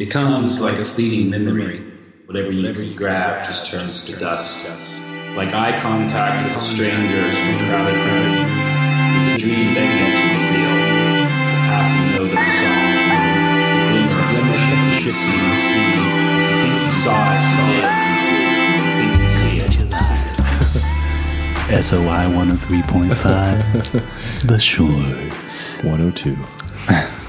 Becomes 0.00 0.60
like 0.62 0.78
a 0.78 0.84
fleeting 0.86 1.28
memory. 1.28 1.82
Whatever 2.24 2.50
you 2.50 2.94
grab 2.94 3.46
just 3.46 3.66
turns 3.66 4.02
to 4.04 4.16
dust. 4.16 4.64
Like 5.36 5.52
eye 5.52 5.78
contact 5.78 6.48
with 6.48 6.56
a 6.56 6.60
stranger 6.62 7.18
in 7.18 7.26
a 7.28 7.68
crowded 7.68 7.96
room. 7.96 8.48
Is 9.18 9.34
a 9.34 9.36
dream 9.36 9.74
begging 9.74 10.16
to 10.16 10.22
reveal. 10.32 10.72
The 10.72 11.28
passing 11.68 12.16
note 12.16 12.32
of 12.32 12.38
a 12.40 12.46
song. 12.56 12.92
The 13.92 14.00
glimmer 14.30 14.56
of 14.56 14.80
the 14.88 14.96
ship 14.96 15.20
in 15.20 15.36
the 15.50 15.54
sea. 15.54 15.76
I 15.76 16.56
think 16.62 16.74
you 16.80 16.92
saw 16.96 17.36
it, 17.36 17.44
saw 17.52 17.68
it. 17.76 17.84
I 17.84 18.80
think 18.96 19.12
you 19.20 19.28
see 19.36 19.60
it. 21.76 21.82
SOI 21.84 22.24
103.5 22.24 24.46
The 24.46 24.58
Shores. 24.58 25.76
102. 25.82 26.38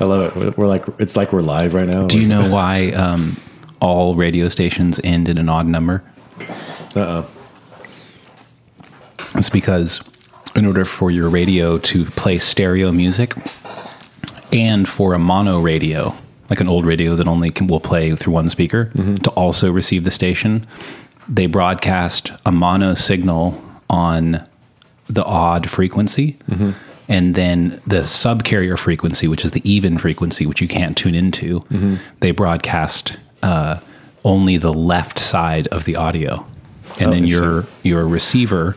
I 0.00 0.04
love 0.04 0.36
it. 0.36 0.56
We're 0.56 0.66
like, 0.66 0.84
it's 0.98 1.16
like 1.16 1.32
we're 1.32 1.42
live 1.42 1.74
right 1.74 1.86
now. 1.86 2.06
Do 2.06 2.18
you 2.20 2.26
know 2.26 2.50
why 2.52 2.88
um, 2.90 3.36
all 3.80 4.16
radio 4.16 4.48
stations 4.48 5.00
end 5.04 5.28
in 5.28 5.38
an 5.38 5.48
odd 5.48 5.66
number? 5.66 6.02
Uh 6.96 7.24
oh. 7.24 7.30
It's 9.34 9.50
because 9.50 10.02
in 10.56 10.66
order 10.66 10.84
for 10.84 11.10
your 11.10 11.28
radio 11.28 11.78
to 11.78 12.04
play 12.06 12.38
stereo 12.38 12.90
music 12.90 13.34
and 14.52 14.88
for 14.88 15.14
a 15.14 15.18
mono 15.18 15.60
radio, 15.60 16.14
like 16.48 16.60
an 16.60 16.68
old 16.68 16.84
radio 16.84 17.14
that 17.14 17.28
only 17.28 17.50
can, 17.50 17.68
will 17.68 17.78
play 17.80 18.14
through 18.16 18.32
one 18.32 18.48
speaker, 18.50 18.86
to 19.22 19.30
also 19.30 19.70
receive 19.70 20.02
the 20.04 20.10
station, 20.10 20.66
they 21.28 21.46
broadcast 21.46 22.32
a 22.44 22.50
mono 22.50 22.94
signal 22.94 23.62
on 23.88 24.44
the 25.08 25.24
odd 25.24 25.70
frequency. 25.70 26.36
And 27.10 27.34
then 27.34 27.80
the 27.86 28.02
subcarrier 28.02 28.78
frequency, 28.78 29.26
which 29.28 29.44
is 29.44 29.50
the 29.50 29.60
even 29.70 29.98
frequency, 29.98 30.46
which 30.46 30.60
you 30.62 30.68
can't 30.68 30.96
tune 30.96 31.14
into, 31.14 31.64
they 32.20 32.30
broadcast 32.30 33.16
uh, 33.42 33.80
only 34.24 34.56
the 34.56 34.72
left 34.72 35.18
side 35.18 35.66
of 35.68 35.84
the 35.84 35.96
audio. 35.96 36.46
And 36.98 37.08
Oh, 37.08 37.10
then 37.10 37.26
your 37.26 37.66
your 37.82 38.06
receiver 38.06 38.76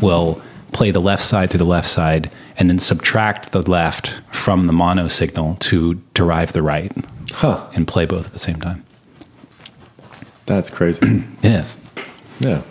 will 0.00 0.40
play 0.72 0.90
the 0.92 1.00
left 1.00 1.22
side 1.22 1.50
through 1.50 1.58
the 1.58 1.64
left 1.64 1.88
side 1.88 2.30
and 2.56 2.68
then 2.70 2.78
subtract 2.78 3.52
the 3.52 3.62
left 3.68 4.12
from 4.30 4.66
the 4.66 4.72
mono 4.72 5.08
signal 5.08 5.56
to 5.60 5.94
derive 6.14 6.52
the 6.52 6.62
right 6.62 6.92
Huh. 7.32 7.66
and 7.74 7.86
play 7.88 8.04
both 8.06 8.26
at 8.26 8.32
the 8.32 8.38
same 8.38 8.60
time. 8.60 8.84
That's 10.46 10.70
crazy. 10.70 11.24
Yes. 11.42 11.76
yeah. 12.38 12.62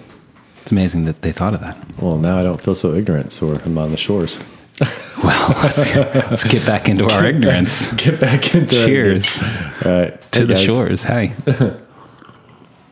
It's 0.62 0.72
amazing 0.72 1.06
that 1.06 1.22
they 1.22 1.32
thought 1.32 1.54
of 1.54 1.60
that. 1.62 1.78
Well, 2.02 2.18
now 2.18 2.40
I 2.40 2.44
don't 2.44 2.62
feel 2.62 2.76
so 2.76 2.94
ignorant, 2.94 3.32
so 3.32 3.60
I'm 3.66 3.78
on 3.78 3.92
the 3.92 3.98
shores. 3.98 4.40
Well, 5.24 5.56
let's, 5.64 5.96
let's 5.96 6.44
get 6.44 6.66
back 6.68 6.88
into 6.90 7.10
our 7.10 7.26
ignorance. 7.26 7.92
Get 7.96 8.20
back 8.20 8.54
into. 8.54 8.86
Cheers 8.86 9.42
All 9.84 9.92
right. 9.92 10.32
to 10.34 10.40
Hey, 10.40 10.46
the 10.46 10.54
guys. 10.54 10.66
shores. 10.66 11.04
Hey. 11.04 11.34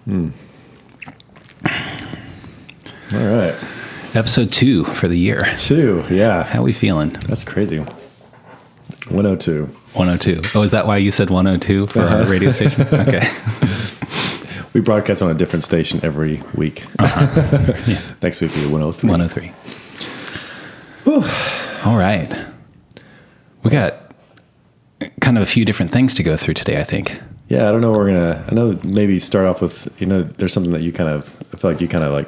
Hmm. 0.05 0.29
All 3.13 3.25
right. 3.25 3.55
Episode 4.15 4.51
two 4.51 4.83
for 4.83 5.07
the 5.07 5.17
year. 5.17 5.45
Two. 5.57 6.03
Yeah. 6.09 6.43
How 6.43 6.61
we 6.61 6.73
feeling? 6.73 7.11
That's 7.27 7.45
crazy. 7.45 7.77
102. 7.77 9.65
102. 9.65 10.41
Oh, 10.55 10.63
is 10.63 10.71
that 10.71 10.87
why 10.87 10.97
you 10.97 11.09
said 11.09 11.29
102 11.29 11.87
for 11.87 12.01
our 12.01 12.05
uh-huh. 12.05 12.29
radio 12.29 12.51
station? 12.51 12.81
Okay. 12.91 13.29
We 14.73 14.81
broadcast 14.81 15.21
on 15.21 15.31
a 15.31 15.35
different 15.35 15.63
station 15.63 16.01
every 16.03 16.41
week. 16.55 16.83
Uh-huh. 16.99 18.15
Next 18.21 18.41
week 18.41 18.53
will 18.55 18.63
be 18.63 18.67
103. 18.67 19.53
103. 21.05 21.62
All 21.85 21.97
right. 21.97 22.33
We 23.63 23.71
got 23.71 24.11
kind 25.21 25.37
of 25.37 25.43
a 25.43 25.45
few 25.45 25.65
different 25.65 25.91
things 25.91 26.13
to 26.15 26.23
go 26.23 26.37
through 26.37 26.53
today, 26.53 26.79
I 26.79 26.83
think. 26.83 27.19
Yeah, 27.49 27.67
I 27.67 27.71
don't 27.71 27.81
know. 27.81 27.91
We're 27.91 28.07
gonna. 28.07 28.45
I 28.49 28.55
know 28.55 28.79
maybe 28.83 29.19
start 29.19 29.45
off 29.45 29.61
with 29.61 29.93
you 29.99 30.07
know. 30.07 30.23
There's 30.23 30.53
something 30.53 30.71
that 30.71 30.81
you 30.81 30.91
kind 30.91 31.09
of. 31.09 31.35
I 31.53 31.57
feel 31.57 31.71
like 31.71 31.81
you 31.81 31.87
kind 31.87 32.03
of 32.03 32.11
like 32.13 32.27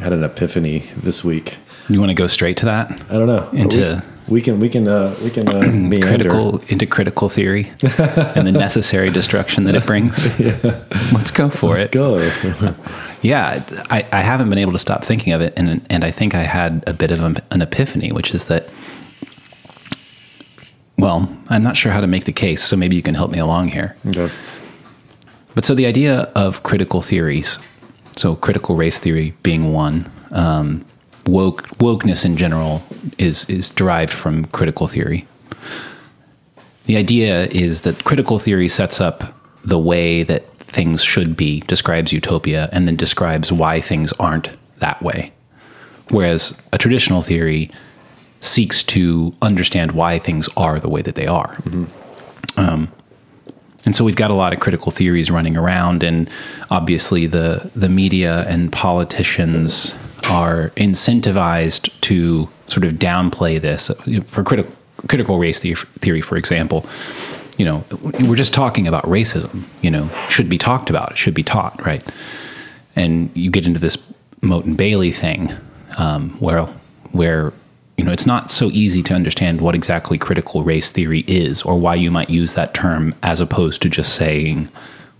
had 0.00 0.12
an 0.12 0.24
epiphany 0.24 0.80
this 0.96 1.24
week. 1.24 1.56
You 1.88 2.00
want 2.00 2.10
to 2.10 2.14
go 2.14 2.26
straight 2.26 2.56
to 2.58 2.66
that? 2.66 2.90
I 2.90 3.14
don't 3.14 3.26
know. 3.26 3.48
Into- 3.52 4.02
we, 4.28 4.40
can 4.40 4.60
we 4.60 4.68
can 4.68 4.86
uh, 4.88 5.14
we 5.22 5.30
can 5.30 5.48
uh. 5.48 5.60
Critical 6.06 6.58
into 6.68 6.86
critical 6.86 7.28
theory 7.28 7.72
and 7.82 8.46
the 8.46 8.52
necessary 8.52 9.10
destruction 9.10 9.64
that 9.64 9.74
it 9.74 9.86
brings. 9.86 10.26
Let's 11.12 11.30
go 11.30 11.48
for 11.48 11.76
it. 11.76 11.94
Let's 11.94 12.60
go. 12.60 12.74
Yeah, 13.20 13.64
I, 13.90 14.06
I 14.12 14.20
haven't 14.20 14.48
been 14.48 14.58
able 14.58 14.70
to 14.72 14.78
stop 14.78 15.04
thinking 15.04 15.32
of 15.32 15.40
it, 15.40 15.52
and 15.56 15.84
and 15.90 16.04
I 16.04 16.12
think 16.12 16.36
I 16.36 16.44
had 16.44 16.84
a 16.86 16.92
bit 16.92 17.10
of 17.10 17.20
an, 17.20 17.38
an 17.50 17.62
epiphany, 17.62 18.12
which 18.12 18.32
is 18.32 18.46
that. 18.46 18.68
Well, 20.96 21.28
I'm 21.48 21.64
not 21.64 21.76
sure 21.76 21.90
how 21.90 22.00
to 22.00 22.06
make 22.06 22.24
the 22.26 22.32
case, 22.32 22.62
so 22.62 22.76
maybe 22.76 22.94
you 22.94 23.02
can 23.02 23.14
help 23.14 23.30
me 23.32 23.38
along 23.38 23.68
here. 23.68 23.96
okay. 24.06 24.30
But 25.54 25.64
so 25.64 25.74
the 25.74 25.86
idea 25.86 26.30
of 26.36 26.62
critical 26.62 27.02
theories, 27.02 27.58
so 28.16 28.36
critical 28.36 28.76
race 28.76 29.00
theory 29.00 29.34
being 29.42 29.72
one, 29.72 30.08
um, 30.30 30.84
woke 31.28 31.68
wokeness 31.78 32.24
in 32.24 32.36
general 32.36 32.82
is 33.18 33.48
is 33.48 33.70
derived 33.70 34.12
from 34.12 34.46
critical 34.46 34.86
theory. 34.86 35.26
The 36.86 36.96
idea 36.96 37.46
is 37.46 37.82
that 37.82 38.04
critical 38.04 38.38
theory 38.38 38.68
sets 38.68 39.00
up 39.00 39.34
the 39.64 39.78
way 39.78 40.22
that 40.22 40.48
things 40.58 41.02
should 41.02 41.36
be, 41.36 41.60
describes 41.60 42.12
utopia, 42.12 42.68
and 42.72 42.88
then 42.88 42.96
describes 42.96 43.52
why 43.52 43.80
things 43.80 44.12
aren't 44.14 44.50
that 44.78 45.02
way. 45.02 45.32
Whereas 46.10 46.60
a 46.72 46.78
traditional 46.78 47.20
theory 47.20 47.70
seeks 48.40 48.82
to 48.84 49.34
understand 49.42 49.92
why 49.92 50.18
things 50.18 50.48
are 50.56 50.78
the 50.78 50.88
way 50.88 51.02
that 51.02 51.14
they 51.14 51.26
are. 51.26 51.56
Mm-hmm. 51.56 51.84
Um, 52.58 52.92
and 53.84 53.94
so 53.94 54.04
we've 54.04 54.16
got 54.16 54.30
a 54.30 54.34
lot 54.34 54.52
of 54.52 54.60
critical 54.60 54.90
theories 54.90 55.30
running 55.30 55.56
around, 55.56 56.02
and 56.02 56.30
obviously 56.70 57.26
the 57.26 57.70
the 57.76 57.88
media 57.88 58.44
and 58.48 58.72
politicians 58.72 59.94
are 60.30 60.70
incentivized 60.70 61.90
to 62.02 62.48
sort 62.66 62.84
of 62.84 62.94
downplay 62.94 63.60
this 63.60 63.90
for 64.26 64.42
critical 64.42 64.72
critical 65.06 65.38
race 65.38 65.60
theory, 65.60 66.20
for 66.20 66.36
example. 66.36 66.86
You 67.56 67.64
know, 67.64 67.84
we're 68.20 68.36
just 68.36 68.54
talking 68.54 68.86
about 68.86 69.04
racism. 69.04 69.64
You 69.82 69.90
know, 69.90 70.08
should 70.28 70.48
be 70.48 70.58
talked 70.58 70.90
about. 70.90 71.12
It 71.12 71.18
should 71.18 71.34
be 71.34 71.42
taught, 71.42 71.84
right? 71.84 72.02
And 72.94 73.30
you 73.34 73.50
get 73.50 73.66
into 73.66 73.80
this 73.80 73.96
Motte 74.42 74.64
and 74.64 74.76
Bailey 74.76 75.12
thing, 75.12 75.52
um, 75.96 76.30
where 76.40 76.66
where 77.12 77.52
you 77.96 78.04
know 78.04 78.12
it's 78.12 78.26
not 78.26 78.50
so 78.50 78.66
easy 78.66 79.02
to 79.02 79.14
understand 79.14 79.60
what 79.60 79.74
exactly 79.74 80.18
critical 80.18 80.62
race 80.62 80.92
theory 80.92 81.24
is 81.26 81.62
or 81.62 81.78
why 81.78 81.94
you 81.94 82.10
might 82.10 82.30
use 82.30 82.54
that 82.54 82.74
term 82.74 83.14
as 83.22 83.40
opposed 83.40 83.82
to 83.82 83.88
just 83.88 84.14
saying 84.14 84.68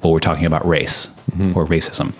well 0.02 0.12
we're 0.12 0.20
talking 0.20 0.44
about 0.44 0.66
race 0.66 1.08
or 1.54 1.66
racism 1.66 2.12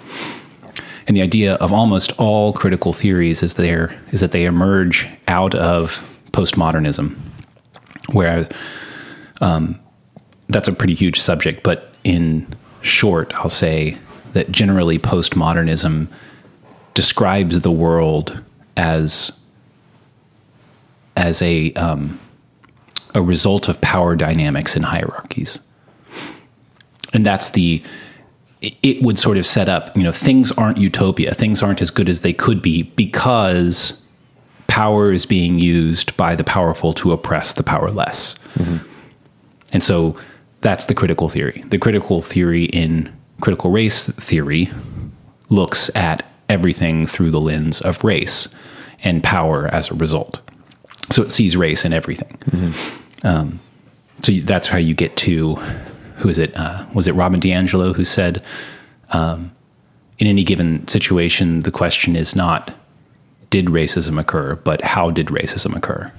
and 1.08 1.16
the 1.16 1.22
idea 1.22 1.54
of 1.54 1.72
almost 1.72 2.12
all 2.20 2.52
critical 2.52 2.92
theories 2.92 3.42
is 3.42 3.54
there 3.54 4.00
is 4.12 4.20
that 4.20 4.30
they 4.30 4.44
emerge 4.44 5.08
out 5.26 5.54
of 5.56 6.06
postmodernism 6.32 7.16
where 8.12 8.48
um, 9.40 9.80
that's 10.48 10.68
a 10.68 10.72
pretty 10.72 10.94
huge 10.94 11.20
subject 11.20 11.64
but 11.64 11.92
in 12.04 12.46
short 12.82 13.34
i'll 13.34 13.50
say 13.50 13.98
that 14.34 14.52
generally 14.52 14.98
postmodernism 14.98 16.06
describes 16.94 17.60
the 17.60 17.70
world 17.70 18.40
as 18.76 19.38
as 21.16 21.42
a 21.42 21.72
um, 21.74 22.18
a 23.14 23.20
result 23.20 23.68
of 23.68 23.80
power 23.80 24.14
dynamics 24.14 24.76
and 24.76 24.84
hierarchies, 24.84 25.60
and 27.12 27.26
that's 27.26 27.50
the 27.50 27.82
it- 28.62 29.02
would 29.02 29.18
sort 29.18 29.36
of 29.36 29.46
set 29.46 29.68
up 29.68 29.96
you 29.96 30.02
know 30.02 30.12
things 30.12 30.50
aren't 30.52 30.78
utopia. 30.78 31.34
Things 31.34 31.62
aren't 31.62 31.80
as 31.80 31.90
good 31.90 32.08
as 32.08 32.20
they 32.22 32.32
could 32.32 32.60
be 32.62 32.82
because 32.82 34.02
power 34.66 35.12
is 35.12 35.24
being 35.26 35.58
used 35.58 36.16
by 36.16 36.34
the 36.34 36.44
powerful 36.44 36.92
to 36.94 37.12
oppress 37.12 37.52
the 37.54 37.62
powerless. 37.62 38.34
And 39.72 39.82
so 39.82 40.16
that's 40.60 40.86
the 40.86 40.94
critical 40.94 41.28
theory. 41.28 41.62
The 41.68 41.78
critical 41.78 42.20
theory 42.20 42.64
in 42.64 43.12
critical 43.40 43.70
race 43.70 44.06
theory 44.08 44.70
looks 45.48 45.90
at 45.94 46.24
everything 46.48 47.06
through 47.06 47.30
the 47.30 47.40
lens 47.40 47.80
of 47.80 48.02
race 48.02 48.48
and 49.04 49.22
power 49.22 49.68
as 49.72 49.90
a 49.90 49.94
result. 49.94 50.40
So 51.10 51.22
it 51.22 51.30
sees 51.30 51.56
race 51.56 51.84
in 51.84 51.92
everything. 51.92 52.36
Um, 53.22 53.60
so 54.20 54.32
that's 54.32 54.68
how 54.68 54.78
you 54.78 54.94
get 54.94 55.16
to 55.18 55.58
who 56.18 56.28
is 56.28 56.38
it? 56.38 56.56
Uh, 56.56 56.84
was 56.92 57.06
it 57.06 57.12
Robin 57.12 57.40
DiAngelo 57.40 57.94
who 57.94 58.04
said, 58.04 58.42
um, 59.10 59.52
in 60.18 60.26
any 60.26 60.44
given 60.44 60.86
situation, 60.88 61.60
the 61.60 61.70
question 61.70 62.16
is 62.16 62.34
not 62.34 62.74
did 63.50 63.66
racism 63.66 64.20
occur, 64.20 64.56
but 64.56 64.82
how 64.82 65.10
did 65.10 65.28
racism 65.28 65.74
occur? 65.74 66.12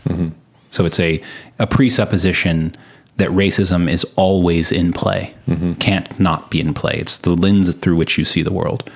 So 0.71 0.85
it's 0.85 0.99
a, 0.99 1.21
a 1.59 1.67
presupposition 1.67 2.75
that 3.17 3.29
racism 3.29 3.89
is 3.89 4.03
always 4.15 4.71
in 4.71 4.93
play, 4.93 5.35
can't 5.79 6.19
not 6.19 6.49
be 6.49 6.59
in 6.59 6.73
play. 6.73 6.93
It's 6.93 7.17
the 7.17 7.31
lens 7.35 7.73
through 7.75 7.97
which 7.97 8.17
you 8.17 8.25
see 8.25 8.41
the 8.41 8.53
world. 8.53 8.89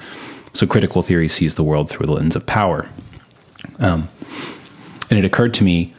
So 0.53 0.65
critical 0.65 1.01
theory 1.01 1.27
sees 1.27 1.55
the 1.55 1.63
world 1.63 1.89
through 1.89 2.05
the 2.05 2.13
lens 2.13 2.35
of 2.35 2.45
power. 2.45 2.89
Um, 3.79 4.09
and 5.09 5.19
it 5.19 5.25
occurred 5.25 5.53
to 5.55 5.63
me 5.63 5.94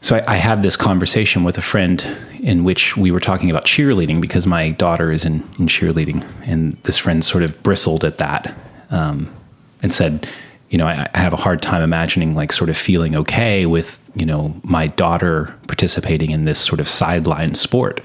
so 0.00 0.16
I, 0.16 0.34
I 0.34 0.36
had 0.36 0.62
this 0.62 0.76
conversation 0.76 1.44
with 1.44 1.58
a 1.58 1.62
friend 1.62 2.04
in 2.40 2.64
which 2.64 2.96
we 2.96 3.10
were 3.10 3.20
talking 3.20 3.50
about 3.50 3.64
cheerleading 3.64 4.20
because 4.20 4.46
my 4.46 4.70
daughter 4.70 5.10
is 5.10 5.24
in, 5.24 5.36
in 5.58 5.66
cheerleading, 5.66 6.26
and 6.46 6.74
this 6.84 6.98
friend 6.98 7.24
sort 7.24 7.42
of 7.42 7.62
bristled 7.62 8.04
at 8.04 8.18
that 8.18 8.54
um, 8.90 9.34
and 9.82 9.92
said, 9.92 10.28
"You 10.70 10.78
know, 10.78 10.86
I, 10.86 11.08
I 11.14 11.18
have 11.18 11.32
a 11.32 11.36
hard 11.36 11.62
time 11.62 11.82
imagining 11.82 12.32
like 12.32 12.52
sort 12.52 12.70
of 12.70 12.76
feeling 12.76 13.16
okay 13.16 13.66
with 13.66 13.98
you 14.14 14.26
know 14.26 14.54
my 14.62 14.86
daughter 14.86 15.54
participating 15.66 16.30
in 16.30 16.44
this 16.44 16.60
sort 16.60 16.80
of 16.80 16.88
sideline 16.88 17.54
sport." 17.54 18.00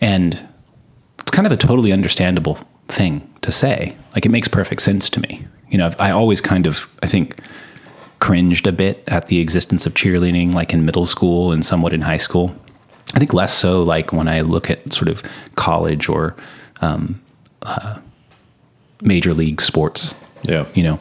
And 0.00 0.48
it's 1.20 1.30
kind 1.30 1.46
of 1.46 1.52
a 1.52 1.56
totally 1.56 1.92
understandable 1.92 2.58
thing 2.88 3.28
to 3.42 3.52
say. 3.52 3.96
Like 4.14 4.26
it 4.26 4.30
makes 4.30 4.48
perfect 4.48 4.82
sense 4.82 5.08
to 5.10 5.20
me. 5.20 5.46
You 5.70 5.78
know, 5.78 5.94
I 5.98 6.10
always 6.10 6.40
kind 6.40 6.66
of 6.66 6.88
I 7.02 7.06
think 7.06 7.38
cringed 8.22 8.68
a 8.68 8.72
bit 8.72 9.02
at 9.08 9.26
the 9.26 9.40
existence 9.40 9.84
of 9.84 9.94
cheerleading, 9.94 10.54
like 10.54 10.72
in 10.72 10.84
middle 10.84 11.06
school 11.06 11.50
and 11.50 11.66
somewhat 11.66 11.92
in 11.92 12.02
high 12.02 12.18
school. 12.18 12.54
I 13.14 13.18
think 13.18 13.34
less 13.34 13.52
so, 13.52 13.82
like 13.82 14.12
when 14.12 14.28
I 14.28 14.40
look 14.40 14.70
at 14.70 14.92
sort 14.92 15.08
of 15.08 15.22
college 15.54 16.08
or 16.08 16.34
um, 16.80 17.20
uh, 17.62 17.98
major 19.02 19.34
league 19.34 19.60
sports. 19.60 20.14
Yeah. 20.44 20.66
You 20.74 20.82
know, 20.82 20.94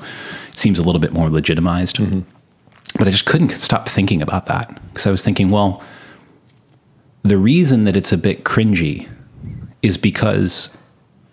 it 0.50 0.58
seems 0.58 0.78
a 0.78 0.84
little 0.84 1.00
bit 1.00 1.13
more 1.13 1.30
legitimized. 1.30 2.00
But 2.98 3.08
I 3.08 3.12
just 3.12 3.25
couldn't 3.25 3.52
stop 3.52 3.88
thinking 3.88 4.22
about 4.22 4.48
that 4.48 4.80
because 4.90 5.08
I 5.08 5.12
was 5.12 5.24
thinking, 5.24 5.50
well, 5.50 5.81
the 7.24 7.38
reason 7.38 7.86
that 7.86 7.96
it's 7.96 8.12
a 8.12 8.18
bit 8.18 8.44
cringy 8.44 9.08
is 9.81 9.98
because 9.98 10.75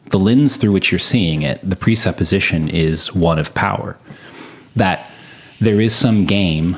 the 0.06 0.18
lens 0.18 0.56
through 0.56 0.72
which 0.72 0.92
you're 0.92 0.98
seeing 0.98 1.42
it, 1.42 1.58
the 1.68 1.76
presupposition 1.76 2.68
is 2.68 3.14
one 3.14 3.38
of 3.38 3.52
power. 3.54 3.98
That 4.76 5.10
there 5.60 5.80
is 5.80 5.94
some 5.94 6.24
game, 6.24 6.76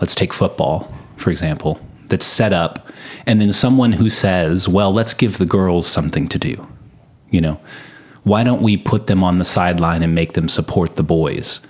let's 0.00 0.14
take 0.14 0.32
football, 0.32 0.92
for 1.16 1.30
example, 1.30 1.80
that's 2.08 2.26
set 2.26 2.52
up, 2.52 2.92
and 3.28 3.42
then 3.42 3.52
someone 3.52 3.92
who 3.92 4.08
says, 4.08 4.66
well, 4.66 4.90
let's 4.90 5.12
give 5.12 5.36
the 5.36 5.44
girls 5.44 5.86
something 5.86 6.30
to 6.30 6.38
do. 6.38 6.66
You 7.30 7.42
know, 7.42 7.60
why 8.22 8.42
don't 8.42 8.62
we 8.62 8.78
put 8.78 9.06
them 9.06 9.22
on 9.22 9.36
the 9.36 9.44
sideline 9.44 10.02
and 10.02 10.14
make 10.14 10.32
them 10.32 10.48
support 10.48 10.96
the 10.96 11.02
boys? 11.02 11.60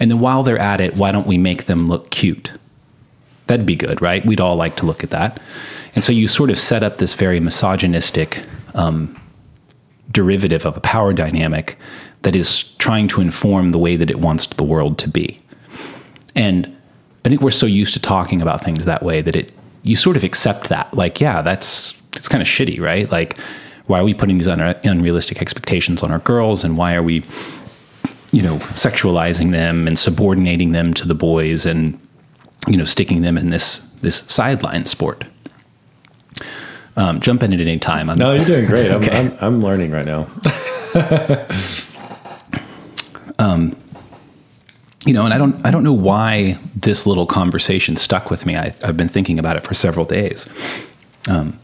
And 0.00 0.10
then 0.10 0.20
while 0.20 0.42
they're 0.42 0.58
at 0.58 0.80
it, 0.80 0.96
why 0.96 1.12
don't 1.12 1.26
we 1.26 1.36
make 1.36 1.66
them 1.66 1.84
look 1.84 2.10
cute? 2.10 2.52
That'd 3.46 3.66
be 3.66 3.76
good, 3.76 4.00
right? 4.00 4.24
We'd 4.24 4.40
all 4.40 4.56
like 4.56 4.74
to 4.76 4.86
look 4.86 5.04
at 5.04 5.10
that. 5.10 5.38
And 5.94 6.02
so 6.02 6.12
you 6.12 6.28
sort 6.28 6.48
of 6.48 6.56
set 6.56 6.82
up 6.82 6.96
this 6.96 7.12
very 7.12 7.40
misogynistic 7.40 8.42
um, 8.74 9.14
derivative 10.10 10.64
of 10.64 10.78
a 10.78 10.80
power 10.80 11.12
dynamic 11.12 11.76
that 12.22 12.34
is 12.34 12.72
trying 12.76 13.06
to 13.08 13.20
inform 13.20 13.68
the 13.70 13.78
way 13.78 13.96
that 13.96 14.08
it 14.08 14.18
wants 14.18 14.46
the 14.46 14.64
world 14.64 14.96
to 15.00 15.10
be. 15.10 15.42
And 16.34 16.74
I 17.26 17.28
think 17.28 17.42
we're 17.42 17.50
so 17.50 17.66
used 17.66 17.92
to 17.92 18.00
talking 18.00 18.40
about 18.40 18.64
things 18.64 18.86
that 18.86 19.02
way 19.02 19.20
that 19.20 19.36
it 19.36 19.52
you 19.82 19.96
sort 19.96 20.16
of 20.16 20.24
accept 20.24 20.68
that. 20.68 20.94
Like, 20.94 21.20
yeah, 21.20 21.42
that's 21.42 22.00
it's 22.14 22.28
kind 22.28 22.42
of 22.42 22.48
shitty, 22.48 22.80
right? 22.80 23.10
Like, 23.10 23.38
why 23.86 23.98
are 24.00 24.04
we 24.04 24.14
putting 24.14 24.36
these 24.38 24.48
un- 24.48 24.60
unrealistic 24.84 25.40
expectations 25.42 26.02
on 26.02 26.10
our 26.12 26.20
girls, 26.20 26.62
and 26.64 26.76
why 26.76 26.94
are 26.94 27.02
we, 27.02 27.24
you 28.30 28.42
know, 28.42 28.58
sexualizing 28.74 29.50
them 29.50 29.86
and 29.88 29.98
subordinating 29.98 30.72
them 30.72 30.94
to 30.94 31.06
the 31.08 31.14
boys, 31.14 31.66
and 31.66 31.98
you 32.68 32.76
know, 32.76 32.84
sticking 32.84 33.22
them 33.22 33.36
in 33.38 33.50
this 33.50 33.78
this 34.02 34.24
sideline 34.28 34.86
sport? 34.86 35.24
Um, 36.94 37.20
jump 37.20 37.42
in 37.42 37.52
at 37.54 37.60
any 37.60 37.78
time. 37.78 38.10
I'm, 38.10 38.18
No, 38.18 38.34
you're 38.34 38.44
doing 38.44 38.66
great. 38.66 38.90
I'm, 38.90 38.96
Okay. 39.02 39.16
I'm, 39.16 39.36
I'm 39.40 39.60
learning 39.62 39.92
right 39.92 40.04
now. 40.04 40.26
you 45.04 45.12
know, 45.12 45.24
and 45.24 45.34
I 45.34 45.38
don't, 45.38 45.64
I 45.66 45.70
don't 45.70 45.82
know 45.82 45.92
why 45.92 46.58
this 46.76 47.06
little 47.06 47.26
conversation 47.26 47.96
stuck 47.96 48.30
with 48.30 48.46
me. 48.46 48.56
I, 48.56 48.74
I've 48.84 48.96
been 48.96 49.08
thinking 49.08 49.38
about 49.38 49.56
it 49.56 49.66
for 49.66 49.74
several 49.74 50.04
days. 50.04 50.48
Um, 51.28 51.58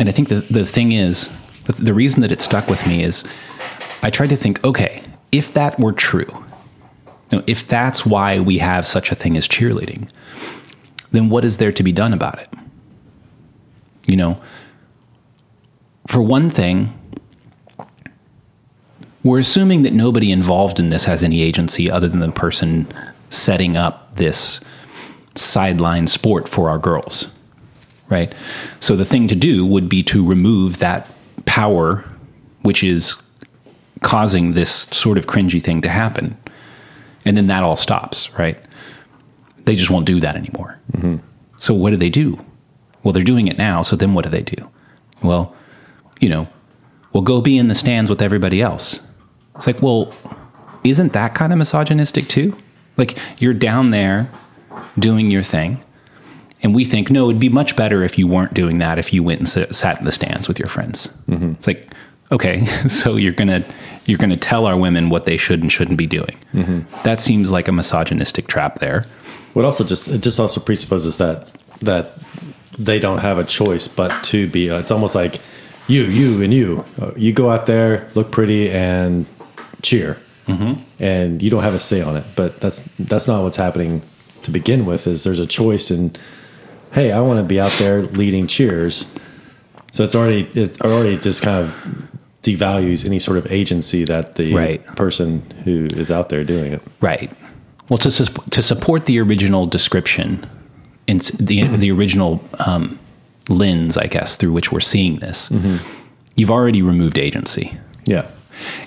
and 0.00 0.08
I 0.08 0.12
think 0.12 0.28
the, 0.28 0.40
the 0.40 0.66
thing 0.66 0.92
is, 0.92 1.30
the, 1.66 1.72
the 1.72 1.94
reason 1.94 2.22
that 2.22 2.32
it 2.32 2.40
stuck 2.40 2.68
with 2.68 2.86
me 2.86 3.02
is 3.02 3.24
I 4.02 4.10
tried 4.10 4.30
to 4.30 4.36
think, 4.36 4.64
okay, 4.64 5.02
if 5.30 5.52
that 5.54 5.78
were 5.78 5.92
true, 5.92 6.44
you 7.30 7.38
know, 7.38 7.44
if 7.46 7.68
that's 7.68 8.04
why 8.04 8.40
we 8.40 8.58
have 8.58 8.86
such 8.86 9.12
a 9.12 9.14
thing 9.14 9.36
as 9.36 9.46
cheerleading, 9.46 10.08
then 11.12 11.28
what 11.28 11.44
is 11.44 11.58
there 11.58 11.72
to 11.72 11.82
be 11.82 11.92
done 11.92 12.12
about 12.12 12.42
it? 12.42 12.48
You 14.06 14.16
know, 14.16 14.42
for 16.08 16.22
one 16.22 16.50
thing, 16.50 16.98
we're 19.22 19.38
assuming 19.38 19.82
that 19.82 19.92
nobody 19.92 20.30
involved 20.32 20.80
in 20.80 20.90
this 20.90 21.04
has 21.04 21.22
any 21.22 21.42
agency 21.42 21.90
other 21.90 22.08
than 22.08 22.20
the 22.20 22.32
person 22.32 22.86
setting 23.28 23.76
up 23.76 24.16
this 24.16 24.60
sideline 25.34 26.06
sport 26.06 26.48
for 26.48 26.70
our 26.70 26.78
girls, 26.78 27.32
right? 28.08 28.32
So 28.80 28.96
the 28.96 29.04
thing 29.04 29.28
to 29.28 29.36
do 29.36 29.64
would 29.66 29.88
be 29.88 30.02
to 30.04 30.26
remove 30.26 30.78
that 30.78 31.08
power, 31.44 32.04
which 32.62 32.82
is 32.82 33.14
causing 34.00 34.52
this 34.52 34.70
sort 34.70 35.18
of 35.18 35.26
cringy 35.26 35.62
thing 35.62 35.80
to 35.82 35.88
happen. 35.88 36.36
And 37.24 37.36
then 37.36 37.48
that 37.48 37.62
all 37.62 37.76
stops, 37.76 38.32
right? 38.38 38.58
They 39.64 39.76
just 39.76 39.90
won't 39.90 40.06
do 40.06 40.20
that 40.20 40.36
anymore. 40.36 40.80
Mm-hmm. 40.92 41.16
So 41.58 41.74
what 41.74 41.90
do 41.90 41.96
they 41.96 42.08
do? 42.08 42.42
Well, 43.02 43.12
they're 43.12 43.22
doing 43.22 43.46
it 43.46 43.58
now. 43.58 43.82
So 43.82 43.96
then 43.96 44.14
what 44.14 44.24
do 44.24 44.30
they 44.30 44.42
do? 44.42 44.70
Well, 45.22 45.54
you 46.20 46.28
know, 46.28 46.48
well, 47.12 47.22
go 47.22 47.40
be 47.40 47.58
in 47.58 47.68
the 47.68 47.74
stands 47.74 48.08
with 48.08 48.22
everybody 48.22 48.62
else. 48.62 49.00
It's 49.60 49.66
like, 49.66 49.82
well, 49.82 50.14
isn't 50.84 51.12
that 51.12 51.34
kind 51.34 51.52
of 51.52 51.58
misogynistic 51.58 52.26
too? 52.28 52.56
Like, 52.96 53.18
you're 53.38 53.52
down 53.54 53.90
there 53.90 54.30
doing 54.98 55.30
your 55.30 55.42
thing, 55.42 55.82
and 56.62 56.74
we 56.74 56.84
think, 56.86 57.10
no, 57.10 57.28
it'd 57.28 57.38
be 57.40 57.48
much 57.50 57.76
better 57.76 58.02
if 58.02 58.18
you 58.18 58.26
weren't 58.26 58.54
doing 58.54 58.78
that 58.78 58.98
if 58.98 59.12
you 59.12 59.22
went 59.22 59.40
and 59.40 59.48
s- 59.48 59.76
sat 59.78 59.98
in 59.98 60.04
the 60.06 60.12
stands 60.12 60.48
with 60.48 60.58
your 60.58 60.68
friends. 60.68 61.08
It's 61.28 61.66
like, 61.66 61.92
okay, 62.32 62.64
so 62.88 63.16
you're 63.16 63.32
gonna 63.34 63.62
you're 64.06 64.18
gonna 64.18 64.36
tell 64.36 64.64
our 64.66 64.76
women 64.78 65.10
what 65.10 65.26
they 65.26 65.36
should 65.36 65.60
and 65.60 65.70
shouldn't 65.70 65.98
be 65.98 66.06
doing. 66.06 66.36
That 67.04 67.20
seems 67.20 67.50
like 67.52 67.68
a 67.68 67.72
misogynistic 67.72 68.46
trap 68.48 68.78
there. 68.80 69.06
What 69.52 69.64
also 69.66 69.84
just 69.84 70.08
it 70.08 70.22
just 70.22 70.40
also 70.40 70.60
presupposes 70.60 71.18
that 71.18 71.52
that 71.82 72.18
they 72.78 72.98
don't 72.98 73.18
have 73.18 73.36
a 73.38 73.44
choice 73.44 73.88
but 73.88 74.10
to 74.24 74.48
be. 74.48 74.70
Uh, 74.70 74.78
it's 74.78 74.90
almost 74.90 75.14
like 75.14 75.38
you, 75.88 76.04
you, 76.04 76.40
and 76.42 76.54
you. 76.54 76.84
Uh, 77.00 77.10
you 77.16 77.32
go 77.32 77.50
out 77.50 77.66
there, 77.66 78.08
look 78.14 78.30
pretty, 78.30 78.70
and 78.70 79.26
cheer, 79.82 80.18
mm-hmm. 80.46 80.82
and 81.02 81.40
you 81.42 81.50
don't 81.50 81.62
have 81.62 81.74
a 81.74 81.78
say 81.78 82.00
on 82.02 82.16
it. 82.16 82.24
But 82.36 82.60
that's 82.60 82.82
that's 82.98 83.26
not 83.28 83.42
what's 83.42 83.56
happening 83.56 84.02
to 84.42 84.50
begin 84.50 84.86
with. 84.86 85.06
Is 85.06 85.24
there's 85.24 85.38
a 85.38 85.46
choice 85.46 85.90
in, 85.90 86.12
hey, 86.92 87.12
I 87.12 87.20
want 87.20 87.38
to 87.38 87.44
be 87.44 87.60
out 87.60 87.72
there 87.78 88.02
leading 88.02 88.46
cheers. 88.46 89.06
So 89.92 90.04
it's 90.04 90.14
already 90.14 90.42
it 90.60 90.80
already 90.82 91.16
just 91.16 91.42
kind 91.42 91.64
of 91.66 91.74
devalues 92.42 93.04
any 93.04 93.18
sort 93.18 93.36
of 93.38 93.50
agency 93.52 94.04
that 94.04 94.36
the 94.36 94.54
Right. 94.54 94.84
person 94.96 95.42
who 95.64 95.86
is 95.94 96.10
out 96.10 96.28
there 96.30 96.42
doing 96.44 96.72
it. 96.72 96.80
Right. 97.00 97.30
Well, 97.88 97.98
to 97.98 98.10
sus- 98.10 98.30
to 98.50 98.62
support 98.62 99.06
the 99.06 99.18
original 99.20 99.66
description, 99.66 100.46
in 101.06 101.18
s- 101.18 101.30
the 101.32 101.64
the 101.64 101.90
original 101.90 102.40
um, 102.64 102.98
lens, 103.48 103.96
I 103.98 104.06
guess, 104.06 104.36
through 104.36 104.52
which 104.52 104.70
we're 104.70 104.80
seeing 104.80 105.16
this, 105.18 105.50
you've 106.36 106.50
already 106.52 106.82
removed 106.82 107.18
agency. 107.18 107.76
Yeah. 108.06 108.26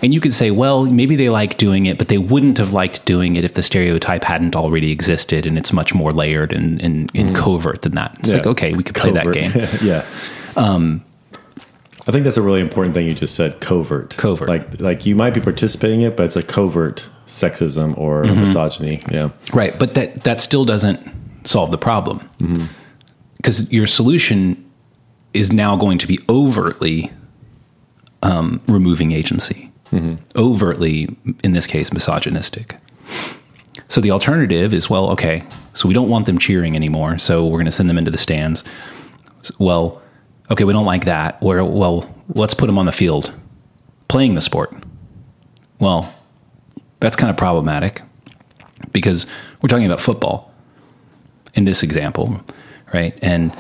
And 0.02 0.14
you 0.14 0.20
could 0.22 0.34
say, 0.34 0.52
well, 0.52 0.86
maybe 0.86 1.16
they 1.16 1.30
like 1.30 1.58
doing 1.58 1.86
it, 1.86 1.98
but 1.98 2.08
they 2.10 2.18
wouldn't 2.18 2.58
have 2.58 2.72
liked 2.72 3.06
doing 3.06 3.36
it 3.36 3.44
if 3.46 3.54
the 3.56 3.64
stereotype 3.64 4.24
hadn't 4.24 4.56
already 4.56 4.92
existed, 4.92 5.46
and 5.46 5.58
it's 5.58 5.74
much 5.74 5.94
more 5.94 6.12
layered 6.12 6.54
and, 6.54 6.82
and, 6.82 7.10
and 7.16 7.36
covert 7.36 7.82
than 7.82 7.96
that. 7.96 8.16
It's 8.20 8.30
Yeah. 8.32 8.38
like, 8.38 8.48
okay, 8.48 8.74
we 8.74 8.84
could 8.84 8.96
play 8.96 9.12
that 9.12 9.32
game. 9.32 9.52
yeah. 9.82 10.06
Um, 10.56 11.04
I 12.08 12.12
think 12.12 12.26
that's 12.26 12.38
a 12.38 12.42
really 12.42 12.60
important 12.60 12.94
thing 12.96 13.08
you 13.08 13.14
just 13.16 13.34
said. 13.36 13.62
Covert. 13.62 14.18
Covert. 14.18 14.50
Like 14.50 14.82
like 14.82 15.06
you 15.06 15.16
might 15.16 15.34
be 15.34 15.40
participating 15.40 16.02
in 16.02 16.12
it, 16.12 16.18
but 16.18 16.24
it's 16.26 16.36
a 16.36 16.44
covert 16.44 17.08
sexism 17.26 17.98
or 17.98 18.24
Mm-hmm. 18.26 18.42
misogyny. 18.42 19.02
Yeah. 19.10 19.30
Right, 19.54 19.78
but 19.80 19.94
that 19.96 20.24
that 20.26 20.42
still 20.42 20.66
doesn't 20.66 21.00
solve 21.46 21.72
the 21.72 21.78
problem 21.78 22.30
because 23.38 23.72
your 23.72 23.88
solution 23.88 24.70
is 25.34 25.52
now 25.54 25.76
going 25.78 25.98
to 25.98 26.08
be 26.08 26.20
overtly 26.30 27.10
um, 28.24 28.62
removing 28.68 29.12
agency, 29.12 29.72
overtly, 30.36 31.16
in 31.44 31.52
this 31.52 31.68
case, 31.68 31.94
misogynistic. 31.94 32.78
So 33.88 34.02
the 34.02 34.10
alternative 34.10 34.74
is 34.74 34.90
well, 34.90 35.10
okay, 35.12 35.44
so 35.76 35.88
we 35.88 35.94
don't 35.94 36.10
want 36.10 36.26
them 36.26 36.40
cheering 36.40 36.76
anymore, 36.76 37.20
so 37.20 37.46
we're 37.46 37.60
going 37.60 37.66
to 37.66 37.72
send 37.72 37.90
them 37.90 37.98
into 38.00 38.10
the 38.10 38.18
stands. 38.18 38.64
Well, 39.60 40.02
okay, 40.50 40.64
we 40.64 40.74
don't 40.74 40.86
like 40.86 41.06
that. 41.06 41.42
Where 41.44 41.64
well, 41.64 42.10
let's 42.30 42.56
put 42.56 42.66
them 42.68 42.80
on 42.80 42.86
the 42.88 42.92
field 42.92 43.32
playing 44.08 44.36
the 44.36 44.42
sport. 44.42 44.74
Well, 45.80 46.14
that's 47.00 47.16
kind 47.16 47.30
of 47.30 47.38
problematic 47.38 48.02
because 48.92 49.28
we're 49.62 49.70
talking 49.70 49.86
about 49.86 50.02
football 50.02 50.52
in 51.54 51.66
this 51.66 51.84
example, 51.84 52.42
right? 52.94 53.18
And 53.22 53.56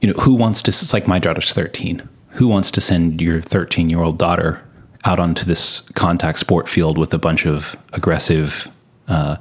you 0.00 0.12
know, 0.12 0.20
who 0.20 0.34
wants 0.34 0.62
to? 0.62 0.68
It's 0.70 0.92
like 0.92 1.08
my 1.08 1.18
daughter's 1.18 1.52
thirteen. 1.52 2.08
Who 2.34 2.48
wants 2.48 2.70
to 2.72 2.80
send 2.80 3.20
your 3.20 3.40
thirteen-year-old 3.40 4.18
daughter 4.18 4.62
out 5.04 5.20
onto 5.20 5.44
this 5.44 5.80
contact 5.94 6.38
sport 6.38 6.68
field 6.68 6.96
with 6.98 7.12
a 7.14 7.18
bunch 7.18 7.46
of 7.46 7.76
aggressive 7.92 8.68
uh, 9.06 9.36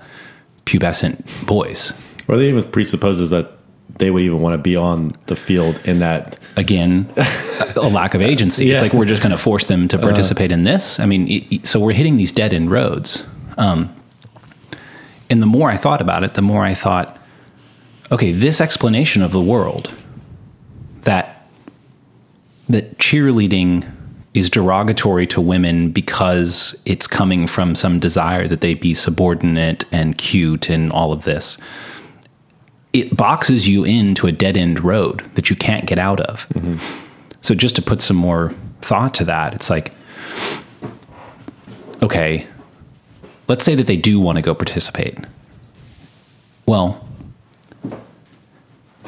pubescent 0.65 1.45
boys. 1.47 1.93
Or 2.27 2.37
they 2.37 2.49
even 2.49 2.63
presupposes 2.69 3.29
that 3.29 3.51
they 3.97 4.11
would 4.11 4.23
even 4.23 4.39
want 4.41 4.53
to 4.53 4.57
be 4.57 4.75
on 4.75 5.15
the 5.27 5.35
field 5.35 5.79
in 5.85 5.99
that. 5.99 6.37
Again, 6.55 7.09
a 7.75 7.87
lack 7.89 8.13
of 8.13 8.21
agency. 8.21 8.69
It's 8.71 8.81
like 8.81 8.93
we're 8.93 9.05
just 9.05 9.23
going 9.23 9.31
to 9.31 9.37
force 9.37 9.65
them 9.65 9.87
to 9.87 9.97
participate 9.97 10.51
in 10.51 10.63
this. 10.65 10.99
I 10.99 11.05
mean, 11.07 11.27
it- 11.27 11.45
it- 11.55 11.67
so 11.67 11.79
we're 11.79 11.93
hitting 11.93 12.17
these 12.17 12.31
dead 12.31 12.53
end 12.53 12.69
roads. 12.69 13.25
Um, 13.57 13.93
and 15.31 15.41
the 15.41 15.47
more 15.47 15.71
I 15.71 15.77
thought 15.77 15.99
about 16.01 16.23
it, 16.23 16.35
the 16.35 16.41
more 16.43 16.63
I 16.63 16.73
thought, 16.75 17.17
okay, 18.11 18.31
this 18.31 18.61
explanation 18.61 19.23
of 19.23 19.31
the 19.31 19.41
world 19.41 19.91
that 21.03 21.32
that 22.73 22.97
cheerleading 22.97 23.89
is 24.33 24.49
derogatory 24.49 25.27
to 25.27 25.39
women 25.39 25.91
because 25.91 26.75
it's 26.85 27.05
coming 27.05 27.45
from 27.45 27.75
some 27.75 27.99
desire 27.99 28.47
that 28.47 28.61
they 28.61 28.73
be 28.73 28.93
subordinate 28.93 29.85
and 29.91 30.17
cute 30.17 30.69
and 30.69 30.91
all 30.91 31.13
of 31.13 31.23
this. 31.23 31.57
It 32.93 33.15
boxes 33.15 33.67
you 33.67 33.83
into 33.83 34.27
a 34.27 34.31
dead 34.31 34.57
end 34.57 34.83
road 34.83 35.21
that 35.35 35.49
you 35.49 35.55
can't 35.55 35.85
get 35.85 35.99
out 35.99 36.19
of. 36.21 36.47
Mm-hmm. 36.49 36.77
So, 37.41 37.55
just 37.55 37.75
to 37.75 37.81
put 37.81 38.01
some 38.01 38.17
more 38.17 38.53
thought 38.81 39.13
to 39.15 39.25
that, 39.25 39.53
it's 39.53 39.69
like, 39.69 39.93
okay, 42.01 42.47
let's 43.47 43.65
say 43.65 43.75
that 43.75 43.87
they 43.87 43.97
do 43.97 44.19
want 44.19 44.37
to 44.37 44.41
go 44.41 44.55
participate. 44.55 45.17
Well, 46.65 47.05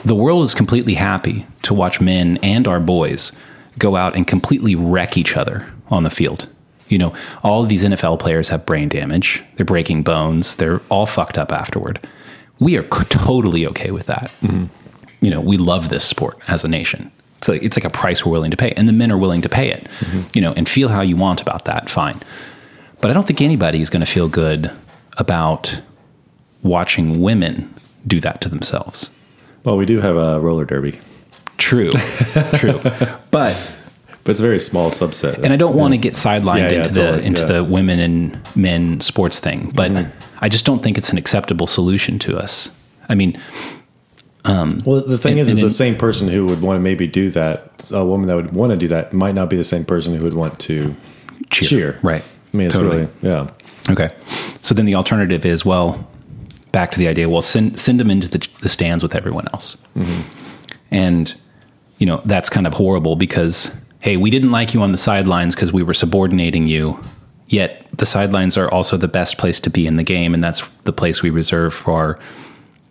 the 0.03 0.15
world 0.15 0.43
is 0.43 0.53
completely 0.53 0.95
happy 0.95 1.45
to 1.63 1.73
watch 1.73 2.01
men 2.01 2.37
and 2.43 2.67
our 2.67 2.79
boys 2.79 3.31
go 3.77 3.95
out 3.95 4.15
and 4.15 4.25
completely 4.27 4.75
wreck 4.75 5.17
each 5.17 5.35
other 5.35 5.71
on 5.89 6.03
the 6.03 6.09
field. 6.09 6.47
You 6.87 6.97
know, 6.97 7.15
all 7.43 7.63
of 7.63 7.69
these 7.69 7.83
NFL 7.83 8.19
players 8.19 8.49
have 8.49 8.65
brain 8.65 8.89
damage. 8.89 9.43
They're 9.55 9.65
breaking 9.65 10.03
bones. 10.03 10.55
They're 10.55 10.81
all 10.89 11.05
fucked 11.05 11.37
up 11.37 11.51
afterward. 11.51 11.99
We 12.59 12.77
are 12.77 12.83
totally 12.83 13.65
okay 13.67 13.91
with 13.91 14.05
that. 14.05 14.31
Mm-hmm. 14.41 14.65
You 15.21 15.31
know, 15.31 15.41
we 15.41 15.57
love 15.57 15.89
this 15.89 16.03
sport 16.03 16.37
as 16.47 16.63
a 16.63 16.67
nation. 16.67 17.11
So 17.41 17.53
it's 17.53 17.75
like 17.75 17.85
a 17.85 17.89
price 17.89 18.25
we're 18.25 18.31
willing 18.31 18.51
to 18.51 18.57
pay, 18.57 18.71
and 18.71 18.87
the 18.87 18.93
men 18.93 19.11
are 19.11 19.17
willing 19.17 19.41
to 19.41 19.49
pay 19.49 19.69
it. 19.69 19.87
Mm-hmm. 19.99 20.21
You 20.33 20.41
know, 20.41 20.53
and 20.53 20.69
feel 20.69 20.89
how 20.89 21.01
you 21.01 21.15
want 21.15 21.41
about 21.41 21.65
that. 21.65 21.89
Fine, 21.89 22.21
but 23.01 23.11
I 23.11 23.13
don't 23.13 23.27
think 23.27 23.41
anybody 23.41 23.81
is 23.81 23.89
going 23.89 24.01
to 24.01 24.11
feel 24.11 24.29
good 24.29 24.71
about 25.17 25.81
watching 26.63 27.21
women 27.21 27.73
do 28.07 28.19
that 28.19 28.41
to 28.41 28.49
themselves. 28.49 29.09
Well, 29.63 29.77
we 29.77 29.85
do 29.85 29.99
have 29.99 30.15
a 30.15 30.39
roller 30.39 30.65
derby, 30.65 30.99
True, 31.57 31.89
true. 32.55 32.81
But 33.35 33.53
but 34.23 34.31
it's 34.31 34.39
a 34.39 34.43
very 34.51 34.59
small 34.59 34.89
subset. 34.91 35.43
and 35.43 35.51
I 35.53 35.57
don't 35.57 35.75
want 35.75 35.93
to 35.93 35.97
get 35.97 36.13
sidelined 36.15 36.57
Yeah, 36.63 36.71
yeah, 36.71 36.77
into 36.79 36.89
the 36.89 37.05
totally, 37.05 37.25
into 37.25 37.41
yeah. 37.41 37.47
Mm-hmm. 37.47 37.53
the 37.57 37.63
women 37.77 37.99
and 37.99 38.19
men 38.55 39.01
sports 39.01 39.39
thing, 39.39 39.71
but 39.75 39.91
I 40.45 40.49
just 40.49 40.65
don't 40.65 40.81
think 40.83 40.97
it's 40.97 41.11
an 41.11 41.17
acceptable 41.17 41.67
solution 41.67 42.17
to 42.19 42.37
us. 42.43 42.69
I 43.09 43.13
mean, 43.15 43.37
Well, 44.45 45.01
the 45.13 45.17
thing 45.17 45.33
And- 45.33 45.41
is, 45.41 45.47
is 45.47 45.51
and 45.51 45.59
the 45.59 45.63
in- 45.65 45.69
same 45.83 45.95
person 45.95 46.27
who 46.27 46.45
would 46.47 46.61
want 46.61 46.77
to 46.77 46.81
maybe 46.81 47.05
do 47.07 47.29
that, 47.31 47.89
a 47.93 48.05
woman 48.05 48.27
that 48.27 48.35
would 48.35 48.51
want 48.53 48.71
to 48.71 48.77
do 48.77 48.87
that, 48.87 49.13
might 49.13 49.35
not 49.35 49.49
be 49.49 49.57
the 49.57 49.63
same 49.73 49.85
person 49.85 50.15
who 50.15 50.23
would 50.23 50.33
want 50.33 50.59
to 50.67 50.95
cheer, 51.51 51.67
cheer. 51.69 51.99
right? 52.01 52.23
I 52.53 52.57
mean, 52.57 52.67
it's 52.67 52.75
Totally. 52.75 52.97
really, 52.97 53.09
yeah. 53.21 53.49
Okay. 53.93 54.09
So 54.61 54.73
then 54.73 54.85
the 54.85 54.95
alternative 54.95 55.45
is 55.45 55.65
well, 55.65 55.87
back 56.71 56.91
to 56.93 56.97
the 56.97 57.07
idea. 57.07 57.27
Well, 57.29 57.41
send 57.43 57.79
send 57.79 57.99
them 57.99 58.09
into 58.09 58.27
the, 58.27 58.39
the 58.61 58.69
stands 58.69 59.03
with 59.03 59.13
everyone 59.15 59.45
else, 59.53 59.77
and 60.89 61.35
you 61.97 62.05
know 62.05 62.21
that's 62.25 62.49
kind 62.49 62.67
of 62.67 62.73
horrible 62.73 63.15
because 63.15 63.75
hey, 64.05 64.17
we 64.17 64.29
didn't 64.29 64.51
like 64.51 64.75
you 64.75 64.83
on 64.83 64.91
the 64.91 64.99
sidelines 64.99 65.55
because 65.55 65.73
we 65.73 65.81
were 65.81 65.93
subordinating 65.93 66.67
you. 66.67 67.03
Yet 67.47 67.87
the 67.91 68.05
sidelines 68.05 68.55
are 68.55 68.69
also 68.69 68.97
the 68.97 69.07
best 69.07 69.39
place 69.39 69.59
to 69.61 69.71
be 69.71 69.87
in 69.87 69.95
the 69.95 70.03
game, 70.03 70.35
and 70.35 70.43
that's 70.43 70.61
the 70.83 70.93
place 70.93 71.23
we 71.23 71.31
reserve 71.31 71.73
for 71.73 71.91
our, 71.91 72.17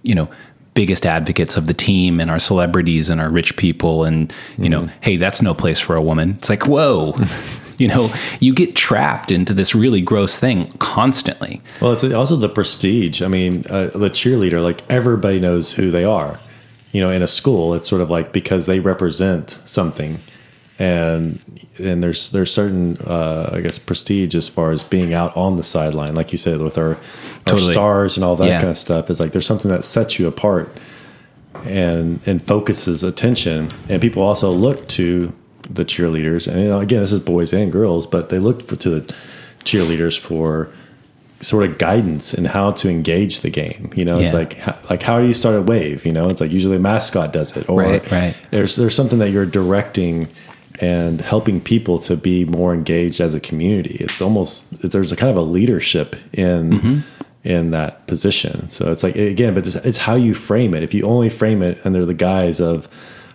you 0.02 0.16
know, 0.16 0.28
biggest 0.74 1.06
advocates 1.06 1.56
of 1.56 1.68
the 1.68 1.74
team 1.74 2.18
and 2.18 2.32
our 2.32 2.40
celebrities 2.40 3.10
and 3.10 3.20
our 3.20 3.30
rich 3.30 3.56
people. 3.56 4.02
And 4.02 4.32
you 4.58 4.68
know, 4.68 4.88
hey, 5.02 5.16
that's 5.16 5.40
no 5.40 5.54
place 5.54 5.78
for 5.78 5.94
a 5.94 6.02
woman. 6.02 6.34
It's 6.38 6.50
like 6.50 6.66
whoa. 6.66 7.16
You 7.76 7.88
know, 7.88 8.14
you 8.38 8.54
get 8.54 8.76
trapped 8.76 9.32
into 9.32 9.52
this 9.52 9.74
really 9.74 10.00
gross 10.00 10.38
thing 10.38 10.70
constantly. 10.78 11.60
Well, 11.80 11.92
it's 11.92 12.04
also 12.04 12.36
the 12.36 12.48
prestige. 12.48 13.20
I 13.20 13.26
mean, 13.26 13.64
uh, 13.68 13.86
the 13.86 14.10
cheerleader, 14.10 14.62
like 14.62 14.88
everybody 14.88 15.40
knows 15.40 15.72
who 15.72 15.90
they 15.90 16.04
are. 16.04 16.38
You 16.94 17.00
know, 17.02 17.10
in 17.10 17.22
a 17.22 17.26
school, 17.26 17.74
it's 17.74 17.88
sort 17.88 18.00
of 18.00 18.08
like 18.10 18.32
because 18.32 18.66
they 18.66 18.78
represent 18.80 19.58
something, 19.64 20.20
and 20.78 21.38
and 21.78 22.02
there's 22.02 22.30
there's 22.30 22.52
certain 22.52 22.96
uh, 22.98 23.50
I 23.52 23.60
guess 23.60 23.78
prestige 23.78 24.34
as 24.36 24.48
far 24.48 24.70
as 24.70 24.82
being 24.84 25.12
out 25.12 25.36
on 25.36 25.56
the 25.56 25.62
sideline, 25.62 26.14
like 26.14 26.30
you 26.32 26.38
said, 26.38 26.60
with 26.60 26.78
our, 26.78 26.96
our 27.48 27.58
stars 27.58 28.16
and 28.16 28.24
all 28.24 28.36
that 28.36 28.46
Yeah. 28.48 28.58
kind 28.60 28.70
of 28.70 28.78
stuff. 28.78 29.10
It's 29.10 29.18
like 29.20 29.32
there's 29.32 29.46
something 29.46 29.70
that 29.72 29.84
sets 29.84 30.18
you 30.20 30.28
apart 30.28 30.68
and 31.64 32.20
and 32.26 32.40
focuses 32.42 33.02
attention, 33.02 33.70
and 33.88 34.00
people 34.00 34.22
also 34.22 34.52
look 34.52 34.86
to 34.88 35.32
the 35.68 35.84
cheerleaders. 35.84 36.46
And 36.46 36.60
you 36.62 36.68
know, 36.68 36.78
again, 36.80 37.00
this 37.00 37.12
is 37.12 37.20
boys 37.20 37.52
and 37.52 37.72
girls, 37.72 38.06
but 38.06 38.28
they 38.28 38.38
look 38.38 38.60
for, 38.62 38.76
to 38.76 38.90
the 39.00 39.14
cheerleaders 39.64 40.18
for 40.18 40.68
sort 41.44 41.64
of 41.68 41.78
guidance 41.78 42.32
in 42.34 42.44
how 42.44 42.72
to 42.72 42.88
engage 42.88 43.40
the 43.40 43.50
game. 43.50 43.90
You 43.94 44.04
know, 44.04 44.18
it's 44.18 44.32
like 44.32 44.54
how, 44.54 44.78
like 44.90 45.02
how 45.02 45.20
do 45.20 45.26
you 45.26 45.34
start 45.34 45.56
a 45.56 45.62
wave? 45.62 46.06
You 46.06 46.12
know, 46.12 46.28
it's 46.30 46.40
like 46.40 46.50
usually 46.52 46.76
a 46.76 46.80
mascot 46.80 47.32
does 47.32 47.56
it, 47.56 47.68
or 47.68 47.80
Right, 47.82 48.10
right. 48.10 48.34
there's 48.50 48.76
there's 48.76 48.94
something 48.94 49.18
that 49.18 49.30
you're 49.30 49.46
directing 49.46 50.28
and 50.80 51.20
helping 51.20 51.60
people 51.60 51.98
to 52.00 52.16
be 52.16 52.44
more 52.44 52.74
engaged 52.74 53.20
as 53.20 53.34
a 53.34 53.40
community. 53.40 53.96
It's 54.00 54.20
almost 54.20 54.68
there's 54.90 55.12
a 55.12 55.16
kind 55.16 55.30
of 55.30 55.38
a 55.38 55.42
leadership 55.42 56.16
in 56.32 56.70
Mm-hmm. 56.70 56.98
in 57.44 57.70
that 57.72 58.06
position. 58.06 58.70
So 58.70 58.90
it's 58.90 59.02
like 59.02 59.14
again, 59.16 59.54
but 59.54 59.66
it's, 59.66 59.76
it's 59.76 59.98
how 59.98 60.14
you 60.16 60.34
frame 60.34 60.72
it. 60.74 60.82
If 60.82 60.94
you 60.94 61.04
only 61.06 61.28
frame 61.28 61.62
it 61.62 61.78
under 61.84 62.04
the 62.06 62.14
guise 62.14 62.58
of 62.60 62.88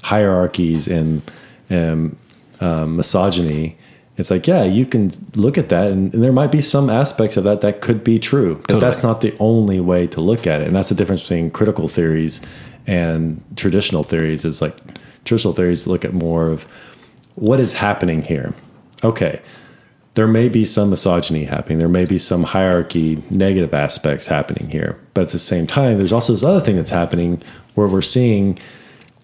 hierarchies 0.03 0.87
and 0.87 1.21
and 1.69 2.17
um, 2.61 2.97
misogyny, 2.97 3.77
it's 4.19 4.29
like 4.29 4.47
yeah, 4.47 4.63
you 4.63 4.85
can 4.85 5.11
look 5.35 5.57
at 5.57 5.69
that, 5.69 5.91
and, 5.91 6.13
and 6.13 6.23
there 6.23 6.33
might 6.33 6.51
be 6.51 6.61
some 6.61 6.89
aspects 6.89 7.37
of 7.37 7.43
that 7.45 7.61
that 7.61 7.81
could 7.81 8.03
be 8.03 8.19
true, 8.19 8.55
but 8.55 8.67
Totally. 8.67 8.81
that's 8.81 9.03
not 9.03 9.21
the 9.21 9.35
only 9.39 9.79
way 9.79 10.07
to 10.07 10.21
look 10.21 10.45
at 10.45 10.61
it. 10.61 10.67
And 10.67 10.75
that's 10.75 10.89
the 10.89 10.95
difference 10.95 11.21
between 11.21 11.49
critical 11.51 11.87
theories 11.87 12.41
and 12.85 13.41
traditional 13.55 14.03
theories. 14.03 14.45
Is 14.45 14.61
like 14.61 14.75
traditional 15.23 15.53
theories 15.53 15.87
look 15.87 16.03
at 16.03 16.13
more 16.13 16.49
of 16.49 16.63
what 17.35 17.59
is 17.59 17.73
happening 17.73 18.21
here. 18.21 18.53
Okay, 19.03 19.41
there 20.15 20.27
may 20.27 20.49
be 20.49 20.65
some 20.65 20.89
misogyny 20.89 21.45
happening. 21.45 21.79
There 21.79 21.87
may 21.87 22.05
be 22.05 22.17
some 22.17 22.43
hierarchy, 22.43 23.23
negative 23.29 23.73
aspects 23.73 24.27
happening 24.27 24.69
here. 24.69 24.99
But 25.13 25.21
at 25.21 25.29
the 25.29 25.39
same 25.39 25.65
time, 25.65 25.97
there's 25.97 26.11
also 26.11 26.33
this 26.33 26.43
other 26.43 26.59
thing 26.59 26.75
that's 26.75 26.89
happening 26.89 27.41
where 27.75 27.87
we're 27.87 28.01
seeing 28.01 28.59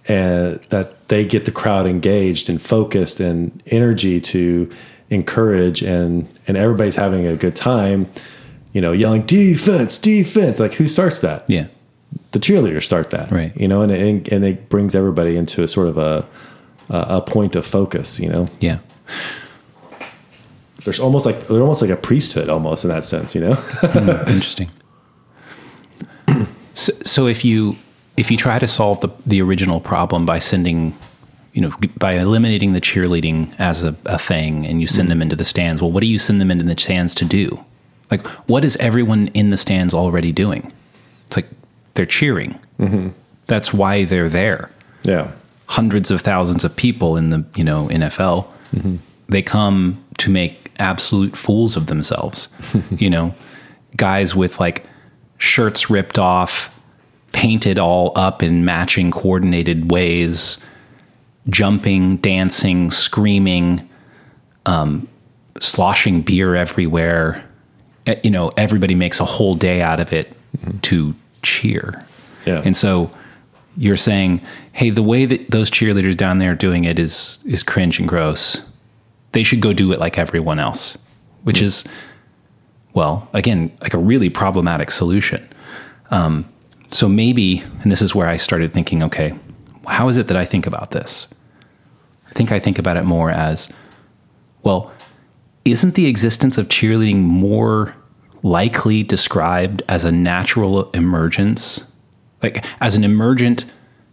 uh, 0.10 0.58
that 0.70 1.08
they 1.08 1.26
get 1.26 1.46
the 1.46 1.52
crowd 1.52 1.88
engaged 1.88 2.50
and 2.50 2.62
focused 2.62 3.20
and 3.20 3.62
energy 3.68 4.20
to 4.20 4.70
encourage 5.10 5.82
and 5.84 6.28
and 6.48 6.58
everybody's 6.58 6.96
having 6.96 7.26
a 7.26 7.36
good 7.36 7.56
time. 7.56 8.08
You 8.74 8.82
know, 8.82 8.92
yelling 8.92 9.22
defense, 9.26 9.98
defense. 9.98 10.60
Like 10.60 10.74
who 10.74 10.88
starts 10.88 11.20
that? 11.22 11.46
Yeah. 11.50 11.68
the 12.32 12.40
cheerleaders 12.40 12.84
start 12.84 13.10
that, 13.12 13.32
Right. 13.32 13.56
You 13.56 13.68
know, 13.68 13.82
and 13.82 13.92
it, 13.92 14.28
and 14.32 14.44
it 14.46 14.68
brings 14.70 14.94
everybody 14.96 15.38
into 15.38 15.64
a 15.64 15.68
sort 15.68 15.88
of 15.88 15.98
a 15.98 16.26
a 16.90 17.22
point 17.22 17.56
of 17.56 17.66
focus. 17.66 18.20
You 18.20 18.30
know, 18.30 18.50
Yeah. 18.60 18.80
there's 20.84 21.00
almost 21.00 21.26
like 21.26 21.48
they're 21.48 21.62
almost 21.62 21.82
like 21.82 21.92
a 21.92 21.96
priesthood, 21.96 22.50
almost 22.50 22.84
in 22.84 22.90
that 22.90 23.04
sense. 23.06 23.34
You 23.34 23.42
know, 23.42 23.58
Interesting. 24.28 24.70
so, 26.74 26.92
so 27.06 27.28
if 27.28 27.44
you 27.46 27.76
if 28.18 28.32
you 28.32 28.38
try 28.38 28.60
to 28.60 28.68
solve 28.68 29.02
the 29.02 29.10
the 29.26 29.42
original 29.42 29.80
problem 29.80 30.26
by 30.26 30.40
sending, 30.40 30.98
you 31.54 31.62
know, 31.62 31.72
by 31.98 32.14
eliminating 32.14 32.74
the 32.74 32.82
cheerleading 32.82 33.54
as 33.60 33.84
a, 33.84 33.96
a 34.06 34.18
thing, 34.18 34.66
and 34.66 34.82
you 34.82 34.88
send 34.88 35.04
mm-hmm. 35.04 35.10
them 35.10 35.22
into 35.24 35.36
the 35.36 35.46
stands, 35.46 35.82
well, 35.82 35.92
what 35.92 36.02
do 36.02 36.08
you 36.08 36.20
send 36.20 36.40
them 36.40 36.52
into 36.52 36.64
the 36.64 36.80
stands 36.80 37.14
to 37.16 37.26
do? 37.26 37.64
Like, 38.12 38.26
what 38.48 38.64
is 38.64 38.76
everyone 38.78 39.28
in 39.30 39.50
the 39.50 39.58
stands 39.58 39.94
already 39.94 40.32
doing? 40.32 40.72
It's 41.28 41.38
like 41.38 41.48
they're 41.96 42.06
cheering. 42.06 42.60
Mm-hmm. 42.80 43.10
That's 43.48 43.74
why 43.74 44.06
they're 44.06 44.30
there 44.30 44.70
yeah, 45.06 45.32
hundreds 45.68 46.12
of 46.12 46.22
thousands 46.22 46.64
of 46.64 46.76
people 46.76 47.16
in 47.16 47.30
the 47.30 47.46
you 47.56 47.64
know 47.64 47.88
NFL. 47.88 48.48
Mm-hmm. 48.76 48.96
They 49.30 49.42
come 49.42 50.04
to 50.18 50.30
make 50.30 50.72
absolute 50.80 51.38
fools 51.38 51.78
of 51.78 51.88
themselves. 51.88 52.50
you 52.98 53.10
know, 53.10 53.36
guys 53.96 54.36
with 54.36 54.60
like 54.60 54.86
shirts 55.38 55.90
ripped 55.90 56.20
off, 56.20 56.75
painted 57.36 57.78
all 57.78 58.14
up 58.16 58.42
in 58.42 58.64
matching 58.64 59.12
coordinated 59.12 59.92
ways, 59.92 60.58
jumping, 61.50 62.16
dancing, 62.18 62.90
screaming, 62.92 63.88
um, 64.66 65.06
sloshing 65.60 66.22
beer 66.22 66.56
everywhere. 66.56 67.46
You 68.24 68.32
know, 68.32 68.52
everybody 68.56 68.96
makes 68.96 69.20
a 69.20 69.26
whole 69.26 69.54
day 69.54 69.82
out 69.82 70.00
of 70.00 70.14
it 70.14 70.32
to 70.84 71.14
cheer. 71.42 72.06
yeah, 72.46 72.62
And 72.64 72.76
so 72.76 73.12
you're 73.76 73.98
saying, 73.98 74.40
hey, 74.72 74.90
the 74.90 75.04
way 75.04 75.26
that 75.26 75.52
those 75.52 75.70
cheerleaders 75.70 76.16
down 76.16 76.40
there 76.40 76.54
are 76.54 76.56
doing 76.56 76.86
it 76.86 76.98
is 76.98 77.40
is 77.46 77.64
cringe 77.64 78.00
and 78.00 78.08
gross. 78.08 78.62
They 79.34 79.44
should 79.44 79.60
go 79.60 79.74
do 79.74 79.92
it 79.92 80.00
like 80.00 80.18
everyone 80.18 80.60
else, 80.60 80.98
which 81.44 81.62
is, 81.62 81.84
well, 82.94 83.28
again, 83.34 83.78
like 83.82 83.94
a 83.94 83.98
really 83.98 84.30
problematic 84.30 84.90
solution. 84.90 85.46
Um, 86.12 86.48
so 86.92 87.10
maybe, 87.10 87.64
and 87.82 87.92
this 87.92 88.02
is 88.02 88.16
where 88.16 88.28
I 88.28 88.38
started 88.38 88.72
thinking, 88.72 89.04
okay, 89.04 89.38
how 89.88 90.08
is 90.08 90.18
it 90.18 90.28
that 90.28 90.38
I 90.38 90.46
think 90.46 90.66
about 90.66 90.92
this? 90.92 91.28
I 92.28 92.32
think 92.32 92.52
I 92.52 92.60
think 92.60 92.80
about 92.80 92.98
it 92.98 93.04
more 93.04 93.32
as, 93.32 93.72
well, 94.64 94.92
isn't 95.64 95.96
the 95.96 96.08
existence 96.08 96.58
of 96.58 96.68
cheerleading 96.68 97.18
more 97.18 97.96
likely 98.44 99.04
described 99.04 99.82
as 99.88 100.06
a 100.06 100.12
natural 100.12 100.92
emergence, 100.92 101.92
like 102.44 102.66
as 102.82 102.96
an 102.96 103.04
emergent 103.04 103.66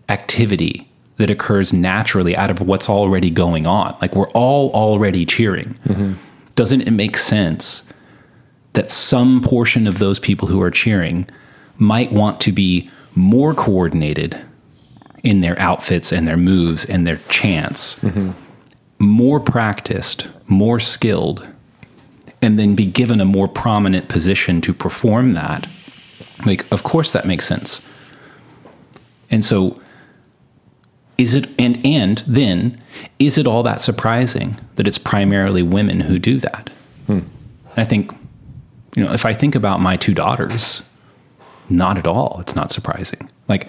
activity 0.09 0.88
that 1.17 1.31
occurs 1.31 1.73
naturally 1.73 2.35
out 2.37 2.50
of 2.50 2.61
what's 2.61 2.88
already 2.88 3.31
going 3.31 3.67
on? 3.67 3.97
Like 4.00 4.14
we're 4.14 4.31
all 4.31 4.71
already 4.71 5.26
cheering. 5.26 5.79
Mm-hmm. 5.87 6.14
Doesn't 6.55 6.83
it 6.83 6.91
make 6.91 7.17
sense 7.19 7.87
that 8.73 8.91
some 8.91 9.43
portion 9.43 9.87
of 9.87 9.99
those 9.99 10.19
people 10.19 10.49
who 10.49 10.62
are 10.62 10.71
cheering 10.71 11.29
might 11.83 12.12
want 12.12 12.41
to 12.41 12.53
be 12.53 12.89
more 13.15 13.53
coordinated 13.53 14.41
in 15.23 15.41
their 15.41 15.59
outfits 15.59 16.12
and 16.12 16.27
their 16.27 16.37
moves 16.37 16.85
and 16.85 17.07
their 17.07 17.17
chants, 17.29 17.97
mm-hmm. 17.97 18.31
more 18.99 19.41
practiced, 19.41 20.29
more 20.47 20.81
skilled, 20.81 21.49
and 22.41 22.59
then 22.59 22.75
be 22.75 22.87
given 22.87 23.21
a 23.21 23.25
more 23.25 23.49
prominent 23.49 24.09
position 24.09 24.61
to 24.61 24.73
perform 24.73 25.35
that. 25.35 25.69
Like, 26.47 26.71
of 26.73 26.83
course, 26.83 27.12
that 27.12 27.27
makes 27.27 27.47
sense. 27.47 27.81
And 29.31 29.45
so, 29.45 29.77
is 31.19 31.35
it, 31.35 31.49
and, 31.59 31.85
and 31.85 32.19
then, 32.27 32.77
is 33.19 33.39
it 33.39 33.47
all 33.47 33.62
that 33.65 33.81
surprising 33.81 34.59
that 34.77 34.87
it's 34.87 34.99
primarily 34.99 35.62
women 35.62 36.01
who 36.01 36.19
do 36.19 36.39
that? 36.41 36.71
Hmm. 37.07 37.21
I 37.77 37.85
think, 37.85 38.12
you 38.97 39.05
know, 39.05 39.12
if 39.12 39.25
I 39.25 39.33
think 39.33 39.55
about 39.55 39.81
my 39.81 39.97
two 39.97 40.15
daughters, 40.15 40.83
not 41.76 41.99
at 41.99 42.07
all. 42.07 42.38
It's 42.41 42.55
not 42.55 42.71
surprising. 42.71 43.31
Like 43.49 43.69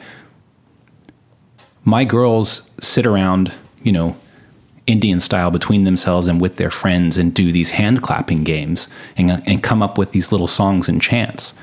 my 1.83 2.05
girls 2.05 2.72
sit 2.79 3.05
around, 3.05 3.53
you 3.81 3.91
know, 3.91 4.15
Indian 4.86 5.19
style 5.19 5.50
between 5.50 5.86
themselves 5.86 6.27
and 6.27 6.41
with 6.41 6.57
their 6.57 6.72
friends 6.72 7.17
and 7.17 7.33
do 7.33 7.51
these 7.51 7.72
hand 7.72 8.01
clapping 8.01 8.43
games 8.43 8.88
and, 9.15 9.41
and 9.48 9.63
come 9.63 9.81
up 9.81 9.98
with 9.98 10.12
these 10.12 10.31
little 10.31 10.48
songs 10.48 10.89
and 10.89 11.01
chants. 11.01 11.53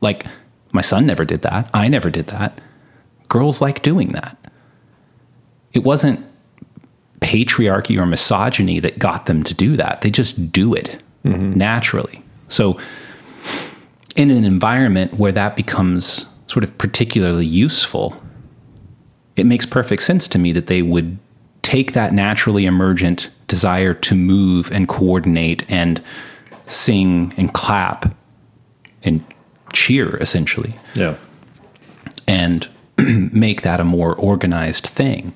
Like 0.00 0.24
my 0.72 0.82
son 0.82 1.06
never 1.06 1.24
did 1.24 1.42
that. 1.42 1.70
I 1.74 1.88
never 1.88 2.10
did 2.10 2.28
that. 2.28 2.60
Girls 3.28 3.60
like 3.60 3.82
doing 3.82 4.12
that. 4.12 4.36
It 5.72 5.80
wasn't 5.80 6.24
patriarchy 7.20 7.98
or 7.98 8.06
misogyny 8.06 8.78
that 8.80 8.98
got 8.98 9.26
them 9.26 9.42
to 9.42 9.54
do 9.54 9.76
that. 9.76 10.02
They 10.02 10.10
just 10.10 10.52
do 10.52 10.74
it 10.74 11.02
mm-hmm. 11.24 11.54
naturally. 11.54 12.22
So 12.48 12.78
in 14.16 14.30
an 14.30 14.44
environment 14.44 15.14
where 15.14 15.32
that 15.32 15.56
becomes 15.56 16.26
sort 16.46 16.64
of 16.64 16.76
particularly 16.78 17.46
useful, 17.46 18.20
it 19.36 19.44
makes 19.46 19.66
perfect 19.66 20.02
sense 20.02 20.26
to 20.28 20.38
me 20.38 20.52
that 20.52 20.66
they 20.66 20.82
would 20.82 21.18
take 21.62 21.92
that 21.92 22.12
naturally 22.12 22.64
emergent 22.64 23.28
desire 23.48 23.92
to 23.92 24.14
move 24.14 24.70
and 24.72 24.88
coordinate 24.88 25.64
and 25.68 26.02
sing 26.66 27.34
and 27.36 27.52
clap 27.52 28.14
and 29.02 29.24
cheer 29.72 30.16
essentially. 30.18 30.74
Yeah. 30.94 31.16
And 32.26 32.68
make 32.98 33.62
that 33.62 33.80
a 33.80 33.84
more 33.84 34.14
organized 34.14 34.86
thing. 34.86 35.34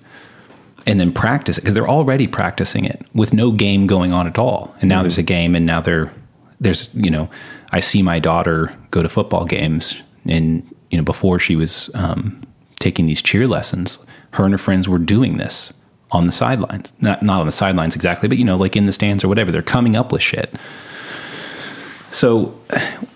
And 0.87 0.99
then 0.99 1.13
practice 1.13 1.59
it 1.59 1.61
because 1.61 1.75
they're 1.75 1.89
already 1.89 2.27
practicing 2.27 2.85
it 2.85 3.07
with 3.15 3.35
no 3.35 3.53
game 3.53 3.87
going 3.87 4.13
on 4.13 4.27
at 4.27 4.39
all. 4.39 4.75
And 4.81 4.89
now 4.89 4.97
mm-hmm. 4.97 5.03
there's 5.03 5.19
a 5.19 5.23
game 5.23 5.55
and 5.55 5.67
now 5.67 5.81
they're 5.81 6.13
there's 6.61 6.95
you 6.95 7.11
know 7.11 7.29
I 7.73 7.81
see 7.81 8.03
my 8.03 8.19
daughter 8.19 8.77
go 8.91 9.03
to 9.03 9.09
football 9.09 9.45
games, 9.45 9.95
and 10.27 10.69
you 10.91 10.99
know 10.99 11.05
before 11.05 11.39
she 11.39 11.57
was 11.57 11.91
um, 11.95 12.43
taking 12.79 13.07
these 13.07 13.23
cheer 13.23 13.47
lessons, 13.47 14.05
her 14.33 14.45
and 14.45 14.53
her 14.53 14.59
friends 14.59 14.89
were 14.89 14.99
doing 14.99 15.37
this 15.37 15.73
on 16.13 16.27
the 16.27 16.33
sidelines. 16.33 16.93
Not 17.01 17.23
not 17.23 17.41
on 17.41 17.47
the 17.47 17.53
sidelines 17.53 17.95
exactly, 17.95 18.29
but 18.29 18.39
you 18.39 18.45
know 18.45 18.57
like 18.57 18.77
in 18.77 18.87
the 18.87 18.93
stands 18.93 19.25
or 19.25 19.29
whatever. 19.29 19.53
They're 19.53 19.63
coming 19.63 19.97
up 19.97 20.13
with 20.13 20.23
shit. 20.23 20.55
So, 22.11 22.59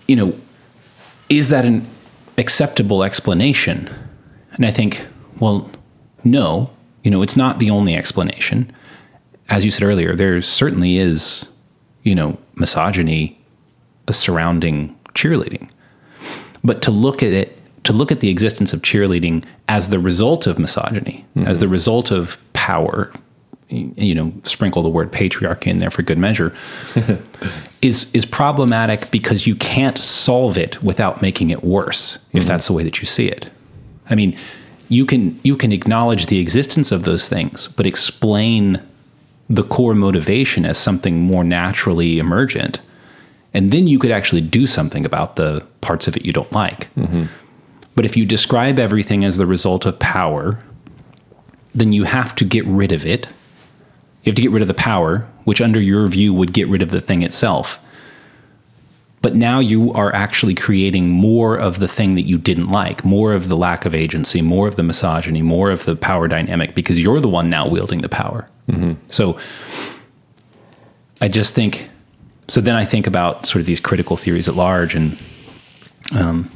you 0.07 0.15
know, 0.15 0.33
is 1.29 1.49
that 1.49 1.65
an 1.65 1.85
acceptable 2.37 3.03
explanation? 3.03 3.93
And 4.53 4.65
I 4.65 4.71
think, 4.71 5.05
well, 5.39 5.69
no. 6.23 6.69
You 7.03 7.11
know, 7.11 7.21
it's 7.21 7.35
not 7.37 7.59
the 7.59 7.69
only 7.69 7.95
explanation. 7.95 8.71
As 9.49 9.63
you 9.63 9.69
said 9.69 9.83
earlier, 9.83 10.15
there 10.15 10.41
certainly 10.41 10.97
is, 10.97 11.47
you 12.01 12.15
know, 12.15 12.39
misogyny 12.55 13.39
surrounding 14.13 14.95
cheerleading. 15.13 15.69
But 16.63 16.81
to 16.83 16.91
look 16.91 17.23
at 17.23 17.31
it, 17.31 17.57
to 17.85 17.93
look 17.93 18.11
at 18.11 18.19
the 18.19 18.29
existence 18.29 18.73
of 18.73 18.81
cheerleading 18.81 19.43
as 19.69 19.89
the 19.89 19.99
result 19.99 20.47
of 20.47 20.57
misogyny, 20.59 21.25
mm-hmm. 21.35 21.47
as 21.47 21.59
the 21.59 21.67
result 21.67 22.11
of 22.11 22.37
power, 22.53 23.11
you 23.69 24.15
know, 24.15 24.33
sprinkle 24.43 24.81
the 24.81 24.89
word 24.89 25.11
patriarchy 25.11 25.67
in 25.67 25.77
there 25.77 25.91
for 25.91 26.01
good 26.01 26.17
measure, 26.17 26.55
is 27.81 28.13
is 28.13 28.25
problematic 28.25 29.11
because 29.11 29.45
you 29.45 29.55
can't 29.55 29.97
solve 29.97 30.57
it 30.57 30.81
without 30.81 31.21
making 31.21 31.51
it 31.51 31.63
worse, 31.63 32.15
if 32.15 32.41
mm-hmm. 32.41 32.47
that's 32.47 32.67
the 32.67 32.73
way 32.73 32.83
that 32.83 32.99
you 32.99 33.05
see 33.05 33.27
it. 33.27 33.49
I 34.09 34.15
mean, 34.15 34.37
you 34.89 35.05
can 35.05 35.39
you 35.43 35.55
can 35.55 35.71
acknowledge 35.71 36.27
the 36.27 36.39
existence 36.39 36.91
of 36.91 37.03
those 37.03 37.29
things, 37.29 37.67
but 37.67 37.85
explain 37.85 38.81
the 39.49 39.63
core 39.63 39.93
motivation 39.93 40.65
as 40.65 40.77
something 40.77 41.21
more 41.21 41.43
naturally 41.43 42.17
emergent 42.17 42.81
and 43.55 43.71
then 43.71 43.87
you 43.87 43.97
could 43.97 44.11
actually 44.11 44.41
do 44.41 44.67
something 44.67 45.05
about 45.05 45.37
the 45.37 45.65
parts 45.79 46.09
of 46.09 46.17
it 46.17 46.25
you 46.25 46.33
don't 46.33 46.51
like. 46.51 46.93
Mm-hmm. 46.95 47.27
But 47.95 48.03
if 48.03 48.17
you 48.17 48.25
describe 48.25 48.77
everything 48.77 49.23
as 49.23 49.37
the 49.37 49.45
result 49.45 49.85
of 49.85 49.97
power, 49.97 50.59
then 51.73 51.93
you 51.93 52.03
have 52.03 52.35
to 52.35 52.43
get 52.43 52.65
rid 52.65 52.91
of 52.91 53.05
it. 53.05 53.27
You 54.23 54.31
have 54.31 54.35
to 54.35 54.41
get 54.41 54.51
rid 54.51 54.61
of 54.61 54.67
the 54.67 54.73
power, 54.73 55.25
which 55.45 55.61
under 55.61 55.79
your 55.79 56.05
view 56.07 56.33
would 56.33 56.51
get 56.51 56.67
rid 56.67 56.81
of 56.81 56.91
the 56.91 56.99
thing 56.99 57.23
itself. 57.23 57.79
But 59.21 59.35
now 59.35 59.59
you 59.59 59.93
are 59.93 60.13
actually 60.13 60.53
creating 60.53 61.09
more 61.09 61.55
of 61.57 61.79
the 61.79 61.87
thing 61.87 62.15
that 62.15 62.27
you 62.27 62.37
didn't 62.37 62.69
like, 62.69 63.05
more 63.05 63.33
of 63.33 63.47
the 63.47 63.55
lack 63.55 63.85
of 63.85 63.95
agency, 63.95 64.41
more 64.41 64.67
of 64.67 64.75
the 64.75 64.83
misogyny, 64.83 65.41
more 65.41 65.71
of 65.71 65.85
the 65.85 65.95
power 65.95 66.27
dynamic, 66.27 66.75
because 66.75 67.01
you're 67.01 67.21
the 67.21 67.29
one 67.29 67.49
now 67.49 67.65
wielding 67.65 67.99
the 67.99 68.09
power. 68.09 68.49
Mm-hmm. 68.67 68.95
So 69.07 69.39
I 71.21 71.29
just 71.29 71.55
think 71.55 71.89
so 72.47 72.61
then 72.61 72.75
I 72.75 72.85
think 72.85 73.07
about 73.07 73.47
sort 73.47 73.61
of 73.61 73.65
these 73.65 73.79
critical 73.79 74.17
theories 74.17 74.47
at 74.47 74.55
large, 74.55 74.95
and 74.95 75.17
um, 76.15 76.51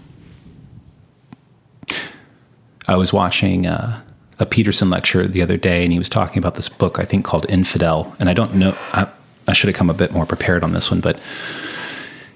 I 2.87 2.95
was 2.95 3.11
watching 3.11 3.65
uh, 3.65 4.01
a 4.37 4.45
Peterson 4.45 4.89
lecture 4.89 5.27
the 5.27 5.41
other 5.41 5.57
day, 5.57 5.83
and 5.83 5.91
he 5.91 5.99
was 5.99 6.09
talking 6.09 6.37
about 6.37 6.55
this 6.55 6.69
book 6.69 6.99
I 6.99 7.05
think 7.05 7.25
called 7.25 7.45
Infidel, 7.49 8.15
and 8.19 8.29
I 8.29 8.33
don't 8.33 8.55
know. 8.55 8.75
I, 8.93 9.07
I 9.47 9.53
should 9.53 9.67
have 9.67 9.75
come 9.75 9.89
a 9.89 9.95
bit 9.95 10.11
more 10.11 10.25
prepared 10.25 10.63
on 10.63 10.73
this 10.73 10.91
one, 10.91 11.01
but 11.01 11.19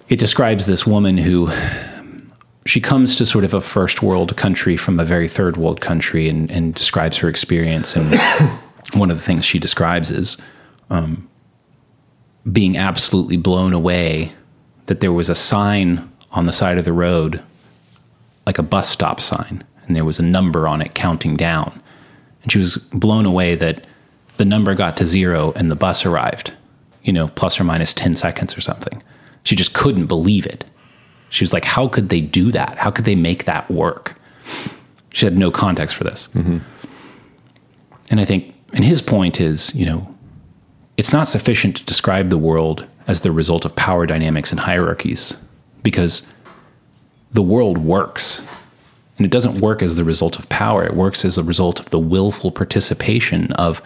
it 0.10 0.20
describes 0.20 0.66
this 0.66 0.88
woman 0.88 1.18
who 1.18 1.52
she 2.66 2.80
comes 2.82 3.16
to 3.18 3.26
sort 3.26 3.44
of 3.44 3.54
a 3.54 3.62
first 3.62 4.02
world 4.02 4.36
country 4.38 4.78
from 4.78 5.00
a 5.00 5.06
very 5.06 5.28
third 5.28 5.58
world 5.58 5.80
country, 5.80 6.28
and, 6.28 6.50
and 6.50 6.74
describes 6.74 7.18
her 7.18 7.30
experience. 7.30 7.96
And 7.96 8.20
one 8.94 9.12
of 9.12 9.18
the 9.18 9.24
things 9.24 9.46
she 9.46 9.60
describes 9.60 10.10
is 10.10 10.38
um, 10.90 11.30
being 12.52 12.78
absolutely 12.78 13.38
blown 13.38 13.74
away 13.74 14.34
that 14.88 15.00
there 15.00 15.14
was 15.14 15.30
a 15.30 15.36
sign 15.36 16.10
on 16.32 16.46
the 16.46 16.54
side 16.54 16.78
of 16.78 16.86
the 16.86 16.94
road, 16.94 17.42
like 18.46 18.58
a 18.58 18.64
bus 18.64 18.90
stop 18.90 19.22
sign, 19.22 19.64
and 19.86 19.96
there 19.96 20.06
was 20.06 20.20
a 20.20 20.24
number 20.24 20.68
on 20.68 20.82
it 20.82 20.94
counting 20.94 21.36
down. 21.36 21.82
And 22.42 22.52
she 22.52 22.60
was 22.60 22.78
blown 22.78 23.26
away 23.26 23.56
that 23.56 23.86
the 24.38 24.46
number 24.46 24.76
got 24.76 24.98
to 24.98 25.06
zero 25.06 25.54
and 25.56 25.72
the 25.72 25.76
bus 25.76 26.06
arrived, 26.06 26.52
you 27.04 27.14
know, 27.14 27.30
plus 27.30 27.60
or 27.60 27.64
minus 27.64 27.94
10 27.94 28.16
seconds 28.16 28.58
or 28.58 28.62
something. 28.62 29.02
She 29.44 29.56
just 29.56 29.74
couldn't 29.74 30.08
believe 30.08 30.46
it. 30.46 30.66
She 31.30 31.44
was 31.44 31.54
like, 31.54 31.66
How 31.66 31.88
could 31.88 32.10
they 32.10 32.22
do 32.22 32.52
that? 32.52 32.78
How 32.78 32.92
could 32.92 33.06
they 33.06 33.16
make 33.16 33.46
that 33.46 33.70
work? 33.72 34.16
She 35.12 35.26
had 35.26 35.38
no 35.38 35.52
context 35.52 35.96
for 35.96 36.04
this. 36.04 36.28
Mm-hmm. 36.34 36.60
And 38.10 38.20
I 38.20 38.26
think, 38.26 38.54
and 38.74 38.84
his 38.84 39.02
point 39.02 39.40
is, 39.40 39.74
you 39.76 39.86
know, 39.86 40.13
it's 40.98 41.12
not 41.12 41.28
sufficient 41.28 41.78
to 41.78 41.84
describe 41.86 42.30
the 42.30 42.38
world 42.38 42.86
as 43.08 43.22
the 43.22 43.32
result 43.32 43.66
of 43.66 43.76
power 43.76 44.06
dynamics 44.06 44.52
and 44.52 44.60
hierarchies 44.60 45.34
because 45.82 46.26
the 47.32 47.42
world 47.42 47.78
works. 47.80 48.42
And 49.18 49.26
it 49.26 49.32
doesn't 49.32 49.60
work 49.60 49.82
as 49.82 49.96
the 49.96 50.04
result 50.04 50.40
of 50.40 50.50
power, 50.50 50.84
it 50.84 50.94
works 50.94 51.24
as 51.24 51.38
a 51.38 51.44
result 51.44 51.80
of 51.80 51.90
the 51.90 52.00
willful 52.00 52.52
participation 52.52 53.52
of 53.54 53.82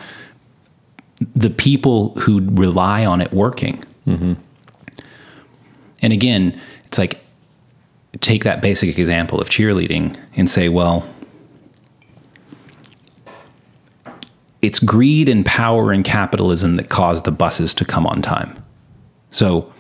the 1.36 1.50
people 1.50 2.14
who 2.20 2.42
rely 2.52 3.06
on 3.06 3.22
it 3.22 3.34
working. 3.34 3.84
Mm-hmm. 4.06 4.34
And 6.02 6.14
again, 6.14 6.60
it's 6.86 6.98
like 6.98 7.20
take 8.22 8.44
that 8.44 8.62
basic 8.62 8.98
example 8.98 9.42
of 9.42 9.50
cheerleading 9.50 10.16
and 10.36 10.50
say, 10.50 10.70
well, 10.70 11.08
it's 14.62 14.80
greed 14.80 15.30
and 15.30 15.46
power 15.46 15.92
and 15.92 16.04
capitalism 16.04 16.76
that 16.78 16.90
caused 16.90 17.26
the 17.26 17.32
buses 17.32 17.74
to 17.76 17.86
come 17.86 18.08
on 18.08 18.22
time. 18.22 18.62
So 19.32 19.72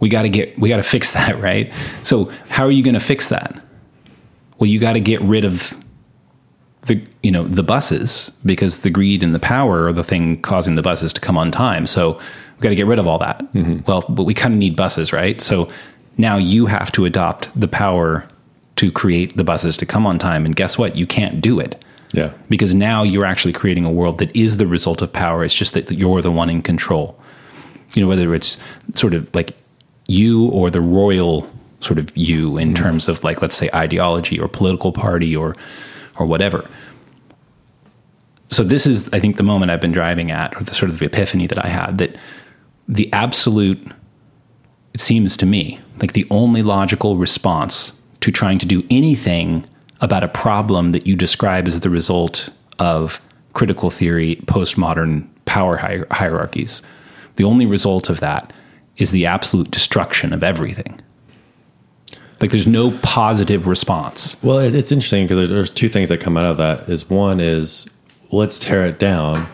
We 0.00 0.08
got 0.10 0.22
to 0.22 0.28
get 0.28 0.58
we 0.58 0.68
got 0.68 0.76
to 0.78 0.82
fix 0.82 1.12
that, 1.18 1.40
right? 1.40 1.72
So 2.02 2.26
how 2.48 2.64
are 2.64 2.70
you 2.70 2.82
going 2.82 2.94
to 2.94 3.00
fix 3.00 3.28
that? 3.30 3.60
Well, 4.58 4.68
you 4.68 4.78
got 4.78 4.94
to 4.94 5.00
get 5.00 5.20
rid 5.22 5.44
of 5.44 5.76
the 6.82 7.02
you 7.22 7.30
know 7.30 7.44
the 7.44 7.62
buses 7.62 8.30
because 8.44 8.80
the 8.80 8.90
greed 8.90 9.22
and 9.22 9.34
the 9.34 9.38
power 9.38 9.86
are 9.86 9.92
the 9.92 10.04
thing 10.04 10.40
causing 10.42 10.74
the 10.74 10.82
buses 10.82 11.12
to 11.14 11.20
come 11.20 11.38
on 11.38 11.50
time. 11.50 11.86
So 11.86 12.14
we 12.14 12.60
got 12.60 12.68
to 12.70 12.74
get 12.74 12.86
rid 12.86 12.98
of 12.98 13.06
all 13.06 13.18
that. 13.18 13.38
Mm-hmm. 13.54 13.80
Well, 13.86 14.04
but 14.08 14.24
we 14.24 14.34
kind 14.34 14.52
of 14.52 14.58
need 14.58 14.76
buses, 14.76 15.12
right? 15.12 15.40
So 15.40 15.68
now 16.18 16.36
you 16.36 16.66
have 16.66 16.92
to 16.92 17.04
adopt 17.04 17.48
the 17.58 17.68
power 17.68 18.26
to 18.76 18.92
create 18.92 19.36
the 19.36 19.44
buses 19.44 19.76
to 19.78 19.86
come 19.86 20.06
on 20.06 20.18
time. 20.18 20.44
And 20.44 20.54
guess 20.54 20.76
what? 20.76 20.96
You 20.96 21.06
can't 21.06 21.40
do 21.40 21.60
it 21.60 21.82
Yeah. 22.14 22.32
because 22.48 22.74
now 22.74 23.02
you're 23.02 23.24
actually 23.24 23.52
creating 23.52 23.84
a 23.84 23.90
world 23.90 24.18
that 24.18 24.34
is 24.36 24.56
the 24.56 24.66
result 24.66 25.02
of 25.02 25.12
power. 25.12 25.44
It's 25.44 25.54
just 25.54 25.74
that 25.74 25.90
you're 25.90 26.22
the 26.22 26.30
one 26.30 26.48
in 26.48 26.62
control. 26.62 27.18
You 27.94 28.02
know, 28.02 28.08
whether 28.08 28.34
it's 28.34 28.56
sort 28.94 29.14
of 29.14 29.32
like 29.34 29.56
you 30.06 30.48
or 30.50 30.70
the 30.70 30.80
royal 30.80 31.50
sort 31.80 31.98
of 31.98 32.16
you 32.16 32.56
in 32.56 32.72
mm-hmm. 32.72 32.82
terms 32.82 33.08
of 33.08 33.22
like 33.24 33.42
let's 33.42 33.56
say 33.56 33.68
ideology 33.74 34.38
or 34.38 34.48
political 34.48 34.92
party 34.92 35.34
or 35.34 35.56
or 36.18 36.26
whatever. 36.26 36.68
So 38.48 38.62
this 38.62 38.86
is 38.86 39.12
I 39.12 39.20
think 39.20 39.36
the 39.36 39.42
moment 39.42 39.70
I've 39.70 39.80
been 39.80 39.92
driving 39.92 40.30
at 40.30 40.56
or 40.56 40.64
the 40.64 40.74
sort 40.74 40.90
of 40.90 40.98
the 40.98 41.06
epiphany 41.06 41.46
that 41.48 41.64
I 41.64 41.68
had 41.68 41.98
that 41.98 42.16
the 42.88 43.12
absolute 43.12 43.92
it 44.92 45.00
seems 45.00 45.36
to 45.38 45.46
me 45.46 45.80
like 46.00 46.12
the 46.12 46.26
only 46.30 46.62
logical 46.62 47.16
response 47.16 47.92
to 48.20 48.30
trying 48.30 48.58
to 48.58 48.66
do 48.66 48.84
anything 48.90 49.66
about 50.00 50.24
a 50.24 50.28
problem 50.28 50.92
that 50.92 51.06
you 51.06 51.16
describe 51.16 51.68
as 51.68 51.80
the 51.80 51.90
result 51.90 52.48
of 52.78 53.20
critical 53.52 53.90
theory, 53.90 54.36
postmodern 54.46 55.26
power 55.44 55.76
hier- 55.76 56.06
hierarchies. 56.10 56.82
The 57.36 57.44
only 57.44 57.66
result 57.66 58.08
of 58.08 58.20
that 58.20 58.52
is 58.96 59.10
the 59.10 59.26
absolute 59.26 59.70
destruction 59.70 60.32
of 60.32 60.42
everything. 60.42 61.00
Like 62.40 62.50
there's 62.50 62.66
no 62.66 62.90
positive 63.02 63.66
response. 63.66 64.36
Well, 64.42 64.58
it's 64.58 64.92
interesting 64.92 65.26
because 65.26 65.48
there's 65.48 65.70
two 65.70 65.88
things 65.88 66.08
that 66.10 66.20
come 66.20 66.36
out 66.36 66.44
of 66.44 66.56
that. 66.58 66.88
Is 66.88 67.08
one 67.08 67.40
is 67.40 67.88
let's 68.30 68.58
tear 68.58 68.84
it 68.84 68.98
down, 68.98 69.48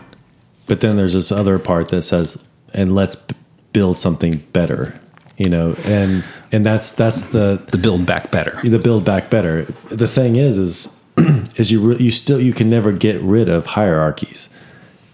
but 0.67 0.81
then 0.81 0.97
there's 0.97 1.13
this 1.13 1.31
other 1.31 1.57
part 1.59 1.89
that 1.89 2.01
says 2.01 2.43
and 2.73 2.93
let's 2.93 3.15
b- 3.15 3.35
build 3.73 3.97
something 3.97 4.37
better. 4.53 4.99
You 5.41 5.49
know, 5.49 5.75
and 5.85 6.23
and 6.51 6.63
that's 6.63 6.91
that's 6.91 7.23
the 7.31 7.59
The 7.71 7.79
build 7.79 8.05
back 8.05 8.29
better. 8.29 8.59
the 8.63 8.77
build 8.77 9.03
back 9.03 9.31
better. 9.31 9.63
The 9.89 10.07
thing 10.07 10.35
is, 10.35 10.55
is 10.55 10.99
is 11.55 11.71
you 11.71 11.79
re- 11.81 11.97
you 11.97 12.11
still 12.11 12.39
you 12.39 12.53
can 12.53 12.69
never 12.69 12.91
get 12.91 13.19
rid 13.21 13.49
of 13.49 13.65
hierarchies, 13.65 14.49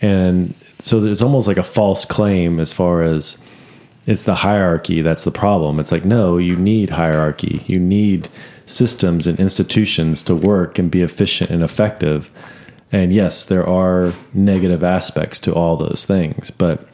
and 0.01 0.53
so 0.79 1.01
it's 1.05 1.21
almost 1.21 1.47
like 1.47 1.55
a 1.55 1.63
false 1.63 2.03
claim 2.03 2.59
as 2.59 2.73
far 2.73 3.03
as 3.03 3.37
it's 4.05 4.25
the 4.25 4.35
hierarchy 4.35 5.01
that's 5.01 5.23
the 5.23 5.31
problem. 5.31 5.79
It's 5.79 5.93
like 5.93 6.03
no, 6.03 6.37
you 6.37 6.57
need 6.57 6.89
hierarchy. 6.89 7.63
You 7.65 7.79
need 7.79 8.27
systems 8.65 9.27
and 9.27 9.39
institutions 9.39 10.23
to 10.23 10.35
work 10.35 10.77
and 10.77 10.91
be 10.91 11.03
efficient 11.03 11.51
and 11.51 11.63
effective. 11.63 12.29
And 12.91 13.13
yes, 13.13 13.45
there 13.45 13.65
are 13.65 14.11
negative 14.33 14.83
aspects 14.83 15.39
to 15.41 15.53
all 15.53 15.77
those 15.77 16.03
things, 16.03 16.51
but 16.51 16.85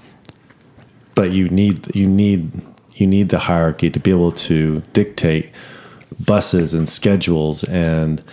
but 1.15 1.31
you 1.31 1.49
need 1.49 1.95
you 1.95 2.07
need 2.07 2.51
you 2.95 3.07
need 3.07 3.29
the 3.29 3.39
hierarchy 3.39 3.89
to 3.89 3.99
be 3.99 4.11
able 4.11 4.31
to 4.31 4.81
dictate 4.93 5.49
buses 6.19 6.73
and 6.73 6.87
schedules 6.87 7.63
and 7.63 8.23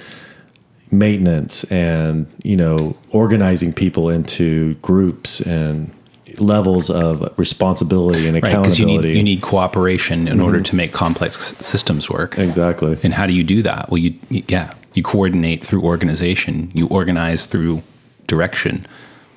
maintenance 0.93 1.65
and 1.65 2.27
you 2.43 2.57
know 2.57 2.97
organizing 3.11 3.73
people 3.73 4.09
into 4.09 4.75
groups 4.77 5.41
and 5.41 5.93
levels 6.39 6.91
of 6.91 7.37
responsibility 7.39 8.27
and 8.27 8.37
accountability. 8.37 8.57
Right, 8.57 8.63
because 8.63 8.79
you 8.79 8.87
need 8.87 9.17
you 9.17 9.23
need 9.23 9.43
cooperation 9.43 10.29
in 10.29 10.41
order 10.41 10.59
mm-hmm. 10.59 10.65
to 10.65 10.77
make 10.77 10.93
complex 10.93 11.57
systems 11.59 12.09
work. 12.09 12.39
exactly 12.39 12.99
And 13.03 13.15
how 13.15 13.27
do 13.27 13.33
you 13.33 13.45
do 13.45 13.63
that? 13.63 13.91
Well, 13.91 13.99
you 13.99 14.15
yeah, 14.29 14.75
you 14.95 15.03
coordinate 15.03 15.65
through 15.65 15.83
organization. 15.83 16.71
You 16.75 16.87
organize 16.89 17.47
through 17.47 17.83
direction. 18.27 18.87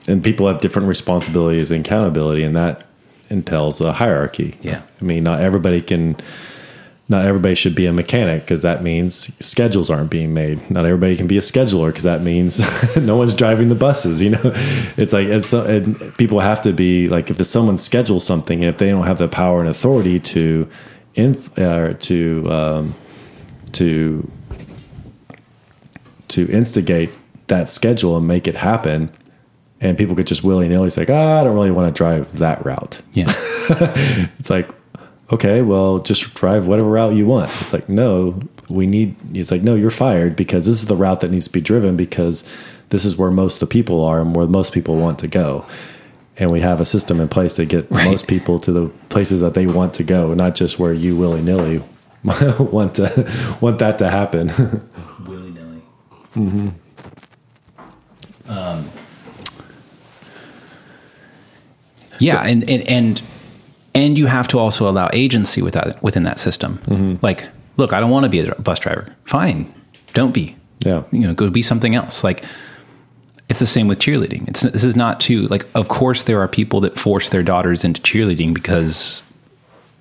and 0.08 0.24
people 0.24 0.48
have 0.48 0.60
different 0.60 0.88
responsibilities 0.88 1.72
and 1.72 1.86
accountability 1.86 2.44
and 2.44 2.56
that 2.56 2.86
entails 3.34 3.82
a 3.82 3.92
hierarchy. 3.94 4.56
Yeah. 4.62 4.82
i 5.02 5.04
mean 5.04 5.24
not 5.24 5.42
everybody 5.42 5.82
can 5.82 6.16
not 7.10 7.26
everybody 7.26 7.54
should 7.54 7.76
be 7.76 7.86
a 7.86 7.94
mechanic 7.94 8.42
because 8.42 8.62
that 8.62 8.82
means 8.82 9.36
schedules 9.46 9.90
aren't 9.90 10.10
being 10.10 10.34
made. 10.34 10.72
Not 10.72 10.86
everybody 10.86 11.18
can 11.18 11.28
be 11.28 11.38
a 11.38 11.42
scheduler 11.42 11.88
because 11.88 12.04
that 12.04 12.22
means 12.22 12.62
no 12.98 13.18
one's 13.18 13.34
driving 13.34 13.68
the 13.68 13.76
buses 13.76 14.24
you 14.24 14.32
know? 14.32 14.42
It's 14.96 15.12
like 15.12 15.28
it's 15.28 15.54
people 16.18 16.40
have 16.40 16.62
to 16.62 16.72
be 16.72 17.10
like 17.10 17.30
if 17.30 17.46
someone 17.46 17.78
schedules 17.78 18.26
something 18.26 18.64
and 18.64 18.70
if 18.70 18.78
they 18.78 18.88
don't 18.88 19.06
have 19.06 19.18
the 19.18 19.28
power 19.28 19.60
and 19.60 19.70
authority 19.70 20.20
to 20.20 20.70
inf, 21.16 21.58
uh, 21.60 21.94
to 21.94 22.52
um, 22.52 22.96
to 23.74 24.30
to 26.30 26.50
instigate 26.50 27.10
that 27.48 27.70
schedule 27.70 28.16
and 28.16 28.28
make 28.28 28.48
it 28.48 28.56
happen 28.56 29.12
and 29.84 29.98
people 29.98 30.16
could 30.16 30.26
just 30.28 30.44
willy-nilly 30.44 30.90
say 30.90 31.06
ah, 31.10 31.42
i 31.42 31.44
don't 31.44 31.54
really 31.54 31.70
want 31.72 31.94
to 31.94 31.98
drive 31.98 32.40
that 32.40 32.66
route 32.66 33.02
Yeah. 33.14 33.26
it's 34.40 34.50
like 34.50 34.70
okay 35.32 35.62
well 35.62 36.00
just 36.00 36.34
drive 36.34 36.66
whatever 36.68 36.90
route 36.90 37.14
you 37.14 37.26
want 37.28 37.52
it's 37.62 37.74
like 37.74 37.88
no 37.90 38.40
we 38.70 38.88
need 38.88 39.16
it's 39.38 39.52
like 39.52 39.62
no 39.62 39.76
you're 39.76 39.92
fired 39.92 40.36
because 40.36 40.66
this 40.66 40.76
is 40.82 40.86
the 40.88 40.96
route 40.96 41.22
that 41.22 41.30
needs 41.32 41.46
to 41.46 41.52
be 41.52 41.62
driven 41.62 41.96
because 41.98 42.44
this 42.90 43.06
is 43.06 43.18
where 43.18 43.32
most 43.32 43.62
of 43.62 43.68
the 43.70 43.72
people 43.74 44.04
are 44.04 44.22
and 44.22 44.36
where 44.36 44.48
most 44.48 44.74
people 44.74 44.96
want 44.96 45.20
to 45.20 45.28
go 45.28 45.66
and 46.38 46.52
we 46.52 46.62
have 46.62 46.80
a 46.82 46.86
system 46.86 47.20
in 47.22 47.28
place 47.28 47.56
to 47.56 47.66
get 47.66 47.90
Right. 47.92 48.10
most 48.10 48.28
people 48.28 48.60
to 48.60 48.72
the 48.72 48.88
places 49.10 49.42
that 49.42 49.54
they 49.54 49.66
want 49.68 49.94
to 49.96 50.04
go 50.04 50.34
not 50.34 50.56
just 50.56 50.80
where 50.80 50.94
you 50.94 51.16
willy-nilly 51.16 51.84
want 52.24 52.96
to 52.96 53.58
want 53.62 53.80
that 53.80 53.98
to 53.98 54.10
happen 54.10 54.48
Willy 55.28 55.52
nilly. 55.52 56.72
Um, 58.48 58.90
yeah, 62.24 62.42
and, 62.42 62.70
and 62.70 62.88
and 62.88 63.22
and 63.96 64.18
you 64.18 64.26
have 64.28 64.48
to 64.50 64.60
also 64.60 64.90
allow 64.90 65.10
agency 65.14 65.62
with 65.62 65.74
that, 65.76 66.02
within 66.02 66.24
that 66.24 66.40
system. 66.40 66.80
Mm-hmm. 66.86 67.24
Like, 67.24 67.48
look, 67.78 67.94
I 67.94 68.00
don't 68.00 68.10
want 68.10 68.24
to 68.24 68.30
be 68.30 68.40
a 68.40 68.56
bus 68.56 68.80
driver. 68.80 69.16
Fine, 69.26 69.74
don't 70.14 70.34
be. 70.34 70.56
yeah 70.80 71.04
you 71.12 71.22
know, 71.22 71.34
go 71.34 71.50
be 71.50 71.62
something 71.62 71.96
else. 71.96 72.24
Like 72.24 72.44
it's 73.50 73.60
the 73.60 73.68
same 73.68 73.88
with 73.88 74.00
cheerleading. 74.00 74.48
It's 74.48 74.62
this 74.62 74.84
is 74.84 74.96
not 74.96 75.20
to 75.22 75.48
like. 75.48 75.66
Of 75.76 75.88
course, 75.88 76.24
there 76.24 76.40
are 76.42 76.48
people 76.48 76.82
that 76.82 76.98
force 76.98 77.30
their 77.30 77.44
daughters 77.44 77.84
into 77.84 78.02
cheerleading 78.02 78.54
because 78.54 79.22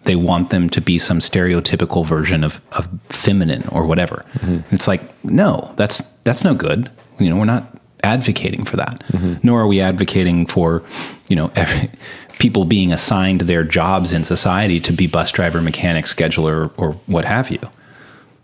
they 0.04 0.16
want 0.16 0.50
them 0.50 0.68
to 0.70 0.80
be 0.80 0.98
some 0.98 1.20
stereotypical 1.20 2.04
version 2.04 2.44
of, 2.44 2.60
of 2.72 2.88
feminine 3.08 3.66
or 3.68 3.86
whatever. 3.86 4.24
Mm-hmm. 4.34 4.74
It's 4.74 4.88
like 4.88 5.02
no, 5.24 5.72
that's 5.76 6.00
that's 6.24 6.44
no 6.44 6.54
good. 6.54 6.90
You 7.18 7.30
know, 7.30 7.36
we're 7.36 7.44
not 7.44 7.76
advocating 8.02 8.64
for 8.64 8.76
that. 8.76 9.02
Mm-hmm. 9.12 9.34
Nor 9.42 9.62
are 9.62 9.66
we 9.66 9.80
advocating 9.80 10.46
for 10.46 10.82
you 11.28 11.36
know 11.36 11.50
every, 11.54 11.90
people 12.38 12.64
being 12.64 12.92
assigned 12.92 13.42
their 13.42 13.64
jobs 13.64 14.12
in 14.12 14.24
society 14.24 14.80
to 14.80 14.92
be 14.92 15.06
bus 15.06 15.30
driver, 15.30 15.60
mechanic, 15.60 16.06
scheduler, 16.06 16.72
or 16.76 16.92
what 17.06 17.24
have 17.24 17.50
you 17.50 17.60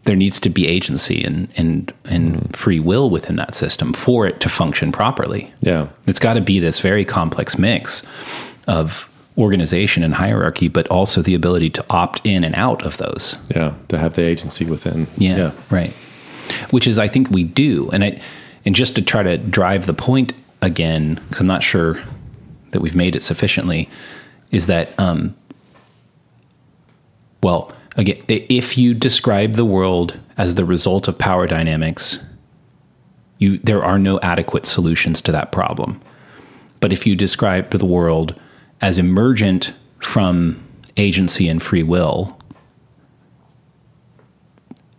there 0.08 0.16
needs 0.16 0.40
to 0.40 0.48
be 0.48 0.66
agency 0.66 1.22
and 1.22 1.48
and 1.56 1.92
and 2.06 2.34
mm-hmm. 2.34 2.52
free 2.52 2.80
will 2.80 3.10
within 3.10 3.36
that 3.36 3.54
system 3.54 3.92
for 3.92 4.26
it 4.26 4.40
to 4.40 4.48
function 4.48 4.90
properly. 4.90 5.52
yeah 5.60 5.88
It's 6.06 6.18
got 6.18 6.34
to 6.34 6.40
be 6.40 6.60
this 6.60 6.80
very 6.80 7.04
complex 7.04 7.58
mix 7.58 8.02
of 8.66 9.04
organization 9.36 10.02
and 10.02 10.14
hierarchy, 10.14 10.66
but 10.66 10.88
also 10.88 11.22
the 11.22 11.34
ability 11.34 11.70
to 11.70 11.84
opt 11.90 12.20
in 12.24 12.42
and 12.42 12.54
out 12.54 12.84
of 12.86 12.96
those. 12.96 13.36
yeah 13.54 13.74
to 13.88 13.98
have 13.98 14.14
the 14.14 14.22
agency 14.22 14.64
within 14.64 15.06
Yeah, 15.36 15.52
right. 15.70 15.92
Which 16.70 16.86
is, 16.86 16.98
I 16.98 17.08
think, 17.08 17.30
we 17.30 17.44
do, 17.44 17.90
and 17.90 18.02
I, 18.02 18.20
and 18.68 18.76
just 18.76 18.96
to 18.96 19.00
try 19.00 19.22
to 19.22 19.38
drive 19.38 19.86
the 19.86 19.94
point 19.94 20.34
again, 20.60 21.14
because 21.14 21.40
I'm 21.40 21.46
not 21.46 21.62
sure 21.62 22.02
that 22.72 22.82
we've 22.82 22.94
made 22.94 23.16
it 23.16 23.22
sufficiently, 23.22 23.88
is 24.50 24.66
that, 24.66 24.92
um, 25.00 25.34
well, 27.42 27.72
again, 27.96 28.22
if 28.28 28.76
you 28.76 28.92
describe 28.92 29.54
the 29.54 29.64
world 29.64 30.20
as 30.36 30.56
the 30.56 30.66
result 30.66 31.08
of 31.08 31.16
power 31.16 31.46
dynamics, 31.46 32.18
you 33.38 33.56
there 33.60 33.82
are 33.82 33.98
no 33.98 34.20
adequate 34.20 34.66
solutions 34.66 35.22
to 35.22 35.32
that 35.32 35.50
problem. 35.50 35.98
But 36.78 36.92
if 36.92 37.06
you 37.06 37.16
describe 37.16 37.70
the 37.70 37.86
world 37.86 38.38
as 38.82 38.98
emergent 38.98 39.72
from 40.00 40.62
agency 40.98 41.48
and 41.48 41.62
free 41.62 41.84
will, 41.84 42.38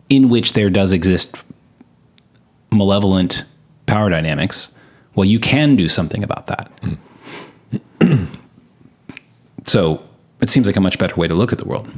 in 0.10 0.28
which 0.28 0.54
there 0.54 0.72
does 0.72 0.92
exist 0.92 1.36
malevolent 2.72 3.44
power 3.90 4.10
dynamics, 4.10 4.70
well, 5.16 5.26
you 5.26 5.40
can 5.40 5.76
do 5.76 5.90
something 5.90 6.24
about 6.24 6.48
that. 6.48 6.72
so 9.66 10.02
it 10.42 10.50
seems 10.50 10.68
like 10.68 10.76
a 10.76 10.82
much 10.82 10.98
better 11.00 11.16
way 11.16 11.28
to 11.28 11.34
look 11.34 11.52
at 11.52 11.58
the 11.58 11.66
world. 11.66 11.90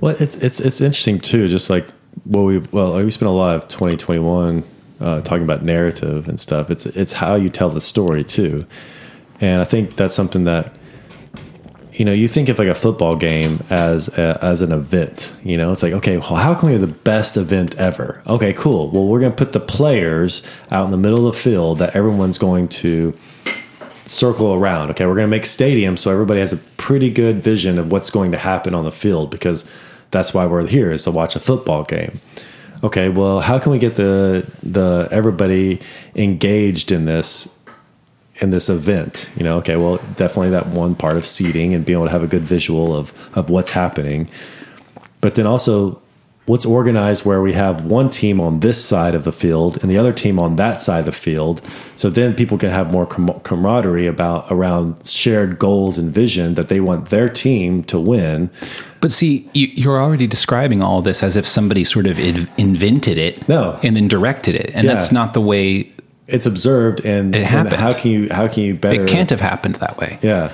Well, 0.00 0.16
it's 0.18 0.36
it's 0.36 0.60
it's 0.60 0.80
interesting 0.80 1.18
too. 1.20 1.48
Just 1.48 1.70
like 1.70 1.86
well, 2.24 2.44
we 2.44 2.58
well 2.58 2.96
we 2.96 3.10
spent 3.10 3.28
a 3.28 3.32
lot 3.32 3.56
of 3.56 3.68
2021 3.68 4.62
uh, 5.00 5.20
talking 5.22 5.42
about 5.42 5.62
narrative 5.64 6.28
and 6.28 6.38
stuff. 6.38 6.70
It's 6.70 6.86
it's 6.86 7.12
how 7.12 7.34
you 7.34 7.48
tell 7.48 7.70
the 7.70 7.80
story 7.80 8.24
too, 8.24 8.64
and 9.40 9.60
I 9.60 9.64
think 9.64 9.96
that's 9.96 10.14
something 10.14 10.44
that 10.44 10.72
you 11.98 12.04
know, 12.04 12.12
you 12.12 12.28
think 12.28 12.48
of 12.48 12.60
like 12.60 12.68
a 12.68 12.76
football 12.76 13.16
game 13.16 13.58
as 13.70 14.06
a, 14.16 14.38
as 14.40 14.62
an 14.62 14.70
event. 14.70 15.32
You 15.42 15.56
know, 15.56 15.72
it's 15.72 15.82
like 15.82 15.92
okay, 15.94 16.16
well, 16.16 16.36
how 16.36 16.54
can 16.54 16.68
we 16.68 16.72
have 16.72 16.80
the 16.80 16.86
best 16.86 17.36
event 17.36 17.76
ever? 17.76 18.22
Okay, 18.26 18.52
cool. 18.52 18.90
Well, 18.92 19.08
we're 19.08 19.18
going 19.18 19.32
to 19.32 19.36
put 19.36 19.52
the 19.52 19.60
players 19.60 20.42
out 20.70 20.84
in 20.84 20.92
the 20.92 20.96
middle 20.96 21.26
of 21.26 21.34
the 21.34 21.40
field 21.40 21.78
that 21.78 21.96
everyone's 21.96 22.38
going 22.38 22.68
to 22.68 23.18
circle 24.04 24.54
around. 24.54 24.90
Okay, 24.90 25.06
we're 25.06 25.16
going 25.16 25.26
to 25.26 25.30
make 25.30 25.42
stadiums 25.42 25.98
so 25.98 26.12
everybody 26.12 26.38
has 26.38 26.52
a 26.52 26.56
pretty 26.76 27.10
good 27.10 27.42
vision 27.42 27.78
of 27.80 27.90
what's 27.90 28.10
going 28.10 28.30
to 28.30 28.38
happen 28.38 28.74
on 28.74 28.84
the 28.84 28.92
field 28.92 29.30
because 29.32 29.68
that's 30.12 30.32
why 30.32 30.46
we're 30.46 30.66
here 30.66 30.92
is 30.92 31.02
to 31.04 31.10
watch 31.10 31.34
a 31.34 31.40
football 31.40 31.82
game. 31.82 32.20
Okay, 32.84 33.08
well, 33.08 33.40
how 33.40 33.58
can 33.58 33.72
we 33.72 33.78
get 33.78 33.96
the 33.96 34.48
the 34.62 35.08
everybody 35.10 35.80
engaged 36.14 36.92
in 36.92 37.06
this 37.06 37.57
in 38.40 38.50
this 38.50 38.68
event? 38.68 39.30
You 39.36 39.44
know, 39.44 39.56
okay, 39.58 39.76
well, 39.76 39.96
definitely 40.16 40.50
that 40.50 40.66
one 40.68 40.94
part 40.94 41.16
of 41.16 41.24
seating 41.26 41.74
and 41.74 41.84
being 41.84 41.98
able 41.98 42.06
to 42.06 42.12
have 42.12 42.22
a 42.22 42.26
good 42.28 42.42
visual 42.42 42.94
of 42.96 43.12
of 43.36 43.50
what's 43.50 43.70
happening. 43.70 44.28
But 45.20 45.34
then 45.34 45.46
also 45.46 46.00
what's 46.46 46.64
organized 46.64 47.26
where 47.26 47.42
we 47.42 47.52
have 47.52 47.84
one 47.84 48.08
team 48.08 48.40
on 48.40 48.60
this 48.60 48.82
side 48.82 49.14
of 49.14 49.24
the 49.24 49.32
field 49.32 49.76
and 49.82 49.90
the 49.90 49.98
other 49.98 50.14
team 50.14 50.38
on 50.38 50.56
that 50.56 50.80
side 50.80 51.00
of 51.00 51.04
the 51.04 51.12
field 51.12 51.60
so 51.94 52.08
then 52.08 52.34
people 52.34 52.56
can 52.56 52.70
have 52.70 52.90
more 52.90 53.04
camaraderie 53.04 54.06
about 54.06 54.46
around 54.50 55.06
shared 55.06 55.58
goals 55.58 55.98
and 55.98 56.10
vision 56.10 56.54
that 56.54 56.68
they 56.68 56.80
want 56.80 57.10
their 57.10 57.28
team 57.28 57.82
to 57.84 57.98
win 58.00 58.48
But 59.02 59.12
see, 59.12 59.46
you, 59.52 59.66
you're 59.74 60.00
already 60.00 60.26
describing 60.26 60.80
all 60.80 61.02
this 61.02 61.22
as 61.22 61.36
if 61.36 61.46
somebody 61.46 61.84
sort 61.84 62.06
of 62.06 62.18
in, 62.18 62.48
invented 62.56 63.18
it, 63.18 63.46
No. 63.46 63.78
and 63.82 63.94
then 63.94 64.08
directed 64.08 64.54
it, 64.54 64.70
and 64.74 64.86
Yeah. 64.86 64.94
that's 64.94 65.12
not 65.12 65.34
the 65.34 65.42
way. 65.42 65.90
It's 66.28 66.46
observed 66.46 67.04
and, 67.04 67.34
It 67.34 67.38
and 67.40 67.46
happened. 67.48 67.76
how 67.76 67.92
can 67.92 68.10
you 68.10 68.28
how 68.30 68.46
can 68.48 68.62
you 68.62 68.74
better 68.74 69.02
It 69.02 69.08
can't 69.08 69.30
have 69.30 69.40
happened 69.40 69.76
that 69.76 69.96
way. 69.98 70.18
yeah 70.22 70.52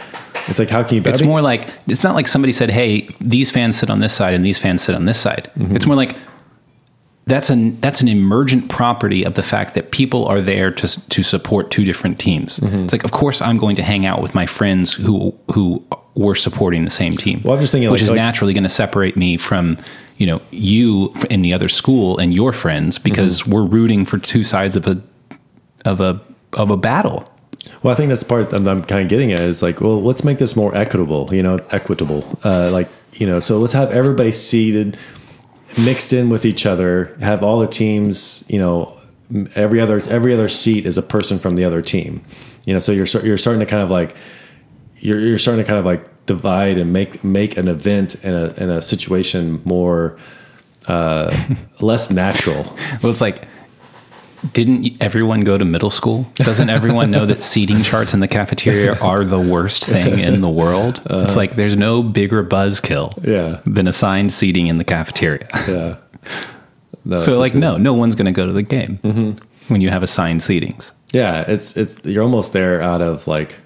it's 0.48 0.58
like 0.58 0.70
how 0.70 0.82
can 0.82 0.96
you 0.96 1.00
Better? 1.02 1.14
It's 1.14 1.22
more 1.26 1.40
like 1.42 1.70
it's 1.86 2.02
not 2.04 2.14
like 2.14 2.28
somebody 2.28 2.52
said, 2.52 2.68
"Hey, 2.70 3.08
these 3.20 3.50
fans 3.50 3.78
sit 3.78 3.88
on 3.88 4.00
this 4.00 4.12
side 4.12 4.34
and 4.34 4.44
these 4.44 4.58
fans 4.58 4.82
sit 4.82 4.94
on 4.94 5.06
this 5.06 5.18
side." 5.18 5.50
Mm-hmm. 5.56 5.74
It's 5.74 5.86
more 5.86 5.96
like 5.96 6.18
that's 7.26 7.48
an 7.48 7.80
that's 7.80 8.02
an 8.02 8.08
emergent 8.08 8.68
property 8.68 9.24
of 9.24 9.34
the 9.34 9.42
fact 9.42 9.72
that 9.74 9.90
people 9.90 10.26
are 10.26 10.42
there 10.42 10.70
to 10.70 11.00
to 11.08 11.22
support 11.22 11.70
two 11.70 11.84
different 11.86 12.18
teams. 12.18 12.60
Mm-hmm. 12.60 12.84
It's 12.84 12.92
like, 12.92 13.04
of 13.04 13.12
course, 13.12 13.40
I'm 13.40 13.56
going 13.56 13.76
to 13.76 13.82
hang 13.82 14.04
out 14.04 14.20
with 14.20 14.34
my 14.34 14.44
friends 14.44 14.92
who 14.92 15.34
who 15.54 15.82
were 16.14 16.34
supporting 16.34 16.84
the 16.84 16.90
same 16.90 17.12
team. 17.16 17.40
Well, 17.42 17.54
I'm 17.54 17.60
just 17.60 17.72
thinking, 17.72 17.90
which 17.90 18.02
like- 18.02 18.04
is 18.04 18.10
like- 18.10 18.16
naturally 18.18 18.52
going 18.52 18.64
to 18.64 18.68
separate 18.68 19.16
me 19.16 19.38
from 19.38 19.78
you 20.18 20.26
know 20.26 20.42
you 20.50 21.14
in 21.30 21.40
the 21.40 21.54
other 21.54 21.70
school 21.70 22.18
and 22.18 22.34
your 22.34 22.52
friends 22.52 22.98
because 22.98 23.40
Mm-hmm. 23.40 23.52
we're 23.52 23.64
rooting 23.64 24.04
for 24.04 24.18
two 24.18 24.44
sides 24.44 24.76
of 24.76 24.86
a 24.86 25.00
of 25.84 26.00
a 26.00 26.20
of 26.54 26.70
a 26.70 26.76
battle. 26.76 27.30
Well, 27.82 27.92
I 27.92 27.96
think 27.96 28.08
that's 28.08 28.22
part 28.22 28.52
I'm, 28.52 28.66
I'm 28.66 28.82
kind 28.82 29.02
of 29.02 29.08
getting 29.08 29.32
at 29.32 29.40
is 29.40 29.62
like, 29.62 29.80
well, 29.80 30.02
let's 30.02 30.24
make 30.24 30.38
this 30.38 30.56
more 30.56 30.74
equitable, 30.74 31.32
you 31.32 31.42
know, 31.42 31.56
equitable. 31.70 32.24
Uh, 32.44 32.70
like, 32.70 32.88
you 33.12 33.26
know, 33.26 33.40
so 33.40 33.58
let's 33.58 33.72
have 33.72 33.90
everybody 33.90 34.32
seated, 34.32 34.96
mixed 35.78 36.12
in 36.12 36.28
with 36.28 36.44
each 36.44 36.66
other, 36.66 37.16
have 37.20 37.42
all 37.42 37.60
the 37.60 37.66
teams, 37.66 38.44
you 38.48 38.58
know, 38.58 38.98
every 39.54 39.80
other 39.80 40.00
every 40.08 40.34
other 40.34 40.48
seat 40.48 40.86
is 40.86 40.98
a 40.98 41.02
person 41.02 41.38
from 41.38 41.56
the 41.56 41.64
other 41.64 41.82
team. 41.82 42.24
You 42.64 42.74
know, 42.74 42.78
so 42.78 42.92
you're 42.92 43.06
you're 43.22 43.38
starting 43.38 43.60
to 43.60 43.66
kind 43.66 43.82
of 43.82 43.90
like 43.90 44.14
you're 44.98 45.20
you're 45.20 45.38
starting 45.38 45.64
to 45.64 45.68
kind 45.68 45.78
of 45.78 45.84
like 45.84 46.26
divide 46.26 46.78
and 46.78 46.92
make 46.92 47.22
make 47.24 47.56
an 47.56 47.68
event 47.68 48.14
and 48.24 48.34
a 48.34 48.62
in 48.62 48.70
a 48.70 48.82
situation 48.82 49.60
more 49.64 50.16
uh, 50.86 51.34
less 51.80 52.10
natural. 52.10 52.62
Well, 53.02 53.10
it's 53.10 53.20
like, 53.20 53.46
didn't 54.52 55.02
everyone 55.02 55.40
go 55.40 55.56
to 55.56 55.64
middle 55.64 55.90
school? 55.90 56.26
Doesn't 56.34 56.68
everyone 56.70 57.10
know 57.10 57.26
that 57.26 57.42
seating 57.42 57.80
charts 57.82 58.14
in 58.14 58.20
the 58.20 58.28
cafeteria 58.28 58.98
are 59.00 59.24
the 59.24 59.38
worst 59.38 59.84
thing 59.84 60.18
in 60.18 60.40
the 60.40 60.50
world? 60.50 61.00
Uh, 61.08 61.20
it's 61.20 61.36
like 61.36 61.56
there's 61.56 61.76
no 61.76 62.02
bigger 62.02 62.44
buzzkill 62.44 63.24
Yeah. 63.24 63.60
than 63.66 63.86
assigned 63.86 64.32
seating 64.32 64.66
in 64.66 64.78
the 64.78 64.84
cafeteria. 64.84 65.48
Yeah. 65.68 65.96
No, 67.04 67.18
so, 67.20 67.38
like, 67.38 67.54
no, 67.54 67.76
no 67.76 67.94
one's 67.94 68.14
going 68.14 68.26
to 68.26 68.32
go 68.32 68.46
to 68.46 68.52
the 68.52 68.62
game 68.62 68.98
mm-hmm. 68.98 69.72
when 69.72 69.80
you 69.80 69.90
have 69.90 70.02
assigned 70.02 70.40
seatings. 70.40 70.90
Yeah, 71.12 71.44
it's 71.46 71.76
it's 71.76 72.04
you're 72.04 72.24
almost 72.24 72.52
there 72.52 72.82
out 72.82 73.00
of 73.00 73.28
like 73.28 73.56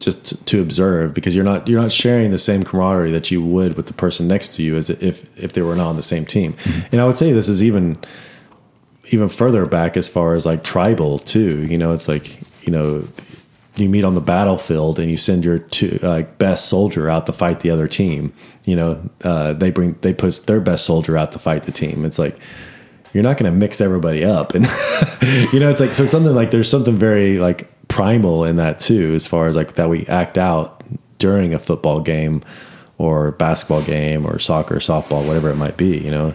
just 0.00 0.24
to, 0.24 0.44
to 0.46 0.62
observe 0.62 1.14
because 1.14 1.36
you're 1.36 1.44
not 1.44 1.68
you're 1.68 1.80
not 1.80 1.92
sharing 1.92 2.32
the 2.32 2.38
same 2.38 2.64
camaraderie 2.64 3.12
that 3.12 3.30
you 3.30 3.44
would 3.44 3.76
with 3.76 3.86
the 3.86 3.92
person 3.92 4.26
next 4.26 4.56
to 4.56 4.62
you 4.62 4.76
as 4.76 4.90
if 4.90 5.30
if 5.38 5.52
they 5.52 5.62
were 5.62 5.76
not 5.76 5.86
on 5.86 5.96
the 5.96 6.02
same 6.02 6.26
team. 6.26 6.54
Mm-hmm. 6.54 6.88
And 6.92 7.00
I 7.00 7.06
would 7.06 7.16
say 7.16 7.30
this 7.30 7.48
is 7.48 7.62
even 7.62 7.98
even 9.10 9.28
further 9.28 9.66
back 9.66 9.96
as 9.96 10.08
far 10.08 10.34
as 10.34 10.46
like 10.46 10.64
tribal 10.64 11.18
too. 11.18 11.64
You 11.66 11.78
know, 11.78 11.92
it's 11.92 12.08
like 12.08 12.40
you 12.64 12.72
know 12.72 13.06
you 13.76 13.88
meet 13.88 14.04
on 14.04 14.14
the 14.14 14.20
battlefield 14.20 14.98
and 14.98 15.10
you 15.10 15.16
send 15.16 15.44
your 15.44 15.58
two, 15.58 15.98
best 16.38 16.68
soldier 16.68 17.08
out 17.08 17.26
to 17.26 17.32
fight 17.32 17.60
the 17.60 17.70
other 17.70 17.88
team. 17.88 18.32
You 18.64 18.76
know, 18.76 19.10
uh, 19.24 19.52
they 19.54 19.70
bring 19.70 19.96
they 20.02 20.12
put 20.12 20.46
their 20.46 20.60
best 20.60 20.84
soldier 20.84 21.16
out 21.16 21.32
to 21.32 21.38
fight 21.38 21.64
the 21.64 21.72
team. 21.72 22.04
It's 22.04 22.18
like 22.18 22.38
you're 23.12 23.24
not 23.24 23.36
going 23.36 23.52
to 23.52 23.58
mix 23.58 23.80
everybody 23.80 24.24
up 24.24 24.54
and 24.54 24.66
you 25.52 25.58
know 25.58 25.70
it's 25.70 25.80
like 25.80 25.92
so 25.92 26.06
something 26.06 26.34
like 26.34 26.50
there's 26.50 26.70
something 26.70 26.96
very 26.96 27.38
like 27.38 27.68
primal 27.88 28.44
in 28.44 28.56
that 28.56 28.78
too 28.78 29.14
as 29.14 29.26
far 29.26 29.48
as 29.48 29.56
like 29.56 29.74
that 29.74 29.88
we 29.88 30.06
act 30.06 30.38
out 30.38 30.82
during 31.18 31.52
a 31.52 31.58
football 31.58 32.00
game 32.00 32.42
or 32.98 33.32
basketball 33.32 33.82
game 33.82 34.24
or 34.24 34.38
soccer 34.38 34.76
softball 34.76 35.26
whatever 35.26 35.50
it 35.50 35.56
might 35.56 35.76
be 35.76 35.98
you 35.98 36.10
know 36.10 36.32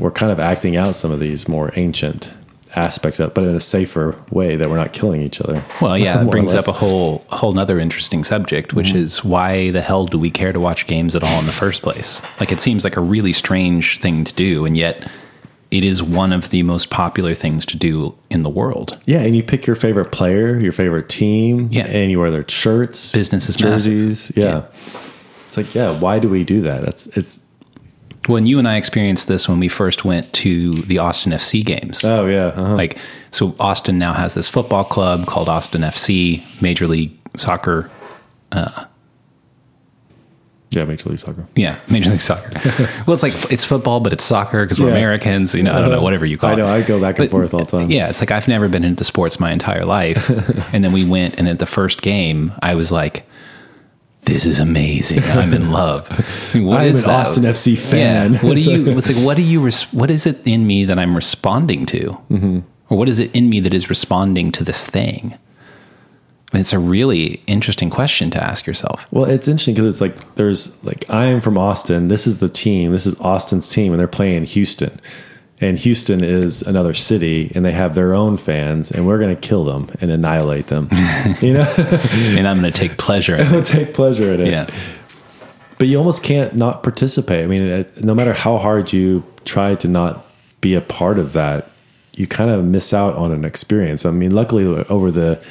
we're 0.00 0.10
kind 0.10 0.32
of 0.32 0.40
acting 0.40 0.76
out 0.76 0.96
some 0.96 1.12
of 1.12 1.20
these 1.20 1.48
more 1.48 1.70
ancient 1.76 2.32
aspects 2.76 3.18
of 3.18 3.34
but 3.34 3.42
in 3.44 3.54
a 3.54 3.60
safer 3.60 4.16
way 4.30 4.54
that 4.56 4.70
we're 4.70 4.76
not 4.76 4.92
killing 4.92 5.20
each 5.20 5.40
other 5.40 5.62
Well, 5.82 5.98
yeah, 5.98 6.22
it 6.24 6.30
brings 6.30 6.54
up 6.54 6.68
a 6.68 6.72
whole 6.72 7.24
a 7.30 7.36
whole 7.36 7.58
other 7.58 7.78
interesting 7.78 8.22
subject, 8.24 8.74
which 8.74 8.88
mm-hmm. 8.88 8.98
is 8.98 9.24
why 9.24 9.70
the 9.72 9.80
hell 9.82 10.06
do 10.06 10.18
we 10.18 10.30
care 10.30 10.52
to 10.52 10.60
watch 10.60 10.86
games 10.86 11.16
at 11.16 11.22
all 11.22 11.40
in 11.40 11.46
the 11.46 11.52
first 11.52 11.82
place? 11.82 12.22
Like, 12.38 12.52
it 12.52 12.60
seems 12.60 12.84
like 12.84 12.96
a 12.96 13.00
really 13.00 13.32
strange 13.32 13.98
thing 14.00 14.24
to 14.24 14.34
do, 14.34 14.64
and 14.64 14.78
yet 14.78 15.10
it 15.70 15.84
is 15.84 16.02
one 16.02 16.32
of 16.32 16.50
the 16.50 16.62
most 16.62 16.90
popular 16.90 17.34
things 17.34 17.64
to 17.66 17.76
do 17.76 18.14
in 18.28 18.42
the 18.42 18.50
world. 18.50 19.00
yeah 19.06 19.20
and 19.20 19.34
you 19.36 19.42
pick 19.42 19.66
your 19.66 19.76
favorite 19.76 20.10
player 20.12 20.58
your 20.58 20.72
favorite 20.72 21.08
team 21.08 21.68
Yeah. 21.70 21.86
and 21.86 22.10
you 22.10 22.18
wear 22.18 22.30
their 22.30 22.48
shirts 22.48 23.12
businesses, 23.12 23.56
jerseys 23.56 24.32
yeah. 24.36 24.44
Yeah. 24.44 24.64
it's 25.46 25.56
like 25.56 25.74
yeah 25.74 25.96
why 25.98 26.18
do 26.18 26.28
we 26.28 26.42
do 26.44 26.60
that 26.62 26.82
that's 26.84 27.06
it's 27.16 27.40
Well, 28.30 28.36
and 28.36 28.46
you 28.48 28.60
and 28.60 28.68
I 28.68 28.76
experienced 28.76 29.26
this 29.26 29.48
when 29.48 29.58
we 29.58 29.66
first 29.68 30.04
went 30.04 30.32
to 30.34 30.70
the 30.72 30.98
Austin 30.98 31.32
FC 31.32 31.64
games. 31.64 32.04
oh 32.04 32.26
yeah 32.26 32.46
uh-huh. 32.46 32.76
Like, 32.76 32.96
so 33.32 33.56
Austin 33.58 33.98
now 33.98 34.12
has 34.12 34.34
this 34.34 34.48
football 34.48 34.84
club 34.84 35.26
called 35.26 35.48
Austin 35.48 35.80
FC, 35.82 36.42
Major 36.62 36.86
League 36.86 37.18
Soccer. 37.36 37.90
yeah 40.70 40.84
major 40.84 41.08
league 41.08 41.18
soccer 41.18 41.44
Yeah, 41.56 41.76
Major 41.90 42.10
League 42.10 42.20
Soccer. 42.20 42.52
well, 43.06 43.14
it's 43.14 43.24
like 43.24 43.32
it's 43.50 43.64
football, 43.64 43.98
but 43.98 44.12
it's 44.12 44.22
soccer 44.22 44.62
because 44.62 44.78
we're 44.78 44.90
Yeah. 44.90 44.94
Americans. 44.94 45.52
You 45.52 45.64
know, 45.64 45.74
I 45.74 45.80
don't 45.80 45.90
know, 45.90 46.02
whatever 46.02 46.24
you 46.24 46.38
call 46.38 46.50
it. 46.50 46.52
I 46.52 46.56
know, 46.56 46.68
I 46.68 46.82
go 46.82 47.00
back 47.00 47.18
and 47.18 47.28
forth 47.28 47.52
all 47.52 47.64
the 47.64 47.66
time. 47.66 47.90
Yeah, 47.90 48.08
it's 48.08 48.20
like 48.20 48.30
I've 48.30 48.46
never 48.46 48.68
been 48.68 48.84
into 48.84 49.02
sports 49.02 49.40
my 49.40 49.50
entire 49.50 49.84
life, 49.84 50.30
and 50.72 50.84
then 50.84 50.92
we 50.92 51.04
went, 51.04 51.38
and 51.38 51.48
at 51.48 51.58
the 51.58 51.66
first 51.66 52.02
game, 52.02 52.52
I 52.62 52.76
was 52.76 52.92
like, 52.92 53.24
"This 54.22 54.46
is 54.46 54.58
amazing! 54.58 55.22
I'm 55.24 55.52
in 55.52 55.70
love." 55.70 56.06
I 56.10 56.54
mean, 56.58 56.66
what 56.66 56.82
I'm 56.82 56.94
is 56.94 57.04
an 57.04 57.10
that? 57.10 57.20
Austin 57.20 57.44
FC 57.44 57.76
fan. 57.76 58.34
Yeah. 58.34 58.40
What 58.40 58.54
do 58.54 58.60
you? 58.60 58.98
It's 58.98 59.14
like 59.14 59.24
what 59.24 59.36
do 59.36 59.42
you? 59.42 59.60
Res- 59.60 59.92
what 59.92 60.10
is 60.10 60.26
it 60.26 60.46
in 60.46 60.66
me 60.66 60.84
that 60.84 60.98
I'm 60.98 61.14
responding 61.14 61.86
to, 61.86 62.18
mm-hmm. 62.30 62.60
or 62.88 62.98
what 62.98 63.08
is 63.08 63.20
it 63.20 63.34
in 63.34 63.48
me 63.48 63.60
that 63.60 63.74
is 63.74 63.88
responding 63.88 64.52
to 64.52 64.64
this 64.64 64.86
thing? 64.86 65.36
It's 66.52 66.72
a 66.72 66.80
really 66.80 67.42
interesting 67.46 67.90
question 67.90 68.30
to 68.32 68.42
ask 68.42 68.66
yourself. 68.66 69.06
Well, 69.12 69.24
it's 69.24 69.46
interesting 69.46 69.74
because 69.74 69.86
it's 69.86 70.00
like 70.00 70.34
there's 70.34 70.82
like 70.84 71.08
I 71.08 71.26
am 71.26 71.40
from 71.40 71.56
Austin. 71.56 72.08
This 72.08 72.26
is 72.26 72.40
the 72.40 72.48
team. 72.48 72.92
This 72.92 73.06
is 73.06 73.18
Austin's 73.20 73.68
team, 73.68 73.92
and 73.92 74.00
they're 74.00 74.08
playing 74.08 74.36
in 74.36 74.44
Houston. 74.44 75.00
And 75.62 75.78
Houston 75.78 76.24
is 76.24 76.62
another 76.62 76.94
city, 76.94 77.52
and 77.54 77.64
they 77.64 77.72
have 77.72 77.94
their 77.94 78.14
own 78.14 78.38
fans, 78.38 78.90
and 78.90 79.06
we're 79.06 79.18
going 79.18 79.34
to 79.34 79.40
kill 79.40 79.64
them 79.64 79.90
and 80.00 80.10
annihilate 80.10 80.68
them. 80.68 80.88
you 81.42 81.52
know, 81.52 81.66
And 82.36 82.48
I'm 82.48 82.60
going 82.60 82.72
to 82.72 82.78
take 82.78 82.96
pleasure 82.96 83.36
in 83.40 83.54
it. 83.54 83.64
take 83.66 83.92
pleasure 83.92 84.32
in 84.32 84.40
it. 84.40 84.48
Yeah. 84.48 84.70
but 85.78 85.86
you 85.88 85.98
almost 85.98 86.22
can't 86.22 86.54
not 86.56 86.82
participate. 86.82 87.44
I 87.44 87.46
mean, 87.46 87.84
no 88.02 88.14
matter 88.14 88.32
how 88.32 88.56
hard 88.56 88.92
you 88.92 89.22
try 89.44 89.74
to 89.76 89.88
not 89.88 90.26
be 90.62 90.74
a 90.74 90.80
part 90.80 91.18
of 91.18 91.34
that, 91.34 91.68
you 92.14 92.26
kind 92.26 92.50
of 92.50 92.64
miss 92.64 92.92
out 92.94 93.14
on 93.16 93.30
an 93.30 93.44
experience. 93.44 94.06
I 94.06 94.10
mean, 94.10 94.34
luckily, 94.34 94.64
over 94.88 95.10
the 95.10 95.42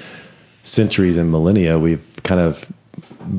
centuries 0.64 1.18
and 1.18 1.32
millennia, 1.32 1.78
we've 1.80 2.06
kind 2.24 2.42
of 2.42 2.72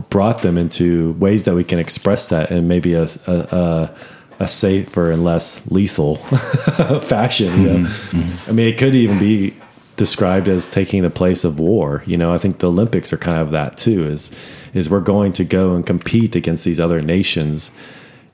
brought 0.08 0.42
them 0.42 0.56
into 0.56 1.12
ways 1.14 1.44
that 1.46 1.54
we 1.54 1.64
can 1.64 1.78
express 1.78 2.28
that 2.28 2.50
and 2.50 2.68
maybe 2.68 2.94
a 2.94 3.06
a, 3.26 3.32
a, 3.32 3.94
a 4.40 4.48
safer 4.48 5.10
and 5.12 5.22
less 5.22 5.70
lethal 5.70 6.16
fashion. 7.02 7.62
You 7.62 7.68
know? 7.68 7.76
Mm-hmm, 7.88 8.18
mm-hmm. 8.20 8.50
I 8.50 8.52
mean, 8.54 8.68
it 8.68 8.78
could 8.78 8.94
even 8.94 9.18
be 9.18 9.54
described 9.96 10.48
as 10.48 10.66
taking 10.66 11.02
the 11.02 11.10
place 11.10 11.44
of 11.44 11.58
war. 11.58 12.02
You 12.06 12.16
know, 12.16 12.32
I 12.32 12.38
think 12.38 12.58
the 12.58 12.68
Olympics 12.68 13.12
are 13.12 13.18
kind 13.18 13.38
of 13.38 13.50
that 13.52 13.76
too. 13.76 14.04
Is 14.06 14.30
is 14.72 14.88
we're 14.88 15.00
going 15.00 15.32
to 15.34 15.44
go 15.44 15.74
and 15.74 15.86
compete 15.86 16.34
against 16.34 16.64
these 16.64 16.80
other 16.80 17.02
nations 17.02 17.70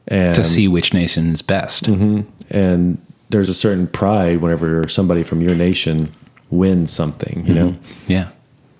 and 0.06 0.34
To 0.36 0.44
see 0.44 0.68
which 0.68 0.94
nation 0.94 1.32
is 1.32 1.42
best. 1.42 1.84
Mm-hmm. 1.84 2.20
and 2.50 2.98
there's 3.28 3.48
a 3.48 3.54
certain 3.54 3.88
pride 3.88 4.40
whenever 4.40 4.86
somebody 4.86 5.24
from 5.24 5.40
your 5.40 5.56
nation 5.56 6.12
wins 6.50 6.92
something. 6.92 7.44
You 7.44 7.54
know. 7.54 7.76
Yeah. 8.06 8.28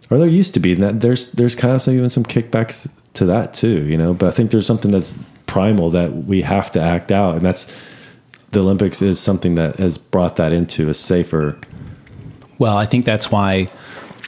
or 0.09 0.19
there 0.19 0.29
used 0.29 0.55
to 0.55 0.61
be 0.61 0.73
and 0.75 0.83
that 0.85 1.01
there's 1.01 1.33
there's 1.33 1.57
kind 1.57 1.75
of 1.75 1.83
some, 1.83 1.95
even 1.95 2.09
some 2.09 2.23
kickbacks 2.23 2.89
to 3.15 3.25
that 3.27 3.53
too, 3.55 3.89
you 3.89 3.97
know. 3.97 4.15
But 4.15 4.29
I 4.29 4.31
think 4.31 4.53
there's 4.53 4.67
something 4.67 4.93
that's 4.93 5.17
primal 5.57 5.88
that 5.88 6.12
we 6.12 6.42
have 6.42 6.71
to 6.71 6.79
act 6.79 7.11
out, 7.11 7.35
and 7.35 7.40
that's 7.40 7.75
the 8.51 8.61
Olympics 8.61 9.01
is 9.01 9.19
something 9.19 9.55
that 9.55 9.77
has 9.77 9.97
brought 9.97 10.37
that 10.37 10.53
into 10.53 10.90
a 10.90 10.95
safer. 10.95 11.59
Well, 12.59 12.77
I 12.77 12.85
think 12.85 13.07
that's 13.07 13.31
why 13.31 13.69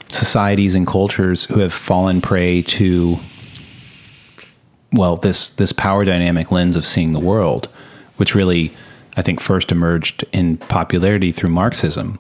societies 0.08 0.74
and 0.74 0.86
cultures 0.86 1.44
who 1.44 1.60
have 1.60 1.74
fallen 1.74 2.22
prey 2.22 2.62
to 2.62 3.18
well 4.90 5.18
this 5.18 5.50
this 5.50 5.70
power 5.70 6.02
dynamic 6.02 6.50
lens 6.50 6.76
of 6.76 6.86
seeing 6.86 7.12
the 7.12 7.20
world, 7.20 7.68
which 8.16 8.34
really 8.34 8.72
I 9.18 9.20
think 9.20 9.38
first 9.38 9.70
emerged 9.70 10.24
in 10.32 10.56
popularity 10.56 11.30
through 11.30 11.50
Marxism, 11.50 12.18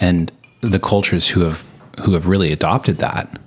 and 0.00 0.32
the 0.60 0.80
cultures 0.80 1.28
who 1.28 1.42
have 1.42 1.64
who 2.00 2.14
have 2.14 2.26
really 2.26 2.50
adopted 2.50 2.96
that, 2.96 3.38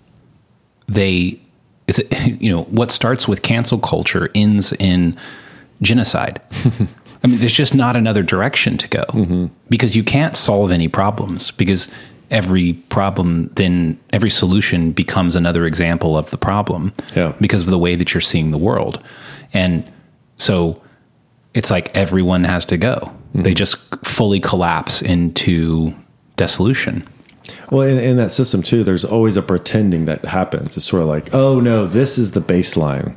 they 0.87 1.41
it's 1.87 1.99
you 2.25 2.51
know 2.51 2.63
what 2.63 2.91
starts 2.91 3.27
with 3.27 3.41
cancel 3.41 3.79
culture 3.79 4.29
ends 4.35 4.73
in 4.73 5.17
genocide. 5.81 6.41
I 7.23 7.27
mean, 7.27 7.39
there's 7.39 7.53
just 7.53 7.73
not 7.73 7.95
another 7.95 8.21
direction 8.21 8.77
to 8.77 8.87
go 8.87 9.03
mm-hmm. 9.09 9.47
because 9.69 9.95
you 9.95 10.03
can't 10.03 10.37
solve 10.37 10.71
any 10.71 10.87
problems 10.87 11.49
because 11.51 11.87
every 12.29 12.73
problem 12.89 13.49
then 13.55 13.99
every 14.11 14.29
solution 14.29 14.91
becomes 14.91 15.35
another 15.35 15.65
example 15.65 16.17
of 16.17 16.29
the 16.29 16.37
problem 16.37 16.93
Yeah. 17.15 17.33
because 17.39 17.61
of 17.61 17.67
the 17.67 17.77
way 17.77 17.95
that 17.95 18.13
you're 18.13 18.21
seeing 18.21 18.51
the 18.51 18.57
world. 18.57 19.03
And 19.53 19.89
so 20.37 20.81
it's 21.53 21.71
like 21.71 21.95
everyone 21.95 22.43
has 22.43 22.65
to 22.65 22.77
go. 22.77 23.11
They 23.33 23.51
mm-hmm. 23.51 23.55
just 23.55 23.77
fully 24.05 24.39
collapse 24.39 25.01
into 25.01 25.95
dissolution. 26.35 27.07
Well, 27.69 27.87
in, 27.87 27.97
in 27.97 28.17
that 28.17 28.31
system 28.31 28.63
too, 28.63 28.83
there's 28.83 29.03
always 29.03 29.37
a 29.37 29.41
pretending 29.41 30.05
that 30.05 30.25
happens. 30.25 30.77
It's 30.77 30.85
sort 30.85 31.01
of 31.03 31.09
like, 31.09 31.33
oh 31.33 31.59
no, 31.59 31.85
this 31.85 32.17
is 32.17 32.31
the 32.31 32.39
baseline. 32.39 33.15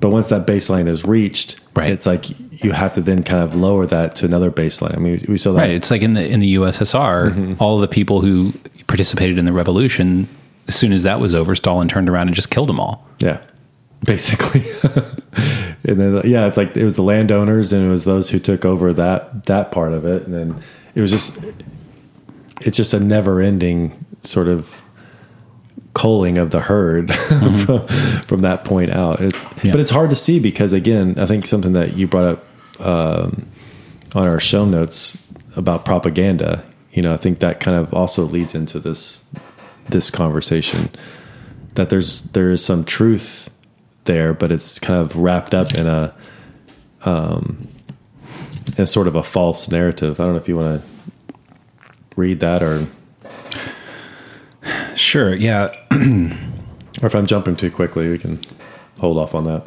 But 0.00 0.10
once 0.10 0.28
that 0.28 0.46
baseline 0.46 0.86
is 0.86 1.04
reached, 1.04 1.60
Right. 1.74 1.90
it's 1.90 2.06
like 2.06 2.26
you 2.62 2.72
have 2.72 2.92
to 2.94 3.00
then 3.00 3.22
kind 3.22 3.42
of 3.42 3.54
lower 3.54 3.86
that 3.86 4.14
to 4.16 4.26
another 4.26 4.50
baseline. 4.50 4.96
I 4.96 5.00
mean, 5.00 5.24
we 5.28 5.36
saw 5.38 5.52
that 5.52 5.60
Right. 5.60 5.70
It's 5.70 5.90
like 5.90 6.02
in 6.02 6.14
the 6.14 6.26
in 6.26 6.40
the 6.40 6.54
USSR, 6.54 7.30
mm-hmm. 7.30 7.54
all 7.58 7.78
the 7.78 7.88
people 7.88 8.20
who 8.20 8.52
participated 8.86 9.38
in 9.38 9.44
the 9.44 9.52
revolution, 9.52 10.28
as 10.66 10.74
soon 10.76 10.92
as 10.92 11.02
that 11.04 11.20
was 11.20 11.34
over, 11.34 11.54
Stalin 11.56 11.88
turned 11.88 12.08
around 12.08 12.28
and 12.28 12.34
just 12.36 12.50
killed 12.50 12.68
them 12.68 12.78
all. 12.78 13.06
Yeah, 13.18 13.40
basically. 14.04 14.64
and 15.84 16.00
then 16.00 16.20
yeah, 16.24 16.46
it's 16.46 16.56
like 16.56 16.76
it 16.76 16.84
was 16.84 16.96
the 16.96 17.02
landowners 17.02 17.72
and 17.72 17.86
it 17.86 17.88
was 17.88 18.04
those 18.04 18.30
who 18.30 18.38
took 18.38 18.64
over 18.64 18.92
that 18.92 19.44
that 19.44 19.72
part 19.72 19.92
of 19.92 20.04
it, 20.04 20.24
and 20.24 20.34
then 20.34 20.62
it 20.94 21.00
was 21.00 21.10
just 21.10 21.38
it's 22.62 22.76
just 22.76 22.92
a 22.94 23.00
never 23.00 23.40
ending 23.40 24.04
sort 24.22 24.48
of 24.48 24.82
culling 25.94 26.38
of 26.38 26.50
the 26.50 26.60
herd 26.60 27.12
from, 27.64 27.86
from 27.88 28.40
that 28.42 28.64
point 28.64 28.90
out. 28.90 29.20
It's 29.20 29.42
Yeah. 29.62 29.72
but 29.72 29.80
it's 29.80 29.90
hard 29.90 30.10
to 30.10 30.16
see 30.16 30.38
because 30.38 30.72
again, 30.72 31.18
I 31.18 31.26
think 31.26 31.46
something 31.46 31.72
that 31.72 31.96
you 31.96 32.06
brought 32.06 32.24
up 32.24 32.44
um, 32.80 33.46
on 34.14 34.26
our 34.28 34.40
show 34.40 34.64
notes 34.64 35.18
about 35.56 35.84
propaganda. 35.84 36.64
You 36.92 37.02
know, 37.02 37.12
I 37.12 37.16
think 37.16 37.40
that 37.40 37.60
kind 37.60 37.76
of 37.76 37.92
also 37.92 38.22
leads 38.24 38.54
into 38.54 38.78
this 38.78 39.24
this 39.88 40.10
conversation 40.10 40.90
that 41.74 41.88
there's 41.90 42.22
there 42.32 42.50
is 42.50 42.64
some 42.64 42.84
truth 42.84 43.50
there, 44.04 44.32
but 44.34 44.50
it's 44.52 44.78
kind 44.78 45.00
of 45.00 45.16
wrapped 45.16 45.54
up 45.54 45.74
in 45.74 45.86
a 45.86 46.14
um, 47.04 47.68
in 48.76 48.86
sort 48.86 49.06
of 49.06 49.16
a 49.16 49.22
false 49.22 49.68
narrative. 49.70 50.20
I 50.20 50.24
don't 50.24 50.32
know 50.34 50.40
if 50.40 50.48
you 50.48 50.56
want 50.56 50.80
to 50.82 50.88
read 52.18 52.40
that 52.40 52.62
or 52.62 52.86
Sure. 54.96 55.34
Yeah. 55.34 55.70
or 55.92 57.06
if 57.06 57.14
I'm 57.14 57.26
jumping 57.26 57.54
too 57.56 57.70
quickly, 57.70 58.10
we 58.10 58.18
can 58.18 58.40
hold 58.98 59.16
off 59.16 59.34
on 59.34 59.44
that. 59.44 59.64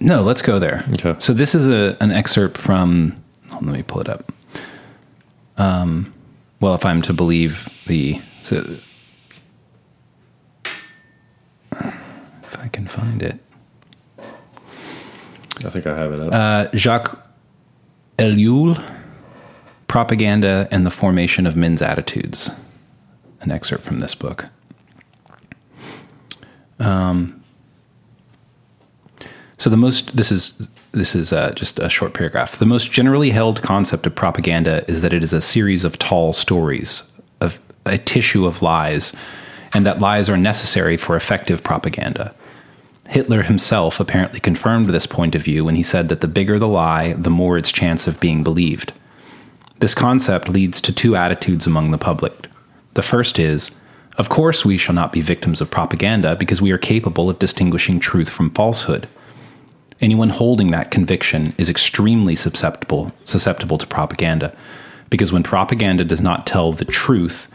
No, 0.00 0.22
let's 0.22 0.40
go 0.42 0.58
there. 0.58 0.84
Okay. 0.94 1.14
So 1.18 1.32
this 1.34 1.54
is 1.54 1.66
a 1.66 1.96
an 2.00 2.10
excerpt 2.10 2.56
from. 2.56 3.14
On, 3.52 3.66
let 3.66 3.74
me 3.76 3.82
pull 3.82 4.00
it 4.00 4.08
up. 4.08 4.32
Um, 5.58 6.12
well, 6.60 6.74
if 6.74 6.84
I'm 6.84 7.02
to 7.02 7.12
believe 7.12 7.68
the, 7.86 8.20
so, 8.42 8.56
if 11.72 12.58
I 12.58 12.68
can 12.68 12.86
find 12.86 13.22
it, 13.22 13.38
I 15.64 15.70
think 15.70 15.86
I 15.86 15.96
have 15.96 16.12
it 16.12 16.20
up. 16.20 16.32
uh, 16.32 16.76
Jacques 16.76 17.18
Ellul, 18.18 18.76
"Propaganda 19.88 20.68
and 20.70 20.86
the 20.86 20.90
Formation 20.90 21.46
of 21.46 21.56
Men's 21.56 21.82
Attitudes," 21.82 22.50
an 23.40 23.50
excerpt 23.50 23.84
from 23.84 23.98
this 23.98 24.14
book. 24.14 24.46
So 29.58 29.70
the 29.70 29.76
most 29.76 30.16
this 30.16 30.30
is 30.32 30.68
this 30.92 31.14
is 31.14 31.32
uh, 31.32 31.52
just 31.52 31.78
a 31.78 31.90
short 31.90 32.14
paragraph. 32.14 32.58
The 32.58 32.66
most 32.66 32.92
generally 32.92 33.30
held 33.30 33.62
concept 33.62 34.06
of 34.06 34.14
propaganda 34.14 34.84
is 34.88 35.00
that 35.02 35.12
it 35.12 35.22
is 35.22 35.32
a 35.32 35.40
series 35.40 35.84
of 35.84 35.98
tall 35.98 36.32
stories 36.32 37.12
of 37.40 37.58
a 37.84 37.98
tissue 37.98 38.46
of 38.46 38.62
lies, 38.62 39.12
and 39.74 39.84
that 39.84 40.00
lies 40.00 40.28
are 40.28 40.36
necessary 40.36 40.96
for 40.96 41.16
effective 41.16 41.62
propaganda. 41.62 42.34
Hitler 43.08 43.42
himself 43.42 44.00
apparently 44.00 44.40
confirmed 44.40 44.88
this 44.88 45.06
point 45.06 45.34
of 45.34 45.42
view 45.42 45.64
when 45.64 45.74
he 45.74 45.82
said 45.82 46.08
that 46.08 46.20
the 46.20 46.28
bigger 46.28 46.58
the 46.58 46.68
lie, 46.68 47.14
the 47.14 47.30
more 47.30 47.58
its 47.58 47.72
chance 47.72 48.06
of 48.06 48.20
being 48.20 48.44
believed. 48.44 48.92
This 49.80 49.94
concept 49.94 50.48
leads 50.48 50.80
to 50.80 50.92
two 50.92 51.14
attitudes 51.14 51.66
among 51.66 51.92
the 51.92 51.98
public. 51.98 52.48
The 52.94 53.02
first 53.02 53.38
is, 53.38 53.70
of 54.16 54.28
course, 54.28 54.64
we 54.64 54.76
shall 54.76 54.94
not 54.94 55.12
be 55.12 55.20
victims 55.20 55.60
of 55.60 55.70
propaganda 55.70 56.34
because 56.34 56.60
we 56.60 56.72
are 56.72 56.78
capable 56.78 57.30
of 57.30 57.38
distinguishing 57.38 58.00
truth 58.00 58.28
from 58.28 58.50
falsehood. 58.50 59.08
Anyone 60.00 60.30
holding 60.30 60.72
that 60.72 60.90
conviction 60.90 61.54
is 61.58 61.68
extremely 61.68 62.34
susceptible 62.34 63.12
susceptible 63.24 63.78
to 63.78 63.86
propaganda 63.86 64.54
because 65.10 65.32
when 65.32 65.44
propaganda 65.44 66.04
does 66.04 66.20
not 66.20 66.46
tell 66.46 66.72
the 66.72 66.84
truth, 66.84 67.50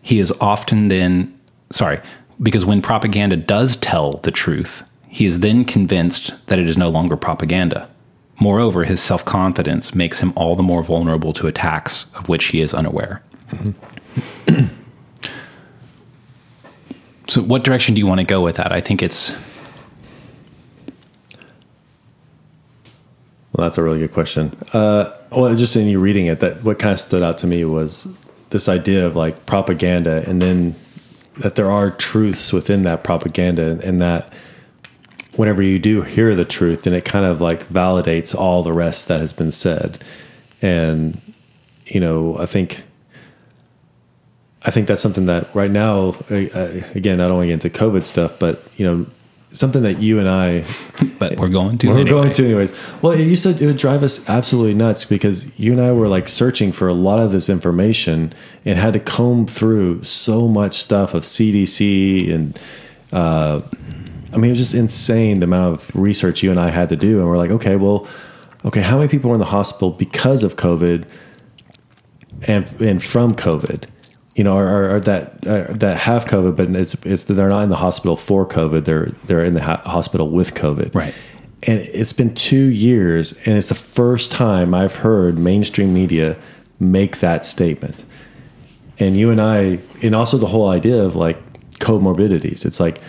he 0.00 0.20
is 0.20 0.32
often 0.40 0.88
then 0.88 1.36
sorry, 1.70 2.00
because 2.40 2.64
when 2.64 2.82
propaganda 2.82 3.36
does 3.36 3.76
tell 3.76 4.18
the 4.18 4.30
truth, 4.30 4.88
he 5.08 5.26
is 5.26 5.40
then 5.40 5.64
convinced 5.64 6.34
that 6.46 6.58
it 6.58 6.68
is 6.68 6.76
no 6.78 6.88
longer 6.88 7.16
propaganda. 7.16 7.88
Moreover, 8.40 8.84
his 8.84 9.00
self 9.00 9.24
confidence 9.24 9.94
makes 9.94 10.20
him 10.20 10.32
all 10.36 10.56
the 10.56 10.62
more 10.62 10.82
vulnerable 10.82 11.32
to 11.34 11.46
attacks 11.46 12.12
of 12.14 12.28
which 12.28 12.46
he 12.46 12.60
is 12.60 12.74
unaware. 12.74 13.22
so, 17.28 17.42
what 17.42 17.62
direction 17.62 17.94
do 17.94 18.00
you 18.00 18.06
want 18.06 18.20
to 18.20 18.26
go 18.26 18.40
with 18.40 18.56
that? 18.56 18.72
I 18.72 18.80
think 18.80 19.02
it's 19.02 19.32
Well, 23.52 23.66
that's 23.66 23.76
a 23.76 23.82
really 23.82 23.98
good 23.98 24.12
question. 24.12 24.56
Uh, 24.72 25.14
well, 25.30 25.54
just 25.54 25.76
in 25.76 25.86
you 25.86 26.00
reading 26.00 26.26
it, 26.26 26.40
that 26.40 26.64
what 26.64 26.78
kind 26.78 26.92
of 26.92 26.98
stood 26.98 27.22
out 27.22 27.36
to 27.38 27.46
me 27.46 27.64
was 27.64 28.08
this 28.48 28.68
idea 28.68 29.06
of 29.06 29.14
like 29.14 29.44
propaganda, 29.44 30.24
and 30.26 30.40
then 30.40 30.74
that 31.38 31.56
there 31.56 31.70
are 31.70 31.90
truths 31.90 32.52
within 32.52 32.82
that 32.84 33.04
propaganda, 33.04 33.78
and 33.84 34.00
that 34.00 34.32
whenever 35.36 35.62
you 35.62 35.78
do 35.78 36.02
hear 36.02 36.34
the 36.34 36.44
truth, 36.44 36.82
then 36.82 36.94
it 36.94 37.04
kind 37.04 37.24
of 37.24 37.40
like 37.40 37.66
validates 37.68 38.34
all 38.34 38.62
the 38.62 38.72
rest 38.72 39.08
that 39.08 39.20
has 39.20 39.32
been 39.32 39.50
said. 39.50 39.98
And 40.60 41.20
you 41.86 42.00
know, 42.00 42.36
I 42.38 42.46
think 42.46 42.82
I 44.62 44.70
think 44.70 44.86
that's 44.86 45.02
something 45.02 45.26
that 45.26 45.52
right 45.54 45.70
now, 45.70 46.14
uh, 46.30 46.82
again, 46.94 47.20
I 47.20 47.26
don't 47.26 47.36
want 47.36 47.48
to 47.48 47.56
get 47.56 47.64
into 47.64 47.70
COVID 47.70 48.04
stuff, 48.04 48.38
but 48.38 48.62
you 48.76 48.86
know, 48.86 49.06
something 49.50 49.82
that 49.82 49.98
you 49.98 50.18
and 50.18 50.28
I 50.28 50.64
but 51.18 51.36
we're 51.36 51.48
going 51.48 51.78
to. 51.78 51.88
we're 51.88 51.94
anyway. 51.94 52.10
going 52.10 52.30
to 52.30 52.44
anyways. 52.44 52.74
Well, 53.02 53.18
you 53.18 53.36
said 53.36 53.60
it 53.60 53.66
would 53.66 53.78
drive 53.78 54.02
us 54.02 54.28
absolutely 54.28 54.74
nuts 54.74 55.04
because 55.04 55.46
you 55.58 55.72
and 55.72 55.80
I 55.80 55.92
were 55.92 56.08
like 56.08 56.28
searching 56.28 56.72
for 56.72 56.88
a 56.88 56.94
lot 56.94 57.18
of 57.18 57.32
this 57.32 57.48
information 57.48 58.32
and 58.64 58.78
had 58.78 58.92
to 58.94 59.00
comb 59.00 59.46
through 59.46 60.04
so 60.04 60.48
much 60.48 60.74
stuff 60.74 61.14
of 61.14 61.22
CDC 61.22 62.32
and 62.32 62.58
uh, 63.12 63.62
I 64.32 64.36
mean 64.36 64.46
it 64.46 64.50
was 64.50 64.58
just 64.58 64.74
insane 64.74 65.40
the 65.40 65.44
amount 65.44 65.74
of 65.74 65.94
research 65.94 66.42
you 66.42 66.50
and 66.50 66.58
I 66.58 66.70
had 66.70 66.88
to 66.88 66.96
do. 66.96 67.20
And 67.20 67.28
we're 67.28 67.36
like, 67.36 67.50
okay, 67.50 67.76
well, 67.76 68.06
okay, 68.64 68.80
how 68.80 68.96
many 68.96 69.08
people 69.08 69.30
were 69.30 69.36
in 69.36 69.40
the 69.40 69.46
hospital 69.46 69.90
because 69.90 70.42
of 70.42 70.56
COVID 70.56 71.08
and 72.46 72.80
and 72.80 73.02
from 73.02 73.34
COVID? 73.34 73.86
You 74.34 74.44
know, 74.44 74.56
or, 74.56 74.66
or, 74.66 74.94
or 74.94 75.00
that 75.00 75.46
uh, 75.46 75.72
that 75.74 75.98
have 75.98 76.24
COVID, 76.24 76.56
but 76.56 76.70
it's 76.74 76.94
it's 77.04 77.24
they're 77.24 77.50
not 77.50 77.64
in 77.64 77.70
the 77.70 77.76
hospital 77.76 78.16
for 78.16 78.46
COVID. 78.46 78.84
They're 78.84 79.06
they're 79.26 79.44
in 79.44 79.54
the 79.54 79.62
ho- 79.62 79.82
hospital 79.84 80.30
with 80.30 80.54
COVID. 80.54 80.94
Right. 80.94 81.14
And 81.64 81.80
it's 81.80 82.12
been 82.12 82.34
two 82.34 82.64
years, 82.70 83.32
and 83.46 83.56
it's 83.56 83.68
the 83.68 83.74
first 83.74 84.32
time 84.32 84.74
I've 84.74 84.96
heard 84.96 85.38
mainstream 85.38 85.92
media 85.94 86.36
make 86.80 87.18
that 87.18 87.44
statement. 87.44 88.04
And 88.98 89.16
you 89.16 89.30
and 89.30 89.40
I, 89.40 89.78
and 90.02 90.14
also 90.14 90.38
the 90.38 90.46
whole 90.46 90.68
idea 90.68 90.96
of 91.02 91.14
like 91.14 91.38
comorbidities. 91.74 92.64
It's 92.64 92.80
like 92.80 93.00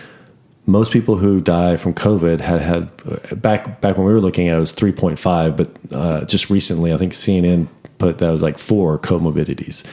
most 0.65 0.93
people 0.93 1.17
who 1.17 1.41
die 1.41 1.77
from 1.77 1.93
COVID 1.93 2.39
had 2.39 2.61
had 2.61 3.41
back 3.41 3.81
back 3.81 3.97
when 3.97 4.05
we 4.05 4.13
were 4.13 4.21
looking 4.21 4.47
at 4.47 4.53
it, 4.53 4.57
it 4.57 4.59
was 4.59 4.71
three 4.71 4.91
point 4.91 5.19
five, 5.19 5.57
but 5.57 5.69
uh, 5.91 6.25
just 6.25 6.49
recently 6.49 6.93
I 6.93 6.97
think 6.97 7.13
CNN 7.13 7.67
put 7.97 8.19
that 8.19 8.31
was 8.31 8.41
like 8.41 8.57
four 8.57 8.97
comorbidities, 8.97 9.83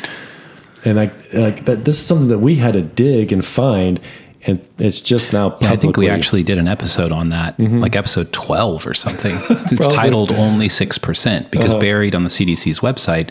and 0.85 0.97
like 0.97 1.13
like 1.35 1.65
that 1.65 1.85
this 1.85 1.99
is 1.99 2.07
something 2.07 2.29
that 2.29 2.39
we 2.39 2.57
had 2.57 2.75
to 2.75 2.83
dig 2.83 3.33
and 3.33 3.45
find, 3.45 4.01
and 4.47 4.65
it's 4.79 5.01
just 5.01 5.33
now. 5.33 5.59
Yeah, 5.61 5.73
I 5.73 5.77
think 5.77 5.97
we 5.97 6.09
actually 6.09 6.45
did 6.45 6.59
an 6.59 6.69
episode 6.69 7.11
on 7.11 7.31
that, 7.31 7.59
like 7.59 7.97
episode 7.97 8.33
12 8.33 8.87
or 8.87 8.95
something. 8.95 9.37
it's. 9.51 9.73
Uh-huh. 9.73 9.91
titled 9.91 10.31
Only 10.31 10.69
6%, 10.69 11.51
because 11.51 11.75
buried 11.75 12.15
on 12.15 12.23
the 12.23 12.31
CDC's 12.31 12.81
website 12.81 13.31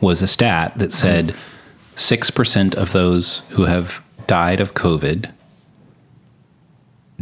was 0.00 0.22
a 0.22 0.26
stat 0.26 0.78
that 0.78 0.92
said 0.92 1.34
6% 1.96 2.74
of 2.76 2.92
those 2.92 3.38
who 3.50 3.64
have 3.64 4.02
died 4.26 4.60
of 4.60 4.74
COVID 4.74 5.32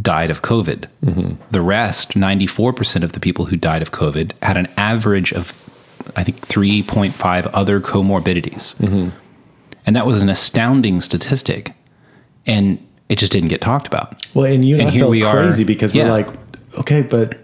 died 0.01 0.29
of 0.29 0.41
COVID. 0.41 0.85
Mm-hmm. 1.03 1.41
The 1.51 1.61
rest, 1.61 2.11
94% 2.11 3.03
of 3.03 3.13
the 3.13 3.19
people 3.19 3.45
who 3.45 3.57
died 3.57 3.81
of 3.81 3.91
COVID, 3.91 4.31
had 4.43 4.57
an 4.57 4.67
average 4.77 5.33
of, 5.33 5.47
I 6.15 6.23
think, 6.23 6.45
3.5 6.47 7.49
other 7.53 7.79
comorbidities. 7.79 8.75
Mm-hmm. 8.77 9.09
And 9.85 9.95
that 9.95 10.05
was 10.05 10.21
an 10.21 10.29
astounding 10.29 11.01
statistic. 11.01 11.73
And 12.45 12.85
it 13.09 13.17
just 13.17 13.31
didn't 13.31 13.49
get 13.49 13.61
talked 13.61 13.87
about. 13.87 14.25
Well, 14.35 14.45
and 14.45 14.63
you 14.63 14.75
and, 14.75 14.81
And 14.81 14.89
I 14.89 14.91
here 14.91 15.01
felt 15.01 15.11
we 15.11 15.23
are. 15.23 15.33
crazy 15.33 15.63
because 15.63 15.93
Yeah. 15.93 16.05
we're 16.05 16.11
like, 16.11 16.29
okay, 16.79 17.01
but 17.01 17.39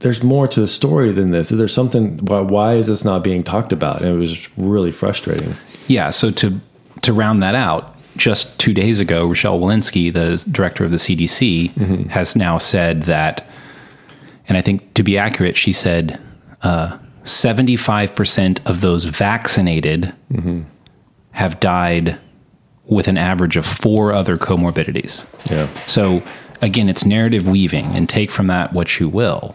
there's 0.00 0.22
more 0.22 0.46
to 0.48 0.60
the 0.60 0.68
story 0.68 1.12
than 1.12 1.30
this. 1.30 1.48
There's 1.48 1.72
something. 1.72 2.18
Why, 2.18 2.40
why 2.40 2.74
is 2.74 2.88
this 2.88 3.04
not 3.04 3.24
being 3.24 3.42
talked 3.42 3.72
about? 3.72 4.02
And 4.02 4.14
it 4.14 4.18
was 4.18 4.48
really 4.58 4.92
frustrating. 4.92 5.54
Yeah. 5.88 6.10
So 6.10 6.30
to 6.32 6.60
to 7.02 7.12
round 7.12 7.42
that 7.42 7.54
out, 7.54 7.93
just 8.16 8.58
two 8.58 8.72
days 8.72 9.00
ago, 9.00 9.26
Rochelle 9.26 9.58
Walensky, 9.58 10.12
the 10.12 10.44
director 10.50 10.84
of 10.84 10.90
the 10.90 10.96
CDC, 10.96 11.72
mm-hmm. 11.72 12.08
has 12.10 12.36
now 12.36 12.58
said 12.58 13.04
that, 13.04 13.46
and 14.48 14.56
I 14.56 14.62
think 14.62 14.94
to 14.94 15.02
be 15.02 15.18
accurate, 15.18 15.56
she 15.56 15.72
said 15.72 16.20
uh, 16.62 16.98
five 17.24 18.14
percent 18.14 18.60
of 18.66 18.80
those 18.80 19.04
vaccinated 19.04 20.14
mm-hmm. 20.32 20.62
have 21.32 21.60
died 21.60 22.18
with 22.86 23.08
an 23.08 23.16
average 23.16 23.56
of 23.56 23.64
four 23.64 24.12
other 24.12 24.36
comorbidities. 24.36 25.24
Yeah. 25.50 25.68
So 25.86 26.22
again, 26.60 26.88
it's 26.88 27.04
narrative 27.04 27.48
weaving, 27.48 27.86
and 27.86 28.08
take 28.08 28.30
from 28.30 28.46
that 28.48 28.72
what 28.72 29.00
you 29.00 29.08
will. 29.08 29.54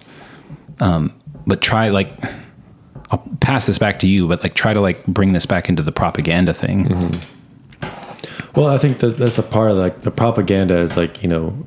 Um, 0.79 1.13
but 1.45 1.61
try 1.61 1.89
like 1.89 2.11
I'll 3.11 3.23
pass 3.39 3.65
this 3.65 3.77
back 3.77 3.99
to 3.99 4.07
you, 4.07 4.27
but 4.27 4.43
like 4.43 4.53
try 4.53 4.73
to 4.73 4.81
like 4.81 5.05
bring 5.05 5.33
this 5.33 5.45
back 5.45 5.69
into 5.69 5.81
the 5.81 5.91
propaganda 5.91 6.53
thing. 6.53 6.85
Mm-hmm. 6.85 7.38
Well, 8.55 8.67
I 8.67 8.77
think 8.77 8.99
that 8.99 9.17
that's 9.17 9.37
a 9.37 9.43
part 9.43 9.71
of 9.71 9.77
like 9.77 10.01
the 10.01 10.11
propaganda 10.11 10.77
is 10.79 10.97
like 10.97 11.21
you 11.23 11.29
know, 11.29 11.65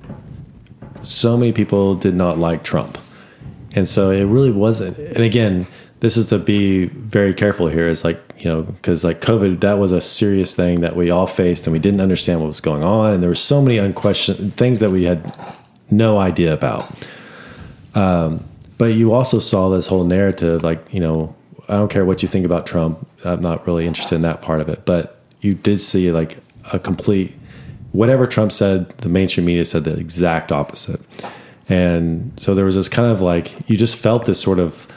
so 1.03 1.37
many 1.37 1.53
people 1.53 1.95
did 1.95 2.15
not 2.15 2.39
like 2.39 2.65
Trump, 2.65 2.99
and 3.73 3.89
so 3.89 4.11
it 4.11 4.25
really 4.25 4.51
wasn't. 4.51 4.99
And 4.99 5.21
again, 5.21 5.67
this 6.01 6.17
is 6.17 6.27
to 6.27 6.39
be 6.39 6.87
very 6.87 7.33
careful 7.33 7.69
here. 7.69 7.89
Is 7.89 8.05
like 8.05 8.21
you 8.39 8.47
know 8.47 8.63
because 8.63 9.05
like 9.05 9.21
COVID 9.21 9.61
that 9.61 9.79
was 9.79 9.93
a 9.93 10.01
serious 10.01 10.55
thing 10.55 10.81
that 10.81 10.97
we 10.97 11.11
all 11.11 11.27
faced 11.27 11.67
and 11.67 11.73
we 11.73 11.79
didn't 11.79 12.01
understand 12.01 12.41
what 12.41 12.49
was 12.49 12.61
going 12.61 12.83
on, 12.83 13.15
and 13.15 13.23
there 13.23 13.31
were 13.31 13.35
so 13.35 13.63
many 13.63 13.79
unquestioned 13.79 14.55
things 14.55 14.81
that 14.81 14.91
we 14.91 15.05
had 15.05 15.37
no 15.91 16.19
idea 16.19 16.53
about. 16.53 16.91
Um, 17.95 18.45
but 18.79 18.87
you 18.87 19.13
also 19.13 19.39
saw 19.39 19.69
this 19.69 19.87
whole 19.87 20.05
narrative, 20.05 20.63
like 20.63 20.93
you 20.93 21.01
know, 21.01 21.35
I 21.69 21.77
don't 21.77 21.91
care 21.91 22.05
what 22.05 22.23
you 22.23 22.29
think 22.29 22.45
about 22.45 22.67
Trump. 22.67 23.07
I'm 23.25 23.41
not 23.41 23.67
really 23.67 23.87
interested 23.87 24.17
in 24.17 24.23
that 24.23 24.43
part 24.43 24.61
of 24.61 24.69
it, 24.69 24.85
but 24.85 25.22
you 25.43 25.55
did 25.55 25.81
see 25.81 26.11
like 26.11 26.39
a 26.73 26.79
complete 26.79 27.35
whatever 27.93 28.27
Trump 28.27 28.53
said, 28.53 28.89
the 28.99 29.09
mainstream 29.09 29.47
media 29.47 29.65
said 29.65 29.85
the 29.85 29.97
exact 29.97 30.51
opposite. 30.51 31.01
And 31.69 32.33
so 32.37 32.55
there 32.55 32.65
was 32.65 32.75
this 32.75 32.89
kind 32.89 33.11
of 33.11 33.21
like 33.21 33.69
you 33.69 33.77
just 33.77 33.97
felt 33.97 34.25
this 34.25 34.41
sort 34.41 34.59
of 34.59 34.89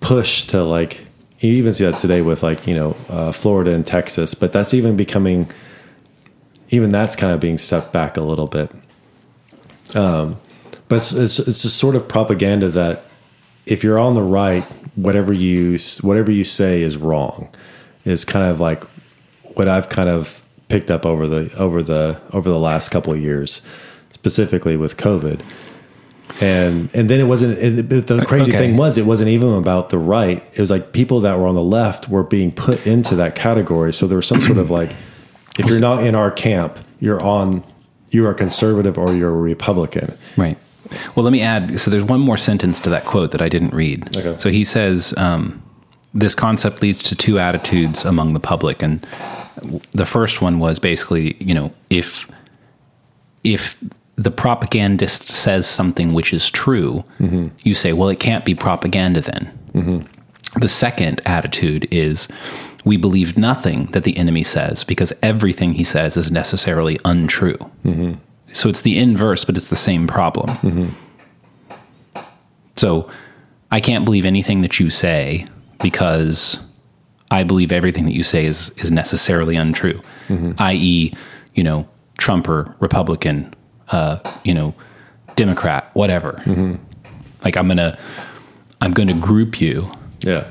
push 0.00 0.44
to 0.44 0.62
like 0.62 1.00
you 1.40 1.52
even 1.52 1.72
see 1.72 1.84
that 1.84 2.00
today 2.00 2.22
with 2.22 2.42
like 2.42 2.66
you 2.66 2.74
know 2.74 2.96
uh, 3.08 3.32
Florida 3.32 3.72
and 3.72 3.86
Texas, 3.86 4.34
but 4.34 4.52
that's 4.52 4.74
even 4.74 4.96
becoming 4.96 5.48
even 6.70 6.90
that's 6.90 7.14
kind 7.14 7.32
of 7.32 7.40
being 7.40 7.58
stepped 7.58 7.92
back 7.92 8.16
a 8.16 8.22
little 8.22 8.46
bit. 8.46 8.70
Um, 9.94 10.38
but 10.88 10.96
it's, 10.96 11.12
it's 11.12 11.38
it's 11.38 11.72
sort 11.72 11.94
of 11.94 12.08
propaganda 12.08 12.68
that 12.70 13.04
if 13.64 13.84
you're 13.84 13.98
on 13.98 14.14
the 14.14 14.22
right, 14.22 14.64
whatever 14.96 15.32
you 15.32 15.78
whatever 16.02 16.32
you 16.32 16.44
say 16.44 16.82
is 16.82 16.96
wrong. 16.96 17.48
Is 18.04 18.24
kind 18.24 18.48
of 18.48 18.60
like 18.60 18.84
what 19.56 19.68
I've 19.68 19.88
kind 19.88 20.08
of 20.08 20.42
picked 20.68 20.90
up 20.90 21.04
over 21.06 21.26
the 21.28 21.54
over 21.56 21.82
the 21.82 22.20
over 22.32 22.48
the 22.50 22.58
last 22.58 22.90
couple 22.90 23.12
of 23.12 23.20
years, 23.20 23.62
specifically 24.12 24.76
with 24.76 24.96
COVID. 24.96 25.40
And 26.40 26.90
and 26.92 27.08
then 27.08 27.20
it 27.20 27.24
wasn't. 27.24 27.58
It, 27.58 27.88
the 28.06 28.24
crazy 28.26 28.50
Okay. 28.52 28.58
thing 28.58 28.76
was, 28.76 28.98
it 28.98 29.06
wasn't 29.06 29.30
even 29.30 29.52
about 29.52 29.88
the 29.90 29.98
right. 29.98 30.42
It 30.54 30.60
was 30.60 30.70
like 30.70 30.92
people 30.92 31.20
that 31.20 31.38
were 31.38 31.46
on 31.46 31.54
the 31.54 31.62
left 31.62 32.08
were 32.08 32.24
being 32.24 32.50
put 32.52 32.86
into 32.86 33.14
that 33.16 33.36
category. 33.36 33.92
So 33.92 34.06
there 34.06 34.16
was 34.16 34.26
some 34.26 34.40
sort 34.40 34.58
of 34.58 34.70
like, 34.70 34.90
if 35.58 35.66
you're 35.66 35.80
not 35.80 36.04
in 36.04 36.14
our 36.14 36.30
camp, 36.30 36.78
you're 37.00 37.22
on, 37.22 37.62
you 38.10 38.26
are 38.26 38.34
conservative 38.34 38.98
or 38.98 39.14
you're 39.14 39.30
a 39.30 39.40
Republican. 39.40 40.14
Right. 40.36 40.58
Well, 41.14 41.22
let 41.24 41.32
me 41.32 41.40
add. 41.42 41.80
So 41.80 41.90
there's 41.90 42.04
one 42.04 42.20
more 42.20 42.36
sentence 42.36 42.80
to 42.80 42.90
that 42.90 43.04
quote 43.04 43.30
that 43.30 43.40
I 43.40 43.48
didn't 43.48 43.72
read. 43.72 44.14
Okay. 44.16 44.36
So 44.38 44.50
he 44.50 44.64
says, 44.64 45.14
um, 45.16 45.62
"This 46.12 46.34
concept 46.34 46.82
leads 46.82 47.02
to 47.04 47.14
two 47.14 47.38
attitudes 47.38 48.04
among 48.04 48.34
the 48.34 48.40
public," 48.40 48.82
and 48.82 49.06
the 49.92 50.06
first 50.06 50.40
one 50.42 50.58
was 50.58 50.78
basically, 50.78 51.36
you 51.40 51.54
know, 51.54 51.72
if 51.90 52.28
if 53.44 53.76
the 54.16 54.30
propagandist 54.30 55.24
says 55.30 55.66
something 55.66 56.12
which 56.14 56.32
is 56.32 56.50
true, 56.50 57.04
you 57.64 57.74
say, 57.74 57.92
"Well, 57.92 58.08
it 58.08 58.18
can't 58.20 58.44
be 58.44 58.54
propaganda 58.54 59.20
then." 59.20 59.50
The 60.60 60.68
second 60.68 61.20
attitude 61.26 61.86
is. 61.90 62.28
We 62.84 62.96
believe 62.96 63.36
nothing 63.36 63.86
that 63.86 64.04
the 64.04 64.16
enemy 64.16 64.44
says 64.44 64.84
because 64.84 65.12
everything 65.20 65.74
he 65.74 65.82
says 65.82 66.16
is 66.16 66.30
necessarily 66.30 67.00
untrue. 67.04 67.58
So 68.52 68.68
it's 68.68 68.82
the 68.82 68.96
inverse, 68.96 69.44
but 69.44 69.56
it's 69.56 69.70
the 69.70 69.74
same 69.74 70.06
problem. 70.06 70.94
So 72.76 73.10
I 73.72 73.80
can't 73.80 74.04
believe 74.04 74.24
anything 74.24 74.60
that 74.62 74.78
you 74.78 74.90
say 74.90 75.46
because 75.82 76.60
I 77.30 77.42
believe 77.42 77.72
everything 77.72 78.04
that 78.06 78.14
you 78.14 78.22
say 78.22 78.46
is 78.46 78.70
is 78.78 78.90
necessarily 78.92 79.56
untrue. 79.56 80.00
Mm-hmm. 80.28 80.52
I.e., 80.58 81.12
you 81.54 81.62
know, 81.62 81.88
Trump 82.18 82.48
or 82.48 82.74
Republican, 82.80 83.54
uh, 83.88 84.18
you 84.44 84.54
know, 84.54 84.74
Democrat, 85.36 85.90
whatever. 85.94 86.32
Mm-hmm. 86.44 86.76
Like 87.44 87.56
I'm 87.56 87.68
gonna 87.68 87.98
I'm 88.80 88.92
gonna 88.92 89.14
group 89.14 89.60
you 89.60 89.88
Yeah. 90.24 90.44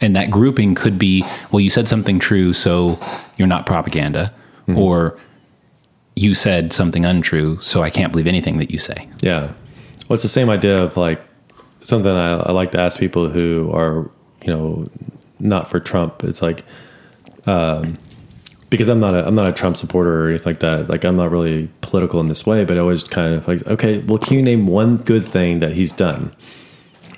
and 0.00 0.16
that 0.16 0.30
grouping 0.30 0.74
could 0.74 0.98
be 0.98 1.24
well 1.50 1.60
you 1.60 1.70
said 1.70 1.86
something 1.88 2.18
true 2.18 2.52
so 2.52 2.98
you're 3.36 3.48
not 3.48 3.66
propaganda 3.66 4.32
mm-hmm. 4.66 4.78
or 4.78 5.18
you 6.16 6.34
said 6.34 6.72
something 6.72 7.04
untrue 7.06 7.60
so 7.60 7.82
i 7.82 7.90
can't 7.90 8.10
believe 8.12 8.26
anything 8.26 8.58
that 8.58 8.70
you 8.70 8.78
say 8.78 9.08
Yeah. 9.22 9.52
Well, 10.08 10.14
it's 10.14 10.22
the 10.22 10.28
same 10.28 10.50
idea 10.50 10.82
of 10.82 10.96
like 10.96 11.22
something 11.80 12.10
I, 12.12 12.32
I 12.34 12.52
like 12.52 12.72
to 12.72 12.80
ask 12.80 12.98
people 12.98 13.28
who 13.28 13.70
are, 13.72 14.10
you 14.44 14.52
know, 14.52 14.88
not 15.42 15.68
for 15.68 15.80
Trump. 15.80 16.24
It's 16.24 16.40
like, 16.40 16.64
um, 17.46 17.98
because 18.70 18.88
I'm 18.88 19.00
not 19.00 19.14
a 19.14 19.26
I'm 19.26 19.34
not 19.34 19.48
a 19.48 19.52
Trump 19.52 19.76
supporter 19.76 20.24
or 20.24 20.28
anything 20.30 20.50
like 20.52 20.60
that. 20.60 20.88
Like 20.88 21.04
I'm 21.04 21.16
not 21.16 21.30
really 21.30 21.68
political 21.82 22.20
in 22.20 22.28
this 22.28 22.46
way, 22.46 22.64
but 22.64 22.76
I 22.76 22.80
always 22.80 23.04
kind 23.04 23.34
of 23.34 23.46
like, 23.46 23.66
okay, 23.66 23.98
well, 23.98 24.18
can 24.18 24.36
you 24.36 24.42
name 24.42 24.66
one 24.66 24.96
good 24.96 25.24
thing 25.26 25.58
that 25.58 25.72
he's 25.72 25.92
done? 25.92 26.34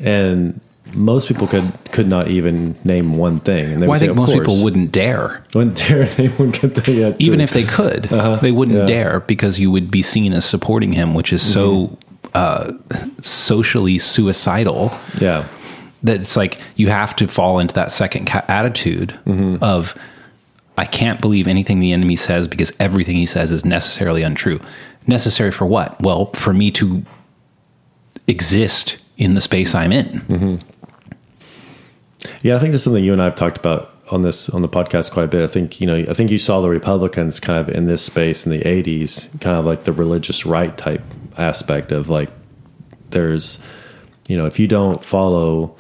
And 0.01 0.61
most 0.95 1.29
people 1.29 1.47
could 1.47 1.73
could 1.93 2.09
not 2.09 2.29
even 2.29 2.77
name 2.85 3.17
one 3.17 3.39
thing. 3.41 3.73
And 3.73 3.83
they 3.83 3.87
well, 3.87 3.97
i 3.97 3.99
say, 3.99 4.07
think 4.07 4.17
most 4.17 4.33
course. 4.33 4.47
people 4.47 4.65
wouldn't 4.65 4.91
dare 4.91 5.45
wouldn't 5.55 5.77
dare 5.77 6.09
name 6.19 6.33
one 6.33 6.51
good 6.51 6.75
thing. 6.75 6.97
Yeah, 6.99 7.13
even 7.19 7.41
if 7.41 7.53
they 7.53 7.65
could 7.65 8.05
they 8.41 8.53
wouldn't 8.53 8.79
Yeah. 8.79 8.87
dare 8.87 9.21
because 9.21 9.61
you 9.61 9.71
would 9.71 9.91
be 9.91 10.03
seen 10.03 10.33
as 10.33 10.45
supporting 10.45 10.93
him 10.93 11.15
which 11.15 11.33
is 11.33 11.43
so 11.43 11.97
uh, 12.35 12.73
socially 13.23 13.99
suicidal 13.99 14.93
yeah. 15.21 15.47
That 16.05 16.21
it's 16.21 16.37
like 16.37 16.59
you 16.77 16.89
have 16.89 17.17
to 17.17 17.27
fall 17.27 17.59
into 17.59 17.75
that 17.75 17.91
second 17.91 18.27
ca- 18.27 18.45
attitude 18.47 19.19
mm-hmm. 19.27 19.63
of 19.63 19.99
I 20.77 20.85
can't 20.85 21.21
believe 21.21 21.49
anything 21.49 21.81
the 21.81 21.93
enemy 21.93 22.17
says 22.17 22.47
because 22.47 22.73
everything 22.79 23.17
he 23.17 23.27
says 23.27 23.51
is 23.51 23.65
necessarily 23.65 24.23
untrue. 24.23 24.61
Necessary 25.07 25.51
for 25.51 25.67
what? 25.67 26.01
Well, 26.01 26.27
for 26.33 26.53
me 26.53 26.71
to 26.73 27.05
exist 28.27 29.03
in 29.17 29.35
the 29.35 29.41
space 29.41 29.75
I'm 29.75 29.93
in. 29.93 30.21
Mm-hmm. 30.21 30.69
Yeah, 32.43 32.57
I 32.57 32.59
think 32.59 32.73
that's 32.73 32.85
something 32.85 33.05
you 33.05 33.13
and 33.13 33.23
I 33.23 33.27
have 33.27 33.35
talked 33.35 33.59
about 33.59 33.91
on 34.11 34.23
this 34.23 34.51
on 34.51 34.63
the 34.63 34.69
podcast 34.69 35.13
quite 35.13 35.25
a 35.25 35.29
bit. 35.29 35.43
I 35.43 35.47
think 35.47 35.81
you 35.81 35.87
know, 35.87 35.97
I 35.97 36.15
think 36.15 36.31
you 36.31 36.39
saw 36.39 36.61
the 36.61 36.69
Republicans 36.69 37.41
kind 37.41 37.59
of 37.59 37.75
in 37.75 37.87
this 37.87 38.03
space 38.03 38.45
in 38.45 38.53
the 38.53 38.61
'80s, 38.61 39.29
kind 39.41 39.57
of 39.57 39.65
like 39.65 39.85
the 39.85 39.93
religious 39.93 40.45
right 40.45 40.77
type 40.77 41.03
aspect 41.39 41.93
of 41.93 42.09
like, 42.09 42.31
there's, 43.11 43.61
you 44.29 44.37
know, 44.37 44.47
if 44.47 44.59
you 44.59 44.67
don't 44.67 45.03
follow 45.03 45.77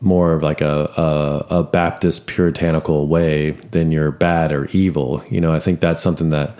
more 0.00 0.32
of 0.32 0.42
like 0.42 0.60
a, 0.60 1.46
a 1.50 1.58
a 1.58 1.62
Baptist 1.62 2.26
puritanical 2.26 3.06
way, 3.06 3.50
then 3.70 3.92
you're 3.92 4.10
bad 4.10 4.52
or 4.52 4.66
evil. 4.66 5.22
You 5.30 5.40
know, 5.40 5.52
I 5.52 5.60
think 5.60 5.80
that's 5.80 6.02
something 6.02 6.30
that 6.30 6.50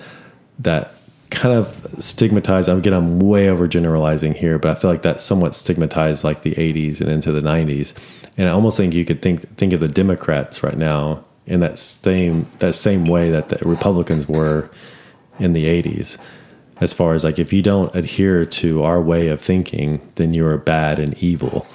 that 0.60 0.92
kind 1.30 1.54
of 1.54 1.86
stigmatized. 1.98 2.68
Again, 2.68 2.92
I'm 2.92 3.18
way 3.18 3.48
over 3.48 3.66
generalizing 3.66 4.34
here, 4.34 4.58
but 4.58 4.70
I 4.70 4.74
feel 4.74 4.90
like 4.90 5.02
that 5.02 5.20
somewhat 5.20 5.54
stigmatized 5.54 6.24
like 6.24 6.42
the 6.42 6.52
80s 6.52 7.00
and 7.00 7.10
into 7.10 7.32
the 7.32 7.40
90s. 7.40 7.94
And 8.36 8.48
I 8.48 8.52
almost 8.52 8.76
think 8.76 8.94
you 8.94 9.04
could 9.04 9.22
think 9.22 9.56
think 9.56 9.72
of 9.72 9.80
the 9.80 9.88
Democrats 9.88 10.62
right 10.62 10.76
now 10.76 11.24
in 11.46 11.60
that 11.60 11.78
same 11.78 12.48
that 12.58 12.74
same 12.74 13.06
way 13.06 13.30
that 13.30 13.48
the 13.48 13.58
Republicans 13.66 14.28
were 14.28 14.70
in 15.38 15.52
the 15.52 15.64
80s. 15.64 16.18
as 16.80 16.92
far 16.92 17.14
as 17.14 17.24
like 17.24 17.38
if 17.38 17.52
you 17.52 17.62
don't 17.62 17.94
adhere 17.94 18.44
to 18.44 18.82
our 18.82 19.00
way 19.00 19.28
of 19.28 19.40
thinking, 19.40 20.00
then 20.16 20.34
you 20.34 20.46
are 20.46 20.58
bad 20.58 20.98
and 20.98 21.16
evil. 21.22 21.66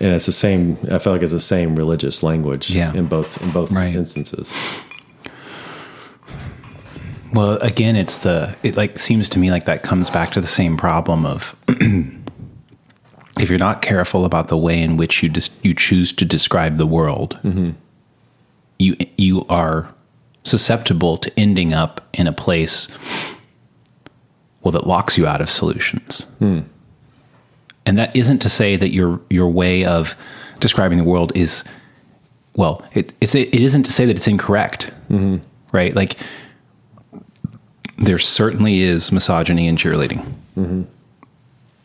And 0.00 0.12
it's 0.12 0.26
the 0.26 0.32
same. 0.32 0.76
I 0.90 0.98
feel 0.98 1.12
like 1.12 1.22
it's 1.22 1.32
the 1.32 1.40
same 1.40 1.76
religious 1.76 2.22
language 2.22 2.70
Yeah. 2.70 2.92
in 2.94 3.06
both 3.06 3.40
in 3.42 3.50
both 3.50 3.72
Right. 3.72 3.94
instances. 3.94 4.52
Well, 7.32 7.54
again, 7.62 7.96
it's 7.96 8.18
the 8.18 8.54
it 8.62 8.76
like 8.76 8.98
seems 8.98 9.28
to 9.30 9.38
me 9.38 9.50
like 9.50 9.64
that 9.64 9.82
comes 9.82 10.08
back 10.10 10.30
to 10.32 10.40
the 10.40 10.46
same 10.46 10.76
problem 10.76 11.26
of 11.26 11.56
if 11.68 13.50
you're 13.50 13.58
not 13.58 13.82
careful 13.82 14.24
about 14.24 14.48
the 14.48 14.56
way 14.56 14.80
in 14.80 14.96
which 14.96 15.22
you 15.22 15.28
dis- 15.28 15.50
you 15.62 15.74
choose 15.74 16.12
to 16.12 16.24
describe 16.24 16.76
the 16.76 16.86
world, 16.86 17.38
mm-hmm. 17.42 17.70
you 18.78 18.96
you 19.18 19.44
are 19.48 19.92
susceptible 20.44 21.16
to 21.16 21.32
ending 21.38 21.72
up 21.72 22.00
in 22.12 22.26
a 22.26 22.32
place 22.32 22.86
well 24.62 24.72
that 24.72 24.86
locks 24.86 25.18
you 25.18 25.26
out 25.26 25.40
of 25.40 25.50
solutions. 25.50 26.26
Hmm. 26.38 26.60
And 27.86 27.98
that 27.98 28.14
isn't 28.16 28.38
to 28.40 28.48
say 28.48 28.76
that 28.76 28.92
your 28.92 29.20
your 29.28 29.48
way 29.48 29.84
of 29.84 30.14
describing 30.60 30.98
the 30.98 31.04
world 31.04 31.32
is 31.34 31.64
well, 32.56 32.84
it, 32.94 33.12
it's 33.20 33.34
it 33.34 33.54
isn't 33.54 33.82
to 33.84 33.92
say 33.92 34.06
that 34.06 34.16
it's 34.16 34.28
incorrect, 34.28 34.92
mm-hmm. 35.08 35.44
right? 35.72 35.94
Like 35.94 36.16
there 37.98 38.18
certainly 38.18 38.80
is 38.80 39.12
misogyny 39.12 39.66
in 39.68 39.76
cheerleading, 39.76 40.24
mm-hmm. 40.56 40.82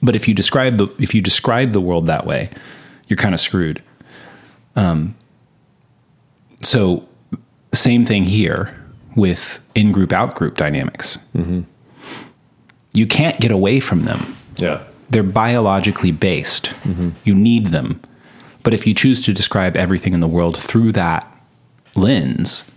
but 0.02 0.16
if 0.16 0.28
you 0.28 0.34
describe 0.34 0.78
the 0.78 0.88
if 1.00 1.14
you 1.14 1.22
describe 1.22 1.72
the 1.72 1.82
world 1.82 2.08
that 2.08 2.26
way, 2.26 2.50
you're 3.08 3.18
kind 3.18 3.34
of 3.34 3.39
screwed. 3.39 3.84
Um, 4.76 5.16
so 6.64 7.08
same 7.74 8.06
thing 8.06 8.26
here 8.26 8.76
with 9.16 9.60
in 9.76 9.91
group 9.91 10.14
out 10.14 10.36
group 10.36 10.56
dynamics. 10.56 11.18
Mm-hmm. 11.36 11.62
You 12.93 13.08
can't 13.08 13.39
get 13.39 13.52
away 13.52 13.80
from 13.80 14.02
them 14.04 14.36
Yeah. 14.58 14.84
They're 15.10 15.24
biologically 15.24 16.12
based. 16.12 16.66
Mm-hmm. 16.84 17.10
You 17.24 17.36
need 17.36 17.68
them. 17.68 18.01
But 18.64 18.74
if 18.74 18.86
you 18.86 18.93
choose 18.93 19.24
to 19.26 19.34
describe 19.34 19.78
everything 19.78 20.14
in 20.14 20.20
the 20.20 20.28
world 20.28 20.57
through 20.57 20.91
that 20.93 21.32
lens, 21.95 22.70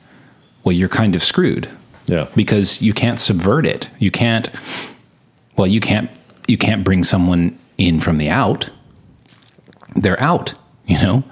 well, 0.65 0.73
you're 0.73 0.89
kind 0.89 1.15
of 1.15 1.23
screwed 1.23 1.69
Yeah. 2.07 2.29
because 2.35 2.81
you 2.81 2.95
can't 2.95 3.21
subvert 3.21 3.67
it. 3.67 3.91
You 3.99 4.11
can't. 4.11 4.49
Well, 5.57 5.67
you 5.67 5.81
can't. 5.81 6.11
You 6.49 6.57
can't 6.57 6.85
bring 6.85 7.05
someone 7.05 7.59
in 7.79 8.01
from 8.01 8.19
the 8.19 8.31
out. 8.31 8.71
They're 9.97 10.21
out. 10.21 10.55
You 10.87 10.99
know. 10.99 11.25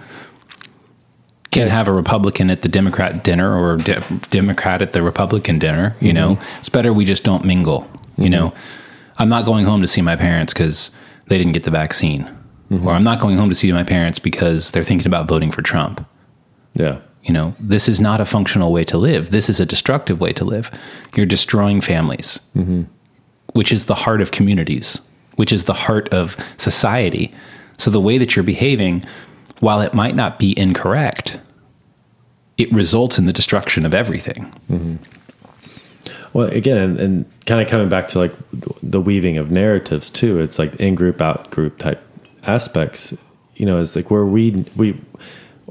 Can't 1.51 1.70
have 1.70 1.88
a 1.88 1.92
Republican 1.92 2.48
at 2.48 2.62
the 2.62 2.68
Democrat 2.68 3.24
dinner 3.24 3.59
or 3.59 3.76
de- 3.76 4.01
Democrat 4.30 4.82
at 4.82 4.92
the 4.92 5.03
Republican 5.03 5.59
dinner. 5.59 5.96
You 6.01 6.12
mm-hmm. 6.12 6.34
know, 6.34 6.40
it's 6.59 6.68
better 6.68 6.92
we 6.92 7.05
just 7.05 7.24
don't 7.24 7.44
mingle. 7.44 7.90
You 8.16 8.24
mm-hmm. 8.24 8.32
know, 8.32 8.55
I'm 9.21 9.29
not 9.29 9.45
going 9.45 9.66
home 9.66 9.83
to 9.83 9.87
see 9.87 10.01
my 10.01 10.16
parents 10.16 10.55
because 10.55 10.91
they 11.27 11.37
didn't 11.37 11.53
get 11.53 11.64
the 11.64 11.71
vaccine, 11.71 12.25
mm-hmm. 12.71 12.87
or 12.87 12.95
I'm 12.95 13.05
not 13.05 13.21
going 13.21 13.37
home 13.37 13.51
to 13.51 13.55
see 13.55 13.71
my 13.71 13.85
parents 13.85 14.18
because 14.18 14.73
they're 14.73 14.83
thinking 14.83 15.07
about 15.07 15.29
voting 15.29 15.51
for 15.51 15.61
Trump. 15.61 16.07
Yeah. 16.75 17.01
You 17.23 17.35
know, 17.35 17.55
this 17.61 17.87
is 17.87 18.01
not 18.01 18.23
a 18.23 18.25
functional 18.25 18.73
way 18.73 18.83
to 18.85 18.97
live. 18.97 19.31
This 19.31 19.51
is 19.51 19.61
a 19.61 19.66
destructive 19.66 20.21
way 20.21 20.33
to 20.33 20.45
live. 20.45 20.71
You're 21.14 21.27
destroying 21.27 21.83
families, 21.83 22.41
mm-hmm. 22.57 22.85
which 23.53 23.71
is 23.71 23.85
the 23.85 23.95
heart 23.95 24.23
of 24.23 24.31
communities, 24.31 25.03
which 25.37 25.53
is 25.53 25.66
the 25.66 25.75
heart 25.75 26.09
of 26.14 26.35
society. 26.57 27.31
So 27.77 27.91
the 27.91 28.01
way 28.01 28.16
that 28.16 28.35
you're 28.35 28.43
behaving, 28.43 29.05
while 29.61 29.83
it 29.83 29.93
might 29.93 30.16
not 30.16 30.39
be 30.39 30.59
incorrect, 30.59 31.39
it 32.57 32.73
results 32.73 33.18
in 33.18 33.27
the 33.27 33.35
destruction 33.35 33.85
of 33.85 33.93
everything. 33.93 34.51
Mm-hmm. 34.71 34.97
Well, 36.33 36.49
again, 36.49 36.76
and, 36.76 37.01
and 37.01 37.45
kind 37.47 37.61
of 37.61 37.68
coming 37.68 37.89
back 37.89 38.09
to 38.09 38.18
like 38.18 38.33
the 38.83 39.01
weaving 39.01 39.39
of 39.39 39.51
narratives 39.51 40.11
too. 40.11 40.39
It's 40.39 40.59
like 40.59 40.74
in 40.76 40.95
group, 40.95 41.20
out 41.20 41.51
group 41.51 41.78
type 41.78 42.03
aspects. 42.45 43.14
You 43.55 43.66
know, 43.66 43.81
it's 43.81 43.97
like 43.97 44.11
where 44.11 44.24
we 44.24 44.64
we 44.76 45.01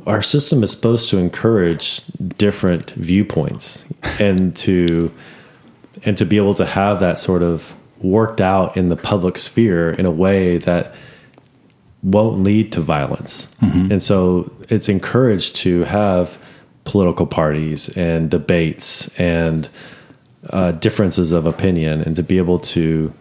our 0.06 0.22
system 0.22 0.64
is 0.64 0.72
supposed 0.72 1.10
to 1.10 1.18
encourage 1.18 2.06
different 2.38 2.92
viewpoints 2.92 3.86
and 4.20 4.56
to 4.58 5.14
and 6.06 6.18
to 6.18 6.26
be 6.26 6.38
able 6.38 6.54
to 6.56 6.66
have 6.66 7.00
that 7.00 7.18
sort 7.18 7.42
of 7.42 7.76
worked 8.00 8.42
out 8.42 8.78
in 8.78 8.88
the 8.88 8.96
public 8.96 9.38
sphere 9.38 9.92
in 9.92 10.06
a 10.06 10.12
way 10.12 10.58
that 10.58 10.96
won't 12.02 12.44
lead 12.44 12.72
to 12.72 12.82
violence. 12.82 13.54
Mm-hmm. 13.62 13.92
And 13.92 14.04
so 14.04 14.52
it's 14.70 14.88
encouraged 14.88 15.58
to 15.58 15.84
have 15.84 16.42
political 16.86 17.28
parties 17.28 17.90
and 17.98 18.32
debates 18.32 19.10
and 19.20 19.68
uh, 20.50 20.72
differences 20.74 21.32
of 21.32 21.46
opinion 21.46 22.02
and 22.02 22.16
to 22.16 22.24
be 22.24 22.38
able 22.38 22.60
to 22.60 23.14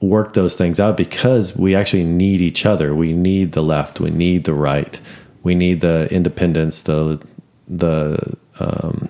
work 0.00 0.32
those 0.32 0.54
things 0.54 0.80
out 0.80 0.96
because 0.96 1.56
we 1.56 1.74
actually 1.74 2.04
need 2.04 2.40
each 2.40 2.64
other. 2.64 2.94
We 2.94 3.12
need 3.12 3.52
the 3.52 3.62
left. 3.62 4.00
We 4.00 4.10
need 4.10 4.44
the 4.44 4.54
right. 4.54 4.98
We 5.42 5.54
need 5.54 5.80
the 5.80 6.08
independents. 6.10 6.82
The 6.82 7.20
the 7.68 8.36
um, 8.58 9.08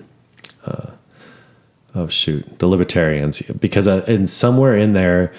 uh, 0.65 0.91
oh 1.95 2.07
shoot 2.07 2.59
the 2.59 2.67
libertarians 2.67 3.41
because 3.41 3.87
uh, 3.87 4.03
in 4.07 4.27
somewhere 4.27 4.75
in 4.75 4.93
there 4.93 5.33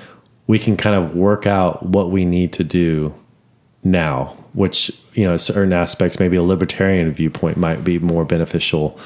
we 0.47 0.59
can 0.59 0.77
kind 0.77 0.97
of 0.97 1.15
work 1.15 1.47
out 1.47 1.85
what 1.85 2.11
we 2.11 2.25
need 2.25 2.53
to 2.55 2.65
do 2.65 3.15
now. 3.85 4.37
Which 4.55 4.91
you 5.15 5.25
know 5.25 5.37
certain 5.37 5.73
aspects 5.73 6.19
maybe 6.19 6.37
a 6.37 6.43
libertarian 6.43 7.11
viewpoint 7.13 7.57
might 7.57 7.85
be 7.85 7.99
more 7.99 8.25
beneficial 8.25 8.99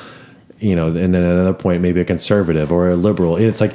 you 0.59 0.75
know, 0.75 0.89
and 0.89 1.15
then 1.15 1.23
at 1.23 1.33
another 1.33 1.55
point 1.55 1.83
maybe 1.83 2.01
a 2.01 2.05
conservative 2.05 2.73
or 2.73 2.91
a 2.91 2.97
liberal. 2.97 3.37
It's 3.37 3.61
like 3.61 3.75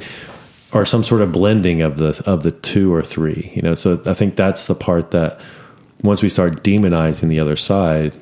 or 0.72 0.86
some 0.86 1.04
sort 1.04 1.20
of 1.20 1.32
blending 1.32 1.82
of 1.82 1.98
the 1.98 2.22
of 2.26 2.42
the 2.42 2.50
two 2.50 2.92
or 2.92 3.02
three. 3.02 3.52
You 3.54 3.62
know, 3.62 3.74
so 3.74 4.00
I 4.06 4.14
think 4.14 4.36
that's 4.36 4.66
the 4.66 4.74
part 4.74 5.10
that 5.10 5.40
once 6.02 6.22
we 6.22 6.28
start 6.28 6.62
demonizing 6.64 7.28
the 7.28 7.40
other 7.40 7.56
side 7.56 8.14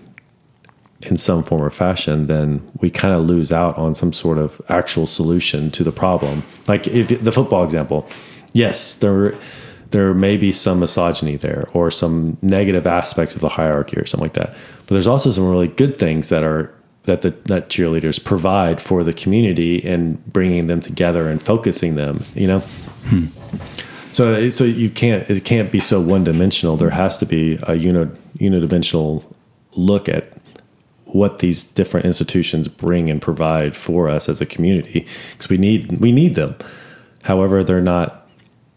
in 1.03 1.17
some 1.17 1.43
form 1.43 1.63
or 1.63 1.71
fashion, 1.71 2.27
then 2.27 2.61
we 2.81 2.91
kind 2.91 3.15
of 3.15 3.25
lose 3.25 3.53
out 3.53 3.77
on 3.79 3.95
some 3.95 4.13
sort 4.13 4.37
of 4.37 4.61
actual 4.69 5.07
solution 5.07 5.71
to 5.71 5.83
the 5.83 5.93
problem. 5.93 6.43
Like 6.69 6.87
if 6.89 7.09
the 7.23 7.33
football 7.33 7.65
example, 7.65 8.09
yes, 8.53 8.95
there 8.95 9.35
there 9.91 10.15
may 10.15 10.37
be 10.37 10.53
some 10.53 10.81
misogyny 10.81 11.37
there 11.37 11.69
or 11.73 11.91
some 11.91 12.37
negative 12.43 12.87
aspects 12.87 13.35
of 13.35 13.41
the 13.41 13.49
hierarchy 13.49 13.97
or 13.97 14.07
something 14.07 14.25
like 14.25 14.35
that. 14.35 14.55
But 14.81 14.89
there's 14.89 15.09
also 15.09 15.31
some 15.31 15.49
really 15.49 15.69
good 15.69 15.99
things 15.99 16.29
that 16.29 16.45
are 16.45 16.73
that 17.05 17.23
the 17.23 17.31
that 17.47 17.69
cheerleaders 17.69 18.23
provide 18.23 18.81
for 18.81 19.03
the 19.05 19.13
community 19.13 19.85
and 19.85 20.25
bringing 20.33 20.67
them 20.67 20.81
together 20.81 21.29
and 21.29 21.43
focusing 21.43 21.95
them. 21.97 22.25
You 22.35 22.47
know. 22.47 22.63
So, 24.13 24.51
so 24.51 24.65
you 24.65 24.91
can't 24.91 25.29
it 25.31 25.45
can't 25.45 25.71
be 25.71 25.81
so 25.81 26.01
one 26.01 26.25
dimensional. 26.25 26.77
There 26.77 26.91
has 26.91 27.17
to 27.19 27.27
be 27.27 27.59
a 27.63 27.77
uni, 27.77 28.11
unidimensional 28.39 29.25
look 29.77 30.09
at 30.09 30.33
what 31.05 31.39
these 31.39 31.63
different 31.63 32.07
institutions 32.07 32.69
bring 32.69 33.09
and 33.09 33.21
provide 33.21 33.77
for 33.77 34.09
us 34.09 34.29
as 34.29 34.41
a 34.41 34.47
community 34.47 35.07
because 35.33 35.49
we 35.49 35.59
need 35.59 36.01
we 36.01 36.13
need 36.13 36.35
them. 36.35 36.57
However, 37.23 37.63
they're 37.63 37.81
not 37.81 38.29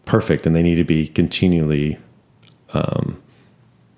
perfect 0.06 0.46
and 0.46 0.54
they 0.54 0.62
need 0.62 0.76
to 0.76 0.84
be 0.84 1.08
continually 1.08 1.98
um, 2.72 3.20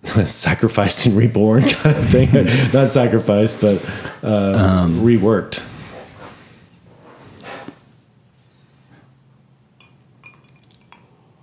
sacrificed 0.27 1.07
and 1.07 1.17
reborn 1.17 1.63
kind 1.69 1.97
of 1.97 2.07
thing. 2.07 2.33
not 2.73 2.91
sacrificed, 2.91 3.61
but 3.61 3.85
uh, 4.23 4.87
reworked. 4.89 5.63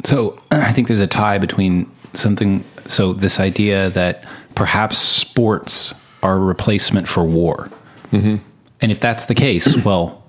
So 0.04 0.40
I 0.52 0.72
think 0.72 0.88
there's 0.88 1.00
a 1.00 1.08
tie 1.08 1.38
between 1.38 1.90
something. 2.14 2.64
So 2.88 3.14
this 3.14 3.40
idea 3.40 3.90
that 3.92 4.26
perhaps 4.56 4.98
sports 4.98 5.94
are 6.22 6.36
a 6.36 6.40
replacement 6.40 7.08
for 7.08 7.24
war, 7.24 7.70
and 8.12 8.92
if 8.92 9.00
that's 9.00 9.26
the 9.26 9.36
case, 9.36 9.76
well, 9.86 10.24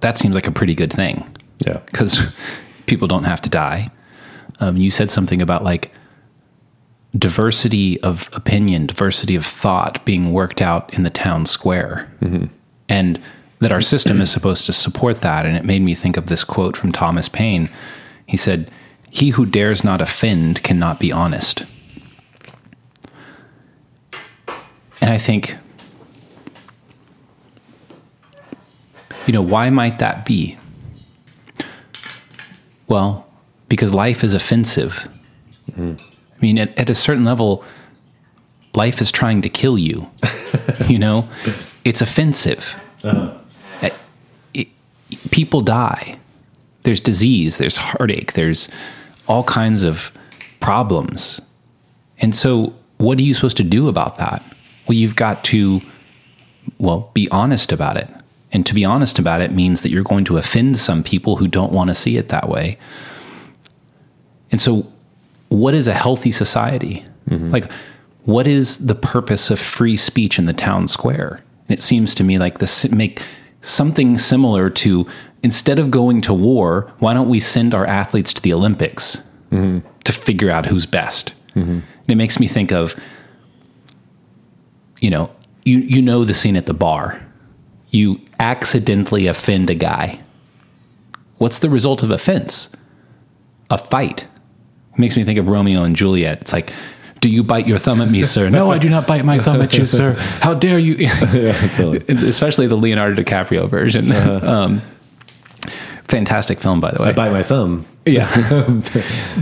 that 0.00 0.18
seems 0.18 0.34
like 0.34 0.46
a 0.46 0.52
pretty 0.52 0.74
good 0.74 0.92
thing 0.92 1.26
Yeah. 1.66 1.78
because 1.86 2.32
people 2.86 3.08
don't 3.08 3.24
have 3.24 3.40
to 3.42 3.50
die. 3.50 3.90
Um, 4.60 4.76
you 4.76 4.90
said 4.90 5.10
something 5.10 5.42
about 5.42 5.64
like 5.64 5.90
diversity 7.16 8.00
of 8.02 8.28
opinion, 8.32 8.86
diversity 8.86 9.34
of 9.36 9.46
thought 9.46 10.04
being 10.04 10.32
worked 10.32 10.60
out 10.60 10.92
in 10.94 11.02
the 11.02 11.10
town 11.10 11.46
square, 11.46 12.10
and 12.88 13.22
that 13.60 13.72
our 13.72 13.80
system 13.80 14.20
is 14.20 14.30
supposed 14.30 14.66
to 14.66 14.72
support 14.72 15.20
that. 15.20 15.46
And 15.46 15.56
it 15.56 15.64
made 15.64 15.82
me 15.82 15.94
think 15.94 16.16
of 16.16 16.26
this 16.26 16.44
quote 16.44 16.76
from 16.76 16.92
Thomas 16.92 17.28
Paine. 17.28 17.68
He 18.26 18.36
said, 18.36 18.70
"He 19.08 19.30
who 19.30 19.46
dares 19.46 19.82
not 19.84 20.00
offend 20.00 20.62
cannot 20.62 20.98
be 20.98 21.12
honest." 21.12 21.64
And 25.00 25.10
I 25.10 25.18
think, 25.18 25.56
you 29.26 29.32
know, 29.32 29.42
why 29.42 29.70
might 29.70 29.98
that 29.98 30.24
be? 30.24 30.58
Well, 32.88 33.26
because 33.68 33.92
life 33.92 34.24
is 34.24 34.32
offensive. 34.32 35.08
Mm-hmm. 35.72 36.02
I 36.36 36.40
mean, 36.40 36.58
at, 36.58 36.76
at 36.78 36.90
a 36.90 36.94
certain 36.94 37.24
level, 37.24 37.64
life 38.74 39.00
is 39.00 39.10
trying 39.10 39.42
to 39.42 39.48
kill 39.48 39.78
you. 39.78 40.10
you 40.88 40.98
know, 40.98 41.28
it's 41.84 42.00
offensive. 42.00 42.74
Uh, 43.02 43.38
it- 44.54 44.68
people 45.30 45.60
die. 45.60 46.16
there's 46.82 47.00
disease, 47.00 47.58
there's 47.58 47.76
heartache, 47.76 48.34
there's 48.34 48.68
all 49.26 49.42
kinds 49.44 49.82
of 49.82 50.12
problems. 50.60 51.40
And 52.18 52.34
so, 52.34 52.74
what 52.98 53.18
are 53.18 53.22
you 53.22 53.34
supposed 53.34 53.56
to 53.58 53.62
do 53.64 53.88
about 53.88 54.16
that? 54.18 54.42
Well, 54.86 54.96
you've 54.96 55.16
got 55.16 55.42
to, 55.46 55.80
well, 56.78 57.10
be 57.12 57.28
honest 57.30 57.72
about 57.72 57.96
it. 57.96 58.08
And 58.52 58.64
to 58.66 58.72
be 58.74 58.84
honest 58.84 59.18
about 59.18 59.40
it 59.42 59.50
means 59.52 59.82
that 59.82 59.90
you're 59.90 60.04
going 60.04 60.24
to 60.26 60.38
offend 60.38 60.78
some 60.78 61.02
people 61.02 61.36
who 61.36 61.48
don't 61.48 61.72
want 61.72 61.88
to 61.88 61.94
see 61.94 62.16
it 62.16 62.28
that 62.28 62.48
way. 62.48 62.78
And 64.52 64.60
so, 64.60 64.90
what 65.60 65.74
is 65.74 65.88
a 65.88 65.94
healthy 65.94 66.32
society? 66.32 67.04
Mm-hmm. 67.28 67.50
Like, 67.50 67.70
what 68.24 68.46
is 68.46 68.86
the 68.86 68.94
purpose 68.94 69.50
of 69.50 69.58
free 69.58 69.96
speech 69.96 70.38
in 70.38 70.46
the 70.46 70.52
town 70.52 70.88
square? 70.88 71.42
And 71.68 71.78
it 71.78 71.82
seems 71.82 72.14
to 72.16 72.24
me 72.24 72.38
like 72.38 72.58
this 72.58 72.90
make 72.90 73.22
something 73.60 74.18
similar 74.18 74.70
to 74.70 75.06
instead 75.42 75.78
of 75.78 75.90
going 75.90 76.20
to 76.22 76.34
war, 76.34 76.92
why 76.98 77.14
don't 77.14 77.28
we 77.28 77.40
send 77.40 77.74
our 77.74 77.86
athletes 77.86 78.32
to 78.32 78.42
the 78.42 78.52
Olympics 78.52 79.16
mm-hmm. 79.50 79.86
to 80.04 80.12
figure 80.12 80.50
out 80.50 80.66
who's 80.66 80.86
best? 80.86 81.32
Mm-hmm. 81.54 81.70
And 81.70 82.08
it 82.08 82.16
makes 82.16 82.38
me 82.38 82.48
think 82.48 82.72
of, 82.72 82.94
you 85.00 85.10
know, 85.10 85.30
you 85.64 85.78
you 85.78 86.02
know 86.02 86.24
the 86.24 86.34
scene 86.34 86.56
at 86.56 86.66
the 86.66 86.74
bar. 86.74 87.22
You 87.90 88.20
accidentally 88.38 89.26
offend 89.26 89.70
a 89.70 89.74
guy. 89.74 90.20
What's 91.38 91.58
the 91.58 91.70
result 91.70 92.02
of 92.02 92.10
offense? 92.10 92.70
A 93.70 93.78
fight. 93.78 94.26
Makes 94.96 95.16
me 95.16 95.24
think 95.24 95.38
of 95.38 95.48
Romeo 95.48 95.82
and 95.82 95.94
Juliet. 95.96 96.40
It's 96.40 96.52
like, 96.52 96.72
do 97.20 97.28
you 97.28 97.42
bite 97.42 97.66
your 97.66 97.78
thumb 97.78 98.00
at 98.00 98.10
me, 98.10 98.22
sir? 98.22 98.48
no, 98.50 98.70
I 98.70 98.78
do 98.78 98.88
not 98.88 99.06
bite 99.06 99.24
my 99.24 99.38
thumb 99.38 99.60
at 99.62 99.76
you, 99.76 99.86
sir. 99.86 100.12
How 100.40 100.54
dare 100.54 100.78
you? 100.78 100.94
yeah, 100.94 101.68
totally. 101.68 102.04
Especially 102.28 102.66
the 102.66 102.76
Leonardo 102.76 103.20
DiCaprio 103.22 103.68
version. 103.68 104.12
Um, 104.46 104.82
fantastic 106.04 106.60
film, 106.60 106.80
by 106.80 106.92
the 106.92 107.02
way. 107.02 107.08
I 107.08 107.12
bite 107.12 107.32
my 107.32 107.42
thumb. 107.42 107.84
Yeah. 108.04 108.28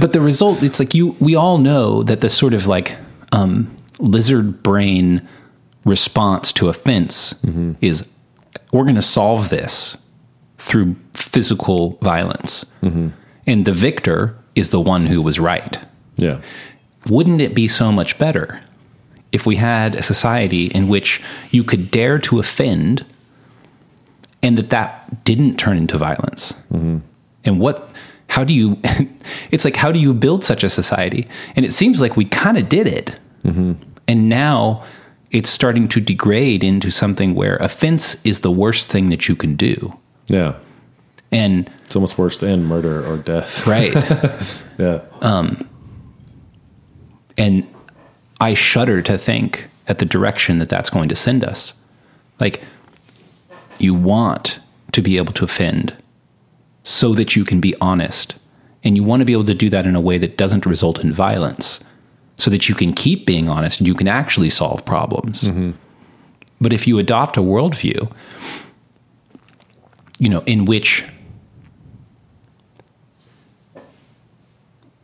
but 0.01 0.13
the 0.15 0.21
result, 0.21 0.63
it's 0.63 0.79
like 0.81 0.95
you, 0.95 1.15
we 1.21 1.35
all 1.35 1.59
know 1.59 2.03
that 2.05 2.21
the 2.23 2.31
sort 2.31 2.55
of 2.55 2.67
like 2.67 2.97
um, 3.33 3.75
lizard 3.99 4.63
brain 4.63 5.29
response 5.85 6.53
to 6.55 6.69
offense 6.71 7.35
is 7.83 8.09
we're 8.73 8.85
going 8.85 8.95
to 8.95 9.03
solve 9.03 9.51
this 9.51 9.99
through 10.59 10.97
physical 11.13 11.99
violence. 12.01 12.65
And 12.83 13.65
the 13.67 13.73
victor 13.73 14.39
is 14.55 14.71
the 14.71 14.81
one 14.81 15.07
who 15.07 15.21
was 15.21 15.39
right. 15.39 15.79
Yeah. 16.17 16.41
Wouldn't 17.09 17.41
it 17.41 17.55
be 17.55 17.69
so 17.69 17.93
much 17.93 18.19
better 18.19 18.61
if 19.33 19.47
we 19.47 19.57
had 19.57 19.95
a 19.95 20.03
society 20.03 20.67
in 20.67 20.89
which 20.89 21.23
you 21.51 21.65
could 21.65 21.91
dare 21.91 22.19
to 22.21 22.39
offend 22.39 23.05
and 24.43 24.57
that 24.59 24.71
that 24.71 25.25
didn't 25.25 25.57
turn 25.57 25.77
into 25.77 25.99
violence? 25.99 26.53
Mm-hmm. 26.73 26.99
And 27.45 27.61
what, 27.61 27.91
how 28.29 28.45
do 28.45 28.55
you, 28.55 28.81
it's 29.51 29.65
like, 29.65 29.77
how 29.77 29.93
do 29.93 29.99
you 29.99 30.15
build 30.15 30.45
such 30.45 30.65
a 30.65 30.71
society? 30.71 31.29
And 31.57 31.65
it 31.67 31.73
seems 31.73 32.01
like 32.01 32.17
we 32.17 32.25
kind 32.25 32.57
of 32.57 32.69
did 32.69 32.87
it. 32.87 33.19
Mm-hmm. 33.43 33.73
And 34.09 34.29
now 34.29 34.85
it's 35.31 35.51
starting 35.51 35.89
to 35.89 36.01
degrade 36.01 36.63
into 36.63 36.91
something 36.91 37.35
where 37.35 37.57
offense 37.57 38.25
is 38.25 38.41
the 38.41 38.53
worst 38.53 38.89
thing 38.89 39.11
that 39.11 39.29
you 39.29 39.35
can 39.35 39.57
do. 39.57 39.99
Yeah. 40.29 40.55
And, 41.35 41.69
It's 41.85 41.97
almost 41.97 42.17
worse 42.17 42.39
than 42.39 42.65
murder 42.65 43.05
or 43.07 43.19
death. 43.19 43.67
right. 43.67 43.93
Yeah. 44.79 45.07
Um, 45.21 45.69
and 47.37 47.65
I 48.41 48.55
shudder 48.55 49.03
to 49.03 49.17
think 49.17 49.69
at 49.87 49.99
the 49.99 50.05
direction 50.05 50.59
that 50.59 50.69
that's 50.69 50.91
going 50.91 51.09
to 51.11 51.17
send 51.17 51.45
us. 51.45 51.75
Like, 52.41 52.63
you 53.79 53.95
want 53.95 54.59
to 54.93 55.01
be 55.03 55.17
able 55.17 55.33
to 55.35 55.45
offend 55.45 55.95
so 56.83 57.15
that 57.15 57.37
you 57.37 57.45
can 57.45 57.61
be 57.61 57.75
honest. 57.81 58.37
And 58.83 58.97
you 58.97 59.05
want 59.05 59.21
to 59.21 59.25
be 59.25 59.33
able 59.33 59.45
to 59.45 59.55
do 59.55 59.71
that 59.71 59.87
in 59.87 59.95
a 59.95 60.01
way 60.01 60.19
that 60.19 60.37
doesn't 60.37 60.67
result 60.67 60.99
in 60.99 61.13
violence 61.13 61.81
so 62.37 62.51
that 62.51 62.69
you 62.69 62.75
can 62.75 62.93
keep 62.93 63.27
being 63.27 63.49
honest 63.49 63.79
and 63.81 63.87
you 63.87 63.95
can 63.95 64.09
actually 64.09 64.51
solve 64.51 64.85
problems. 64.85 65.45
Mm-hmm. 65.45 65.71
But 66.61 66.73
if 66.73 66.87
you 66.87 66.99
adopt 66.99 67.37
a 67.37 67.41
worldview, 67.41 68.11
you 70.19 70.29
know, 70.29 70.43
in 70.47 70.65
which, 70.65 71.05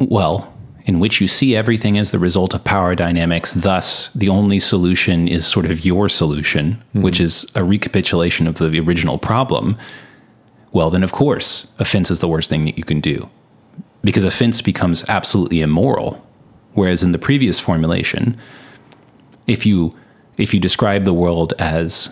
well, 0.01 0.53
in 0.87 0.99
which 0.99 1.21
you 1.21 1.29
see 1.29 1.55
everything 1.55 1.99
as 1.99 2.11
the 2.11 2.19
result 2.19 2.55
of 2.55 2.65
power 2.65 2.95
dynamics, 2.95 3.53
thus 3.53 4.13
the 4.13 4.29
only 4.29 4.59
solution 4.59 5.29
is 5.29 5.47
sort 5.47 5.67
of 5.67 5.85
your 5.85 6.09
solution, 6.09 6.83
hmm. 6.93 7.03
which 7.03 7.21
is 7.21 7.51
a 7.55 7.63
recapitulation 7.63 8.47
of 8.47 8.57
the 8.57 8.81
original 8.81 9.19
problem, 9.19 9.77
well, 10.73 10.91
then 10.91 11.03
of 11.03 11.13
course, 11.13 11.73
offense 11.79 12.11
is 12.11 12.21
the 12.21 12.29
worst 12.29 12.49
thing 12.49 12.65
that 12.65 12.79
you 12.79 12.85
can 12.85 13.01
do. 13.01 13.29
Because 14.03 14.25
offense 14.25 14.63
becomes 14.63 15.07
absolutely 15.09 15.61
immoral. 15.61 16.25
Whereas 16.73 17.03
in 17.03 17.13
the 17.13 17.19
previous 17.19 17.59
formulation, 17.59 18.39
if 19.47 19.67
you 19.67 19.93
if 20.37 20.55
you 20.55 20.61
describe 20.61 21.05
the 21.05 21.13
world 21.13 21.53
as 21.59 22.09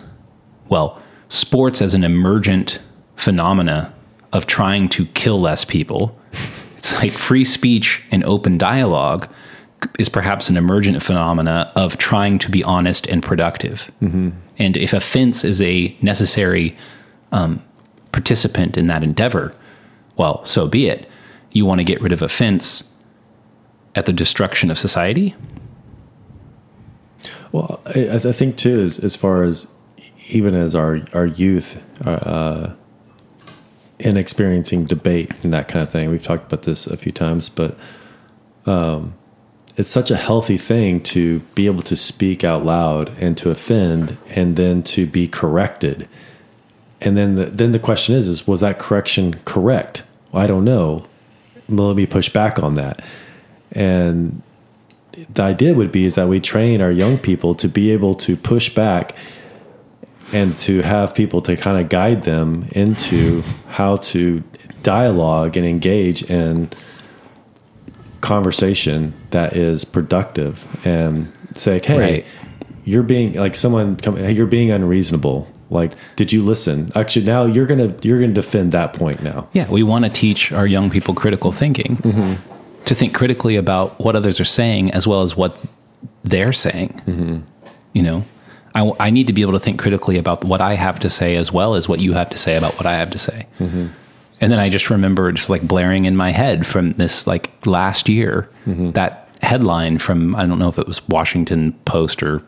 well, 0.67 1.01
sports 1.29 1.81
as 1.81 1.93
an 1.93 2.03
emergent 2.03 2.79
phenomena 3.15 3.91
of 4.31 4.45
trying 4.45 4.87
to 4.89 5.05
kill 5.07 5.41
less 5.41 5.65
people, 5.65 6.15
it's 6.79 6.93
like 6.93 7.11
free 7.11 7.43
speech 7.43 8.01
and 8.09 8.23
open 8.23 8.57
dialogue 8.57 9.27
is 9.97 10.07
perhaps 10.07 10.49
an 10.49 10.55
emergent 10.55 11.03
phenomena 11.03 11.73
of 11.75 11.97
trying 11.97 12.39
to 12.39 12.49
be 12.49 12.63
honest 12.63 13.05
and 13.07 13.21
productive. 13.21 13.91
And 14.57 14.77
if 14.77 14.93
offense 14.93 15.43
is 15.43 15.61
a 15.61 15.93
necessary 16.01 16.77
um, 17.33 17.61
participant 18.13 18.77
in 18.77 18.87
that 18.87 19.03
endeavor, 19.03 19.51
well, 20.15 20.45
so 20.45 20.69
be 20.69 20.87
it. 20.87 21.05
You 21.51 21.65
want 21.65 21.79
to 21.79 21.83
get 21.83 21.99
rid 22.01 22.13
of 22.13 22.21
offense 22.21 22.93
at 23.93 24.05
the 24.05 24.13
destruction 24.13 24.71
of 24.71 24.79
society? 24.79 25.35
Well, 27.51 27.81
I, 27.87 28.07
I 28.13 28.31
think 28.31 28.55
too, 28.55 28.79
as, 28.79 28.99
as 28.99 29.17
far 29.17 29.43
as 29.43 29.67
even 30.29 30.55
as 30.55 30.75
our 30.75 31.01
our 31.13 31.25
youth 31.25 31.83
uh, 32.05 32.73
in 33.99 34.17
experiencing 34.17 34.85
debate 34.85 35.31
and 35.43 35.53
that 35.53 35.67
kind 35.67 35.83
of 35.83 35.89
thing, 35.89 36.09
we've 36.09 36.23
talked 36.23 36.45
about 36.45 36.63
this 36.63 36.87
a 36.87 36.97
few 36.97 37.11
times, 37.11 37.49
but 37.49 37.77
um, 38.65 39.13
it's 39.75 39.89
such 39.89 40.09
a 40.09 40.15
healthy 40.15 40.57
thing 40.57 41.01
to 41.01 41.39
be 41.55 41.65
able 41.65 41.81
to 41.83 41.95
speak 41.95 42.43
out 42.43 42.65
loud 42.65 43.09
and 43.19 43.37
to 43.37 43.49
offend, 43.49 44.17
and 44.29 44.55
then 44.55 44.83
to 44.83 45.05
be 45.05 45.27
corrected. 45.27 46.07
And 47.01 47.15
then 47.17 47.35
the, 47.35 47.45
then 47.45 47.71
the 47.71 47.79
question 47.79 48.15
is: 48.15 48.27
is 48.27 48.47
was 48.47 48.59
that 48.61 48.79
correction 48.79 49.39
correct? 49.45 50.03
Well, 50.31 50.43
I 50.43 50.47
don't 50.47 50.65
know. 50.65 51.05
Let 51.67 51.95
me 51.95 52.05
push 52.05 52.29
back 52.29 52.61
on 52.61 52.75
that. 52.75 53.01
And 53.71 54.41
the 55.33 55.43
idea 55.43 55.73
would 55.73 55.91
be 55.91 56.05
is 56.05 56.15
that 56.15 56.27
we 56.27 56.39
train 56.39 56.81
our 56.81 56.91
young 56.91 57.17
people 57.17 57.55
to 57.55 57.67
be 57.67 57.91
able 57.91 58.15
to 58.15 58.35
push 58.35 58.73
back 58.73 59.15
and 60.33 60.57
to 60.57 60.81
have 60.81 61.15
people 61.15 61.41
to 61.41 61.55
kind 61.55 61.77
of 61.83 61.89
guide 61.89 62.23
them 62.23 62.67
into 62.71 63.43
how 63.67 63.97
to 63.97 64.43
dialogue 64.83 65.57
and 65.57 65.65
engage 65.65 66.23
in 66.29 66.69
conversation 68.21 69.13
that 69.31 69.55
is 69.55 69.85
productive 69.85 70.65
and 70.85 71.31
say 71.55 71.79
hey 71.83 71.99
Right. 71.99 72.25
you're 72.85 73.03
being 73.03 73.33
like 73.33 73.55
someone 73.55 73.95
come 73.95 74.17
hey, 74.17 74.31
you're 74.31 74.47
being 74.47 74.71
unreasonable. 74.71 75.47
Like 75.69 75.93
did 76.15 76.31
you 76.31 76.43
listen? 76.43 76.91
Actually 76.95 77.25
now 77.25 77.45
you're 77.45 77.65
gonna 77.65 77.95
you're 78.01 78.19
gonna 78.19 78.33
defend 78.33 78.71
that 78.71 78.93
point 78.93 79.21
now. 79.23 79.47
Yeah, 79.53 79.69
we 79.69 79.83
want 79.83 80.05
to 80.05 80.11
teach 80.11 80.51
our 80.51 80.67
young 80.67 80.89
people 80.89 81.13
critical 81.13 81.51
thinking 81.51 81.97
mm-hmm. 81.97 82.83
to 82.85 82.95
think 82.95 83.13
critically 83.13 83.55
about 83.55 83.99
what 83.99 84.15
others 84.15 84.39
are 84.39 84.45
saying 84.45 84.91
as 84.91 85.05
well 85.07 85.21
as 85.21 85.35
what 85.35 85.57
they're 86.23 86.53
saying. 86.53 87.01
Mm-hmm. 87.05 87.37
You 87.93 88.01
know, 88.03 88.25
I, 88.75 88.91
I 88.99 89.09
need 89.09 89.27
to 89.27 89.33
be 89.33 89.41
able 89.41 89.53
to 89.53 89.59
think 89.59 89.79
critically 89.79 90.17
about 90.17 90.43
what 90.43 90.61
I 90.61 90.75
have 90.75 90.99
to 90.99 91.09
say 91.09 91.35
as 91.35 91.51
well 91.51 91.75
as 91.75 91.87
what 91.89 91.99
you 91.99 92.13
have 92.13 92.29
to 92.29 92.37
say 92.37 92.55
about 92.55 92.75
what 92.77 92.85
I 92.85 92.93
have 92.93 93.09
to 93.11 93.17
say. 93.17 93.47
And 93.59 94.51
then 94.51 94.59
I 94.59 94.69
just 94.69 94.89
remember 94.89 95.31
just 95.31 95.49
like 95.49 95.61
blaring 95.67 96.05
in 96.05 96.15
my 96.15 96.31
head 96.31 96.65
from 96.65 96.93
this 96.93 97.27
like 97.27 97.51
last 97.65 98.07
year 98.07 98.49
that 98.65 99.27
headline 99.41 99.97
from 99.97 100.35
I 100.35 100.45
don't 100.45 100.59
know 100.59 100.69
if 100.69 100.77
it 100.77 100.87
was 100.87 101.07
Washington 101.09 101.73
Post 101.85 102.21
or 102.23 102.41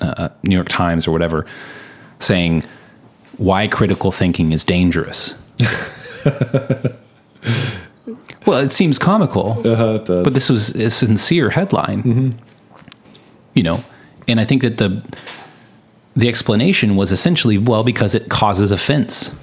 uh, 0.00 0.28
New 0.42 0.54
York 0.54 0.68
Times 0.68 1.06
or 1.06 1.12
whatever 1.12 1.46
saying 2.18 2.64
why 3.36 3.66
critical 3.68 4.10
thinking 4.12 4.52
is 4.52 4.64
dangerous. 4.64 5.34
well, 8.46 8.58
it 8.58 8.72
seems 8.72 8.98
comical, 8.98 9.52
uh, 9.66 9.94
it 9.94 10.04
does. 10.04 10.24
but 10.24 10.32
this 10.34 10.48
was 10.50 10.70
a 10.70 10.90
sincere 10.90 11.50
headline. 11.50 12.38
You 13.54 13.62
know, 13.62 13.84
and 14.28 14.40
I 14.40 14.44
think 14.44 14.62
that 14.62 14.76
the 14.78 15.02
the 16.16 16.28
explanation 16.28 16.96
was 16.96 17.12
essentially 17.12 17.58
well 17.58 17.84
because 17.84 18.14
it 18.14 18.28
causes 18.28 18.70
offense, 18.70 19.34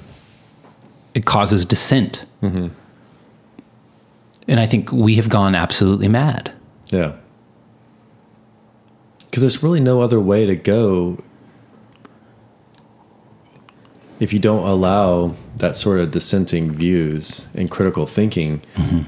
it 1.13 1.25
causes 1.25 1.65
dissent, 1.65 2.25
mm-hmm. 2.41 2.67
and 4.47 4.59
I 4.59 4.65
think 4.65 4.91
we 4.91 5.15
have 5.15 5.29
gone 5.29 5.55
absolutely 5.55 6.07
mad. 6.07 6.51
Yeah. 6.87 7.13
Because 9.19 9.41
there's 9.41 9.61
really 9.61 9.79
no 9.79 10.01
other 10.01 10.19
way 10.19 10.45
to 10.45 10.55
go 10.55 11.21
if 14.19 14.33
you 14.33 14.39
don't 14.39 14.67
allow 14.67 15.35
that 15.57 15.75
sort 15.75 15.99
of 15.99 16.11
dissenting 16.11 16.71
views 16.71 17.47
and 17.53 17.69
critical 17.69 18.07
thinking, 18.07 18.61
mm-hmm. 18.75 19.03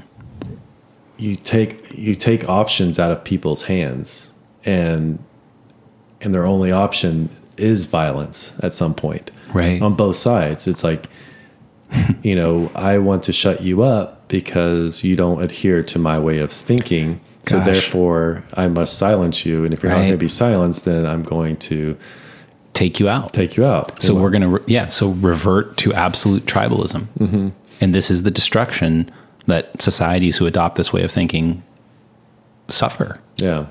you 1.18 1.36
take 1.36 1.96
you 1.96 2.14
take 2.14 2.48
options 2.48 2.98
out 2.98 3.10
of 3.10 3.24
people's 3.24 3.62
hands, 3.62 4.32
and 4.64 5.22
and 6.20 6.34
their 6.34 6.46
only 6.46 6.70
option 6.70 7.28
is 7.60 7.84
violence 7.86 8.54
at 8.62 8.74
some 8.74 8.94
point, 8.94 9.30
Right. 9.52 9.82
On 9.82 9.94
both 9.94 10.16
sides, 10.16 10.66
it's 10.68 10.84
like, 10.84 11.06
you 12.22 12.34
know, 12.36 12.70
I 12.74 12.98
want 12.98 13.24
to 13.24 13.32
shut 13.32 13.62
you 13.62 13.82
up 13.82 14.28
because 14.28 15.02
you 15.02 15.16
don't 15.16 15.42
adhere 15.42 15.82
to 15.82 15.98
my 15.98 16.18
way 16.18 16.38
of 16.38 16.52
thinking. 16.52 17.20
So 17.42 17.56
Gosh. 17.56 17.66
therefore, 17.66 18.44
I 18.54 18.68
must 18.68 18.96
silence 18.98 19.44
you, 19.44 19.64
and 19.64 19.74
if 19.74 19.82
you're 19.82 19.90
not 19.90 19.98
going 19.98 20.12
to 20.12 20.18
be 20.18 20.28
silenced, 20.28 20.84
then 20.84 21.04
I'm 21.06 21.22
going 21.22 21.56
to 21.58 21.96
Take 22.74 23.00
you 23.00 23.08
out. 23.08 23.32
take 23.32 23.56
you 23.56 23.64
out. 23.64 24.00
So 24.00 24.14
we're 24.14 24.30
going 24.30 24.42
to, 24.42 24.48
re- 24.48 24.64
yeah, 24.66 24.88
so 24.88 25.10
revert 25.10 25.76
to 25.78 25.92
absolute 25.92 26.46
tribalism. 26.46 27.06
Mm-hmm. 27.18 27.48
And 27.80 27.94
this 27.94 28.10
is 28.10 28.22
the 28.22 28.30
destruction 28.30 29.10
that 29.46 29.82
societies 29.82 30.36
who 30.36 30.46
adopt 30.46 30.76
this 30.76 30.92
way 30.92 31.02
of 31.02 31.10
thinking 31.10 31.62
suffer. 32.68 33.20
Yeah. 33.36 33.66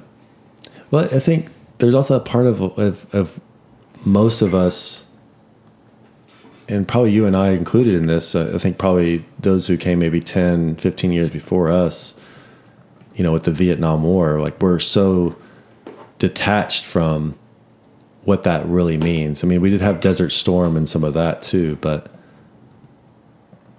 Well, 0.91 1.05
I 1.05 1.19
think 1.19 1.49
there's 1.77 1.95
also 1.95 2.15
a 2.17 2.19
part 2.19 2.45
of, 2.45 2.61
of, 2.61 3.15
of 3.15 3.39
most 4.05 4.41
of 4.41 4.53
us, 4.53 5.05
and 6.67 6.87
probably 6.87 7.11
you 7.11 7.25
and 7.25 7.35
I 7.35 7.51
included 7.51 7.95
in 7.95 8.05
this. 8.05 8.35
Uh, 8.35 8.51
I 8.53 8.57
think 8.57 8.77
probably 8.77 9.25
those 9.39 9.67
who 9.67 9.77
came 9.77 9.99
maybe 9.99 10.21
10, 10.21 10.75
15 10.75 11.11
years 11.11 11.31
before 11.31 11.69
us, 11.69 12.19
you 13.15 13.23
know, 13.23 13.31
with 13.31 13.43
the 13.43 13.51
Vietnam 13.51 14.03
War, 14.03 14.39
like 14.39 14.61
we're 14.61 14.79
so 14.79 15.35
detached 16.19 16.85
from 16.85 17.37
what 18.23 18.43
that 18.43 18.65
really 18.65 18.97
means. 18.97 19.43
I 19.43 19.47
mean, 19.47 19.61
we 19.61 19.69
did 19.69 19.81
have 19.81 19.99
Desert 19.99 20.31
Storm 20.31 20.77
and 20.77 20.87
some 20.87 21.03
of 21.03 21.13
that 21.15 21.41
too, 21.41 21.77
but 21.81 22.13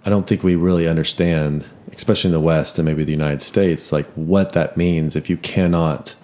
I 0.04 0.10
don't 0.10 0.26
think 0.26 0.42
we 0.42 0.56
really 0.56 0.88
understand, 0.88 1.64
especially 1.92 2.28
in 2.28 2.32
the 2.32 2.40
West 2.40 2.78
and 2.78 2.86
maybe 2.86 3.04
the 3.04 3.12
United 3.12 3.42
States, 3.42 3.92
like 3.92 4.10
what 4.12 4.52
that 4.52 4.76
means 4.76 5.14
if 5.14 5.28
you 5.30 5.36
cannot. 5.36 6.14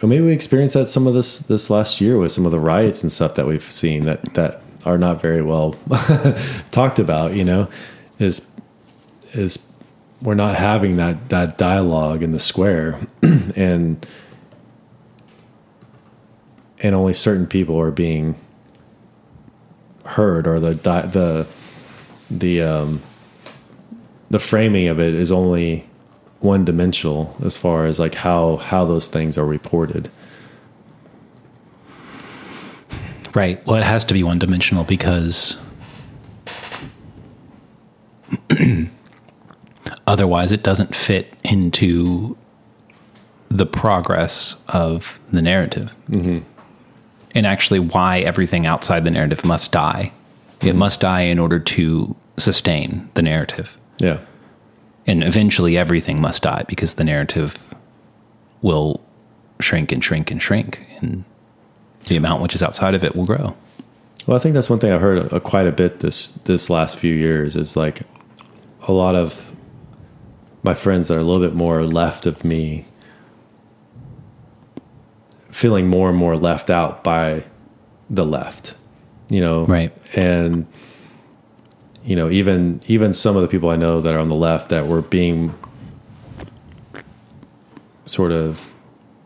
Maybe 0.00 0.24
we 0.24 0.32
experienced 0.32 0.74
that 0.74 0.88
some 0.88 1.06
of 1.06 1.14
this 1.14 1.38
this 1.38 1.70
last 1.70 2.00
year 2.00 2.18
with 2.18 2.30
some 2.30 2.46
of 2.46 2.52
the 2.52 2.60
riots 2.60 3.02
and 3.02 3.10
stuff 3.10 3.34
that 3.34 3.46
we've 3.46 3.68
seen 3.70 4.04
that 4.04 4.34
that 4.34 4.62
are 4.86 4.98
not 4.98 5.20
very 5.20 5.42
well 5.42 5.72
talked 6.70 6.98
about. 6.98 7.34
You 7.34 7.44
know, 7.44 7.68
is 8.18 8.46
is 9.32 9.66
we're 10.22 10.34
not 10.34 10.54
having 10.54 10.96
that 10.96 11.30
that 11.30 11.58
dialogue 11.58 12.22
in 12.22 12.30
the 12.30 12.38
square, 12.38 13.00
and 13.22 14.06
and 16.80 16.94
only 16.94 17.12
certain 17.12 17.46
people 17.46 17.78
are 17.80 17.90
being 17.90 18.36
heard, 20.04 20.46
or 20.46 20.60
the 20.60 20.74
the 20.74 21.46
the 22.30 22.62
um, 22.62 23.02
the 24.30 24.38
framing 24.38 24.86
of 24.86 25.00
it 25.00 25.14
is 25.14 25.32
only 25.32 25.87
one 26.40 26.64
dimensional 26.64 27.36
as 27.44 27.58
far 27.58 27.86
as 27.86 27.98
like 27.98 28.14
how 28.14 28.56
how 28.56 28.84
those 28.84 29.08
things 29.08 29.36
are 29.36 29.46
reported. 29.46 30.10
Right. 33.34 33.64
Well, 33.66 33.76
it 33.76 33.84
has 33.84 34.04
to 34.04 34.14
be 34.14 34.22
one 34.22 34.38
dimensional 34.38 34.84
because 34.84 35.60
otherwise 40.06 40.52
it 40.52 40.62
doesn't 40.62 40.96
fit 40.96 41.34
into 41.44 42.36
the 43.50 43.66
progress 43.66 44.56
of 44.68 45.18
the 45.30 45.42
narrative. 45.42 45.94
Mm-hmm. 46.08 46.38
And 47.34 47.46
actually, 47.46 47.80
why 47.80 48.20
everything 48.20 48.66
outside 48.66 49.04
the 49.04 49.10
narrative 49.10 49.44
must 49.44 49.70
die. 49.72 50.12
It 50.60 50.74
must 50.74 51.00
die 51.00 51.20
in 51.20 51.38
order 51.38 51.60
to 51.60 52.16
sustain 52.36 53.08
the 53.14 53.22
narrative. 53.22 53.76
Yeah, 53.98 54.18
And 55.08 55.24
eventually, 55.24 55.78
everything 55.78 56.20
must 56.20 56.42
die 56.42 56.64
because 56.68 56.94
the 56.94 57.02
narrative 57.02 57.58
will 58.60 59.00
shrink 59.58 59.90
and 59.90 60.04
shrink 60.04 60.30
and 60.30 60.40
shrink. 60.40 60.86
And 61.00 61.24
the 62.08 62.16
amount 62.16 62.42
which 62.42 62.54
is 62.54 62.62
outside 62.62 62.94
of 62.94 63.02
it 63.02 63.16
will 63.16 63.24
grow. 63.24 63.56
Well, 64.26 64.36
I 64.36 64.40
think 64.40 64.52
that's 64.52 64.68
one 64.68 64.78
thing 64.78 64.92
I've 64.92 65.00
heard 65.00 65.32
uh, 65.32 65.40
quite 65.40 65.66
a 65.66 65.72
bit 65.72 66.00
this 66.00 66.28
this 66.28 66.68
last 66.68 66.98
few 66.98 67.14
years 67.14 67.56
is 67.56 67.74
like 67.74 68.02
a 68.86 68.92
lot 68.92 69.14
of 69.14 69.54
my 70.62 70.74
friends 70.74 71.08
that 71.08 71.16
are 71.16 71.20
a 71.20 71.24
little 71.24 71.42
bit 71.42 71.54
more 71.56 71.84
left 71.84 72.26
of 72.26 72.44
me 72.44 72.84
feeling 75.50 75.88
more 75.88 76.10
and 76.10 76.18
more 76.18 76.36
left 76.36 76.68
out 76.68 77.02
by 77.02 77.44
the 78.10 78.26
left, 78.26 78.74
you 79.30 79.40
know, 79.40 79.64
Right. 79.64 79.92
And 80.14 80.66
you 82.08 82.16
know, 82.16 82.30
even 82.30 82.80
even 82.86 83.12
some 83.12 83.36
of 83.36 83.42
the 83.42 83.48
people 83.48 83.68
I 83.68 83.76
know 83.76 84.00
that 84.00 84.14
are 84.14 84.18
on 84.18 84.30
the 84.30 84.34
left 84.34 84.70
that 84.70 84.86
were 84.86 85.02
being 85.02 85.54
sort 88.06 88.32
of 88.32 88.74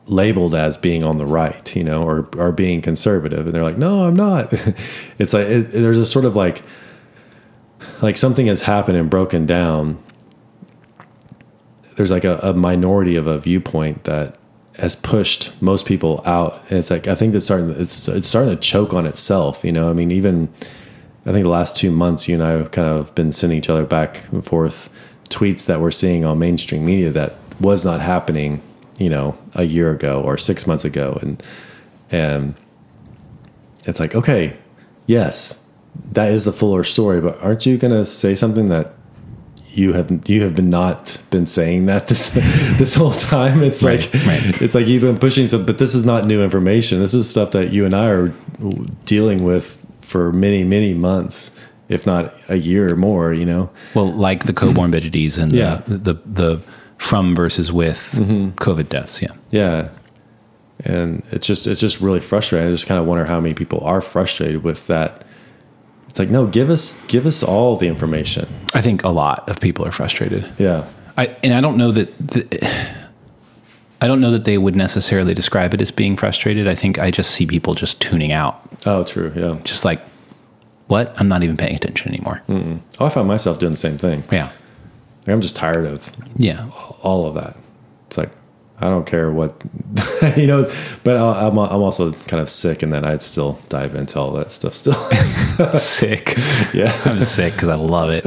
labeled 0.06 0.52
as 0.52 0.76
being 0.76 1.04
on 1.04 1.16
the 1.16 1.24
right, 1.24 1.76
you 1.76 1.84
know, 1.84 2.02
or 2.02 2.28
or 2.36 2.50
being 2.50 2.82
conservative, 2.82 3.46
and 3.46 3.54
they're 3.54 3.62
like, 3.62 3.78
no, 3.78 4.02
I'm 4.02 4.16
not. 4.16 4.52
it's 5.20 5.32
like 5.32 5.46
it, 5.46 5.70
there's 5.70 5.96
a 5.96 6.04
sort 6.04 6.24
of 6.24 6.34
like 6.34 6.62
like 8.02 8.16
something 8.16 8.48
has 8.48 8.62
happened 8.62 8.98
and 8.98 9.08
broken 9.08 9.46
down. 9.46 10.02
There's 11.94 12.10
like 12.10 12.24
a, 12.24 12.38
a 12.38 12.52
minority 12.52 13.14
of 13.14 13.28
a 13.28 13.38
viewpoint 13.38 14.02
that 14.04 14.38
has 14.78 14.96
pushed 14.96 15.62
most 15.62 15.86
people 15.86 16.20
out, 16.26 16.60
and 16.68 16.80
it's 16.80 16.90
like 16.90 17.06
I 17.06 17.14
think 17.14 17.32
it's 17.32 17.44
starting 17.44 17.70
it's 17.70 18.08
it's 18.08 18.26
starting 18.26 18.52
to 18.52 18.60
choke 18.60 18.92
on 18.92 19.06
itself. 19.06 19.64
You 19.64 19.70
know, 19.70 19.88
I 19.88 19.92
mean, 19.92 20.10
even 20.10 20.52
I 21.24 21.32
think 21.32 21.44
the 21.44 21.50
last 21.50 21.76
two 21.76 21.90
months, 21.90 22.28
you 22.28 22.34
and 22.34 22.42
I 22.42 22.50
have 22.52 22.70
kind 22.72 22.88
of 22.88 23.14
been 23.14 23.32
sending 23.32 23.58
each 23.58 23.70
other 23.70 23.84
back 23.84 24.24
and 24.32 24.44
forth 24.44 24.90
tweets 25.28 25.66
that 25.66 25.80
we're 25.80 25.90
seeing 25.92 26.24
on 26.24 26.38
mainstream 26.38 26.84
media 26.84 27.10
that 27.10 27.34
was 27.60 27.84
not 27.84 28.00
happening, 28.00 28.60
you 28.98 29.08
know, 29.08 29.36
a 29.54 29.64
year 29.64 29.92
ago 29.92 30.20
or 30.22 30.36
six 30.36 30.66
months 30.66 30.84
ago, 30.84 31.18
and 31.22 31.42
and 32.10 32.54
it's 33.86 34.00
like, 34.00 34.14
okay, 34.14 34.56
yes, 35.06 35.62
that 36.12 36.30
is 36.32 36.44
the 36.44 36.52
fuller 36.52 36.84
story, 36.84 37.20
but 37.20 37.40
aren't 37.42 37.66
you 37.66 37.76
going 37.78 37.92
to 37.92 38.04
say 38.04 38.34
something 38.34 38.68
that 38.68 38.94
you 39.74 39.94
have 39.94 40.28
you 40.28 40.42
have 40.42 40.54
been 40.54 40.68
not 40.68 41.22
been 41.30 41.46
saying 41.46 41.86
that 41.86 42.06
this 42.08 42.30
this 42.78 42.94
whole 42.94 43.12
time? 43.12 43.62
It's 43.62 43.82
Right, 43.82 44.00
like 44.12 44.26
right. 44.26 44.62
it's 44.62 44.74
like 44.74 44.86
you've 44.86 45.02
been 45.02 45.18
pushing 45.18 45.48
some, 45.48 45.64
but 45.64 45.78
this 45.78 45.94
is 45.94 46.04
not 46.04 46.26
new 46.26 46.42
information. 46.42 46.98
This 46.98 47.14
is 47.14 47.28
stuff 47.30 47.52
that 47.52 47.72
you 47.72 47.84
and 47.86 47.94
I 47.94 48.08
are 48.08 48.28
dealing 49.06 49.44
with 49.44 49.78
for 50.12 50.32
many 50.32 50.64
many 50.64 50.94
months, 50.94 51.50
if 51.88 52.06
not 52.06 52.34
a 52.48 52.56
year 52.56 52.92
or 52.92 52.96
more. 52.96 53.32
You 53.32 53.46
know, 53.46 53.70
Well, 53.94 54.12
like 54.12 54.44
the 54.46 54.52
comorbidities 54.52 55.38
and 55.42 55.52
Yeah. 55.52 55.82
the, 55.88 55.98
the 55.98 56.14
the 56.42 56.62
from 56.98 57.34
versus 57.34 57.72
with 57.72 58.12
mm-hmm. 58.14 58.50
COVID 58.66 58.88
deaths. 58.88 59.20
Yeah. 59.20 59.34
Yeah. 59.50 59.88
And 60.84 61.22
it's 61.32 61.46
just 61.46 61.66
it's 61.66 61.80
just 61.80 62.00
really 62.00 62.20
frustrating. 62.20 62.68
I 62.68 62.70
just 62.70 62.86
kind 62.86 63.00
of 63.00 63.06
wonder 63.06 63.24
how 63.24 63.40
many 63.40 63.54
people 63.54 63.80
are 63.80 64.00
frustrated 64.00 64.62
with 64.62 64.86
that. 64.86 65.24
It's 66.08 66.18
like, 66.18 66.30
no, 66.30 66.46
give 66.46 66.70
us 66.70 67.00
give 67.08 67.26
us 67.26 67.42
all 67.42 67.76
the 67.76 67.88
information. 67.88 68.46
I 68.74 68.82
think 68.82 69.02
a 69.04 69.08
lot 69.08 69.48
of 69.48 69.58
people 69.60 69.86
are 69.86 69.92
frustrated. 69.92 70.44
Yeah. 70.58 70.84
I 71.16 71.36
and 71.42 71.52
I 71.54 71.60
don't 71.60 71.76
know 71.76 71.92
that 71.92 72.08
the, 72.18 72.46
I 74.02 74.06
don't 74.08 74.20
know 74.20 74.32
that 74.32 74.44
they 74.44 74.58
would 74.58 74.74
necessarily 74.76 75.32
describe 75.32 75.72
it 75.74 75.80
as 75.80 75.90
being 75.92 76.16
frustrated. 76.16 76.66
I 76.66 76.74
think 76.74 76.98
I 76.98 77.10
just 77.10 77.30
see 77.30 77.46
people 77.46 77.74
just 77.74 78.00
tuning 78.02 78.32
out, 78.32 78.60
Oh, 78.84 79.04
true. 79.04 79.32
Yeah. 79.36 79.58
just 79.64 79.84
like 79.84 80.00
what? 80.88 81.14
I'm 81.18 81.28
not 81.28 81.42
even 81.44 81.56
paying 81.56 81.76
attention 81.76 82.12
anymore. 82.12 82.42
Oh, 82.48 83.06
I 83.06 83.08
found 83.08 83.28
myself 83.28 83.58
doing 83.60 83.72
the 83.72 83.78
same 83.78 83.96
thing. 83.98 84.24
Yeah. 84.30 84.50
Like, 85.26 85.28
I'm 85.28 85.40
just 85.40 85.54
tired 85.56 85.86
of 85.86 86.10
Yeah. 86.36 86.68
all 87.02 87.26
of 87.26 87.34
that. 87.36 87.56
It's 88.08 88.18
like 88.18 88.30
I 88.80 88.88
don't 88.88 89.06
care 89.06 89.30
what 89.30 89.54
you 90.36 90.48
know, 90.48 90.64
but 91.04 91.16
I'm 91.16 91.56
I'm 91.56 91.82
also 91.82 92.10
kind 92.12 92.42
of 92.42 92.50
sick, 92.50 92.82
and 92.82 92.92
then 92.92 93.04
I'd 93.04 93.22
still 93.22 93.60
dive 93.68 93.94
into 93.94 94.18
all 94.18 94.32
that 94.32 94.50
stuff. 94.50 94.74
Still, 94.74 94.94
sick. 95.78 96.34
yeah. 96.74 96.92
I'm 97.04 97.20
sick 97.20 97.52
because 97.52 97.68
I 97.68 97.76
love 97.76 98.10
it. 98.10 98.24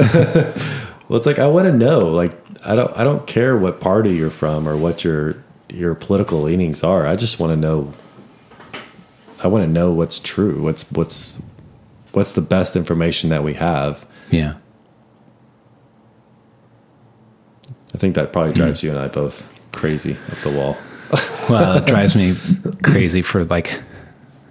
Well, 1.08 1.18
it's 1.18 1.26
like 1.26 1.38
I 1.38 1.46
want 1.46 1.66
to 1.66 1.72
know. 1.76 2.08
Like 2.08 2.32
I 2.64 2.74
don't 2.74 2.96
I 2.96 3.04
don't 3.04 3.26
care 3.26 3.56
what 3.58 3.80
party 3.80 4.14
you're 4.14 4.30
from 4.30 4.66
or 4.66 4.76
what 4.78 5.04
your 5.04 5.36
your 5.70 5.94
political 5.94 6.42
leanings 6.42 6.82
are. 6.82 7.06
I 7.06 7.16
just 7.16 7.40
want 7.40 7.52
to 7.52 7.56
know. 7.56 7.92
I 9.42 9.48
want 9.48 9.64
to 9.64 9.70
know 9.70 9.92
what's 9.92 10.18
true. 10.18 10.62
What's 10.62 10.90
what's 10.92 11.42
what's 12.16 12.32
the 12.32 12.40
best 12.40 12.76
information 12.76 13.28
that 13.28 13.44
we 13.44 13.52
have. 13.54 14.06
Yeah. 14.30 14.54
I 17.94 17.98
think 17.98 18.14
that 18.14 18.32
probably 18.32 18.52
mm-hmm. 18.52 18.62
drives 18.62 18.82
you 18.82 18.90
and 18.90 18.98
I 18.98 19.08
both 19.08 19.46
crazy 19.72 20.16
up 20.32 20.38
the 20.38 20.50
wall. 20.50 20.76
Well, 21.48 21.76
it 21.76 21.86
drives 21.86 22.16
me 22.16 22.34
crazy 22.82 23.22
for 23.22 23.44
like 23.44 23.80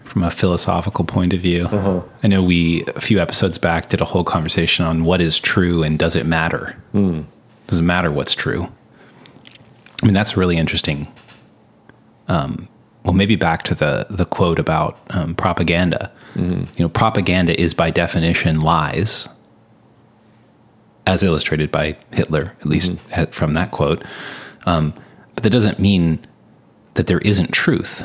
from 0.05 0.23
a 0.23 0.31
philosophical 0.31 1.03
point 1.03 1.33
of 1.33 1.41
view. 1.41 1.65
Uh-huh. 1.65 2.01
I 2.23 2.27
know 2.27 2.41
we 2.41 2.85
a 2.95 3.01
few 3.01 3.19
episodes 3.19 3.57
back 3.57 3.89
did 3.89 3.99
a 3.99 4.05
whole 4.05 4.23
conversation 4.23 4.85
on 4.85 5.03
what 5.03 5.19
is 5.19 5.37
true 5.37 5.83
and 5.83 5.99
does 5.99 6.15
it 6.15 6.25
matter? 6.25 6.81
Hmm. 6.93 7.23
Does 7.67 7.79
it 7.79 7.81
matter 7.81 8.13
what's 8.13 8.33
true? 8.33 8.71
I 10.01 10.05
mean, 10.05 10.13
that's 10.13 10.35
really 10.37 10.57
interesting 10.57 11.07
um, 12.27 12.67
well, 13.03 13.13
maybe 13.13 13.35
back 13.35 13.63
to 13.63 13.75
the 13.75 14.07
the 14.09 14.25
quote 14.25 14.59
about 14.59 14.97
um, 15.11 15.35
propaganda. 15.35 16.11
You 16.35 16.67
know, 16.79 16.89
propaganda 16.89 17.59
is 17.59 17.73
by 17.73 17.91
definition 17.91 18.59
lies, 18.59 19.29
as 21.07 21.23
illustrated 21.23 21.71
by 21.71 21.95
Hitler, 22.11 22.53
at 22.59 22.65
least 22.65 22.97
at- 23.11 23.33
from 23.33 23.53
that 23.53 23.71
quote. 23.71 24.03
Um, 24.65 24.93
but 25.33 25.43
that 25.43 25.51
doesn't 25.51 25.79
mean 25.79 26.19
that 26.95 27.07
there 27.07 27.19
isn't 27.19 27.51
truth. 27.53 28.03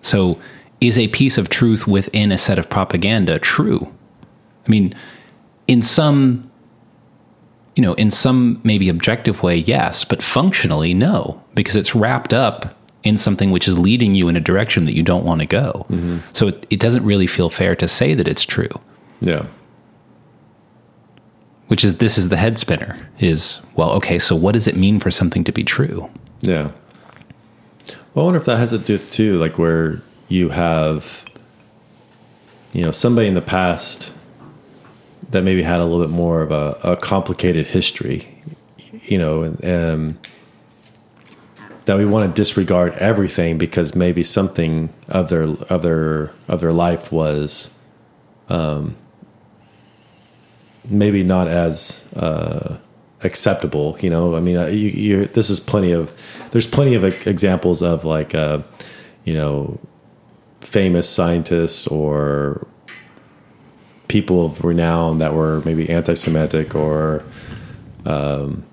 So, 0.00 0.40
is 0.80 0.98
a 0.98 1.08
piece 1.08 1.36
of 1.38 1.50
truth 1.50 1.86
within 1.86 2.32
a 2.32 2.38
set 2.38 2.58
of 2.58 2.68
propaganda 2.70 3.38
true? 3.38 3.92
I 4.66 4.70
mean, 4.70 4.94
in 5.68 5.82
some, 5.82 6.49
you 7.80 7.86
know, 7.86 7.94
in 7.94 8.10
some 8.10 8.60
maybe 8.62 8.90
objective 8.90 9.42
way, 9.42 9.56
yes, 9.56 10.04
but 10.04 10.22
functionally, 10.22 10.92
no, 10.92 11.42
because 11.54 11.76
it's 11.76 11.94
wrapped 11.94 12.34
up 12.34 12.76
in 13.04 13.16
something 13.16 13.50
which 13.50 13.66
is 13.66 13.78
leading 13.78 14.14
you 14.14 14.28
in 14.28 14.36
a 14.36 14.40
direction 14.40 14.84
that 14.84 14.94
you 14.94 15.02
don't 15.02 15.24
want 15.24 15.40
to 15.40 15.46
go. 15.46 15.86
Mm-hmm. 15.88 16.18
So 16.34 16.48
it, 16.48 16.66
it 16.68 16.78
doesn't 16.78 17.06
really 17.06 17.26
feel 17.26 17.48
fair 17.48 17.74
to 17.76 17.88
say 17.88 18.12
that 18.12 18.28
it's 18.28 18.44
true. 18.44 18.68
Yeah. 19.22 19.46
Which 21.68 21.82
is 21.82 21.96
this 21.96 22.18
is 22.18 22.28
the 22.28 22.36
head 22.36 22.58
spinner 22.58 22.98
is 23.18 23.62
well, 23.76 23.92
okay, 23.92 24.18
so 24.18 24.36
what 24.36 24.52
does 24.52 24.68
it 24.68 24.76
mean 24.76 25.00
for 25.00 25.10
something 25.10 25.42
to 25.44 25.52
be 25.52 25.64
true? 25.64 26.10
Yeah. 26.42 26.72
Well, 28.12 28.24
I 28.24 28.26
wonder 28.26 28.40
if 28.40 28.44
that 28.44 28.58
has 28.58 28.72
to 28.72 28.78
do 28.78 28.92
with 28.92 29.10
too, 29.10 29.38
like 29.38 29.56
where 29.56 30.02
you 30.28 30.50
have, 30.50 31.24
you 32.74 32.82
know, 32.82 32.90
somebody 32.90 33.26
in 33.26 33.32
the 33.32 33.40
past 33.40 34.12
that 35.30 35.44
maybe 35.44 35.62
had 35.62 35.80
a 35.80 35.84
little 35.84 36.04
bit 36.04 36.12
more 36.12 36.42
of 36.42 36.50
a, 36.50 36.78
a 36.82 36.96
complicated 36.96 37.68
history, 37.68 38.26
you 39.02 39.18
know, 39.18 39.44
um, 39.62 40.18
that 41.84 41.96
we 41.96 42.04
want 42.04 42.28
to 42.28 42.40
disregard 42.40 42.92
everything 42.94 43.58
because 43.58 43.94
maybe 43.94 44.22
something 44.22 44.92
of 45.08 45.28
their 45.28 45.42
of 45.42 45.82
their 45.82 46.32
of 46.48 46.60
their 46.60 46.72
life 46.72 47.10
was, 47.10 47.74
um, 48.48 48.96
maybe 50.84 51.22
not 51.22 51.48
as 51.48 52.04
uh, 52.16 52.78
acceptable. 53.22 53.96
You 54.00 54.10
know, 54.10 54.36
I 54.36 54.40
mean, 54.40 54.56
uh, 54.56 54.66
you, 54.66 55.26
this 55.26 55.50
is 55.50 55.60
plenty 55.60 55.92
of 55.92 56.12
there's 56.50 56.66
plenty 56.66 56.94
of 56.94 57.04
examples 57.26 57.82
of 57.82 58.04
like, 58.04 58.34
uh, 58.34 58.62
you 59.24 59.34
know, 59.34 59.78
famous 60.60 61.08
scientists 61.08 61.86
or 61.86 62.66
people 64.10 64.44
of 64.44 64.64
renown 64.64 65.18
that 65.18 65.34
were 65.34 65.62
maybe 65.64 65.88
anti-Semitic 65.88 66.74
or, 66.74 67.22
um, 68.04 68.64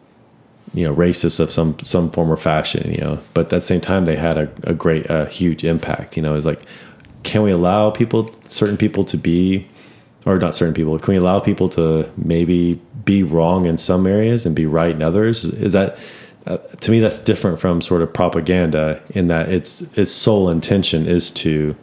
you 0.74 0.84
know, 0.84 0.94
racist 0.94 1.40
of 1.40 1.52
some 1.52 1.78
some 1.80 2.10
form 2.10 2.32
or 2.32 2.38
fashion. 2.38 2.92
You 2.92 3.02
know, 3.02 3.20
but 3.34 3.46
at 3.46 3.50
the 3.52 3.62
same 3.62 3.82
time, 3.82 4.06
they 4.06 4.16
had 4.18 4.38
a, 4.38 4.52
a 4.64 4.74
great, 4.74 5.06
a 5.10 5.28
huge 5.28 5.64
impact. 5.64 6.18
You 6.18 6.24
know, 6.24 6.36
it's 6.36 6.46
like, 6.46 6.64
can 7.24 7.44
we 7.44 7.52
allow 7.52 7.92
people, 7.92 8.32
certain 8.44 8.78
people, 8.78 9.04
to 9.06 9.18
be 9.18 9.68
or 10.26 10.38
not 10.38 10.54
certain 10.54 10.74
people 10.74 11.00
can 11.00 11.14
we 11.14 11.18
allow 11.18 11.40
people 11.40 11.70
to 11.70 12.10
maybe 12.18 12.80
be 13.06 13.24
wrong 13.24 13.66
in 13.66 13.78
some 13.78 14.06
areas 14.06 14.46
and 14.46 14.56
be 14.56 14.66
right 14.66 14.92
in 14.92 15.02
others 15.02 15.46
is 15.46 15.74
that 15.74 15.98
uh, 16.46 16.58
to 16.82 16.92
me 16.92 17.00
that's 17.00 17.20
different 17.20 17.60
from 17.60 17.82
sort 17.82 18.02
of 18.02 18.12
propaganda 18.14 19.02
in 19.12 19.28
that 19.28 19.48
its 19.50 19.98
its 19.98 20.12
sole 20.12 20.50
intention 20.50 21.06
is 21.06 21.32
to 21.32 21.76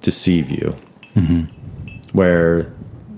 deceive 0.00 0.50
you 0.50 0.76
where 2.12 2.72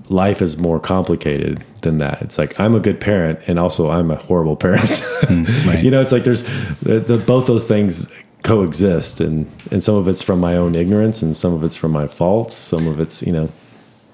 life 0.09 0.43
is 0.43 0.59
more 0.59 0.79
complicated 0.79 1.65
than 1.83 1.99
that 1.99 2.21
it's 2.23 2.39
like 2.39 2.59
i'm 2.61 2.75
a 2.75 2.81
good 2.81 3.01
parent 3.01 3.39
and 3.47 3.59
also 3.59 3.91
i'm 3.91 4.11
a 4.11 4.17
horrible 4.17 4.57
parent 4.57 5.03
right. 5.67 5.83
you 5.83 5.91
know 5.91 6.01
it's 6.01 6.13
like 6.13 6.25
there's 6.25 6.43
the, 6.81 7.01
the, 7.01 7.19
both 7.19 7.47
those 7.47 7.67
things 7.67 8.13
coexist 8.43 9.21
and 9.21 9.51
and 9.71 9.83
some 9.83 9.95
of 9.95 10.09
it's 10.09 10.23
from 10.23 10.41
my 10.41 10.57
own 10.57 10.75
ignorance 10.75 11.23
and 11.23 11.37
some 11.37 11.55
of 11.55 11.63
it's 11.63 11.77
from 11.77 11.91
my 11.93 12.07
faults 12.07 12.55
some 12.55 12.87
of 12.87 13.01
it's 13.01 13.23
you 13.23 13.33
know 13.33 13.49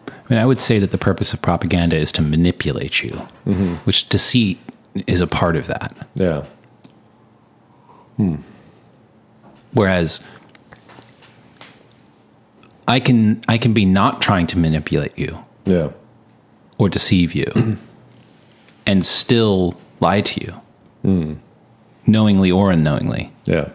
I 0.08 0.34
mean, 0.34 0.40
I 0.42 0.44
would 0.44 0.60
say 0.60 0.78
that 0.78 0.90
the 0.90 0.98
purpose 0.98 1.32
of 1.32 1.40
propaganda 1.40 1.96
is 1.96 2.12
to 2.12 2.20
manipulate 2.20 3.02
you, 3.02 3.12
which 3.84 4.10
deceit 4.10 4.58
is 5.06 5.22
a 5.22 5.26
part 5.26 5.56
of 5.56 5.68
that. 5.68 5.96
yeah 6.16 6.44
Hmm. 8.18 8.36
Whereas 9.72 10.20
I 12.88 12.98
can 13.00 13.40
I 13.46 13.58
can 13.58 13.72
be 13.74 13.84
not 13.84 14.20
trying 14.20 14.46
to 14.48 14.58
manipulate 14.58 15.16
you 15.16 15.44
yeah 15.66 15.90
or 16.78 16.88
deceive 16.88 17.34
you 17.34 17.46
and 18.86 19.04
still 19.06 19.76
lie 20.00 20.22
to 20.22 20.40
you. 20.40 20.60
Knowingly 22.06 22.50
or 22.50 22.70
unknowingly. 22.72 23.30
yeah 23.44 23.68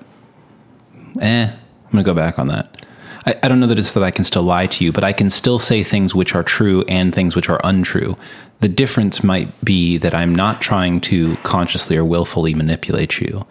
Eh, 1.21 1.45
I'm 1.51 1.91
gonna 1.91 2.03
go 2.03 2.13
back 2.15 2.39
on 2.39 2.47
that. 2.47 2.85
I, 3.25 3.35
I 3.43 3.47
don't 3.47 3.59
know 3.59 3.67
that 3.67 3.77
it's 3.79 3.93
that 3.93 4.03
I 4.03 4.09
can 4.11 4.23
still 4.25 4.41
lie 4.43 4.65
to 4.67 4.83
you, 4.83 4.91
but 4.91 5.03
I 5.03 5.13
can 5.13 5.29
still 5.29 5.59
say 5.59 5.83
things 5.83 6.15
which 6.15 6.33
are 6.33 6.41
true 6.43 6.83
and 6.87 7.13
things 7.13 7.35
which 7.35 7.49
are 7.49 7.61
untrue. 7.63 8.15
The 8.61 8.67
difference 8.67 9.23
might 9.23 9.49
be 9.63 9.97
that 9.97 10.13
I'm 10.15 10.33
not 10.33 10.61
trying 10.61 11.01
to 11.01 11.35
consciously 11.43 11.97
or 11.97 12.03
willfully 12.05 12.53
manipulate 12.55 13.19
you. 13.21 13.45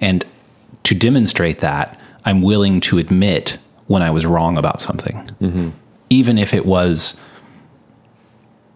And 0.00 0.24
to 0.82 0.94
demonstrate 0.94 1.60
that, 1.60 1.98
I'm 2.24 2.42
willing 2.42 2.80
to 2.82 2.98
admit 2.98 3.58
when 3.90 4.02
I 4.02 4.10
was 4.10 4.24
wrong 4.24 4.56
about 4.56 4.80
something, 4.80 5.16
mm-hmm. 5.40 5.70
even 6.10 6.38
if 6.38 6.54
it 6.54 6.64
was 6.64 7.20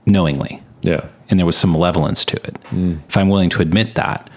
knowingly 0.06 0.62
yeah 0.82 1.06
and 1.30 1.38
there 1.38 1.46
was 1.46 1.56
some 1.56 1.72
malevolence 1.72 2.24
to 2.26 2.36
it. 2.36 2.54
Mm. 2.64 2.98
If 3.08 3.16
I'm 3.16 3.28
willing 3.28 3.48
to 3.50 3.62
admit 3.62 3.94
that, 3.94 4.28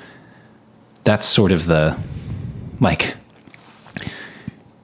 that's 1.04 1.28
sort 1.28 1.52
of 1.52 1.66
the 1.66 1.98
like 2.80 3.16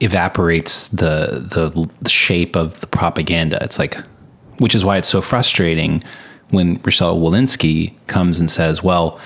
evaporates 0.00 0.88
the 0.88 1.46
the 2.02 2.10
shape 2.10 2.56
of 2.56 2.80
the 2.80 2.86
propaganda. 2.86 3.58
It's 3.62 3.78
like, 3.78 3.96
which 4.58 4.74
is 4.74 4.84
why 4.84 4.96
it's 4.98 5.08
so 5.08 5.22
frustrating 5.22 6.02
when 6.50 6.80
Rochelle 6.84 7.18
Walensky 7.18 7.94
comes 8.06 8.38
and 8.40 8.50
says, 8.50 8.82
"Well, 8.82 9.18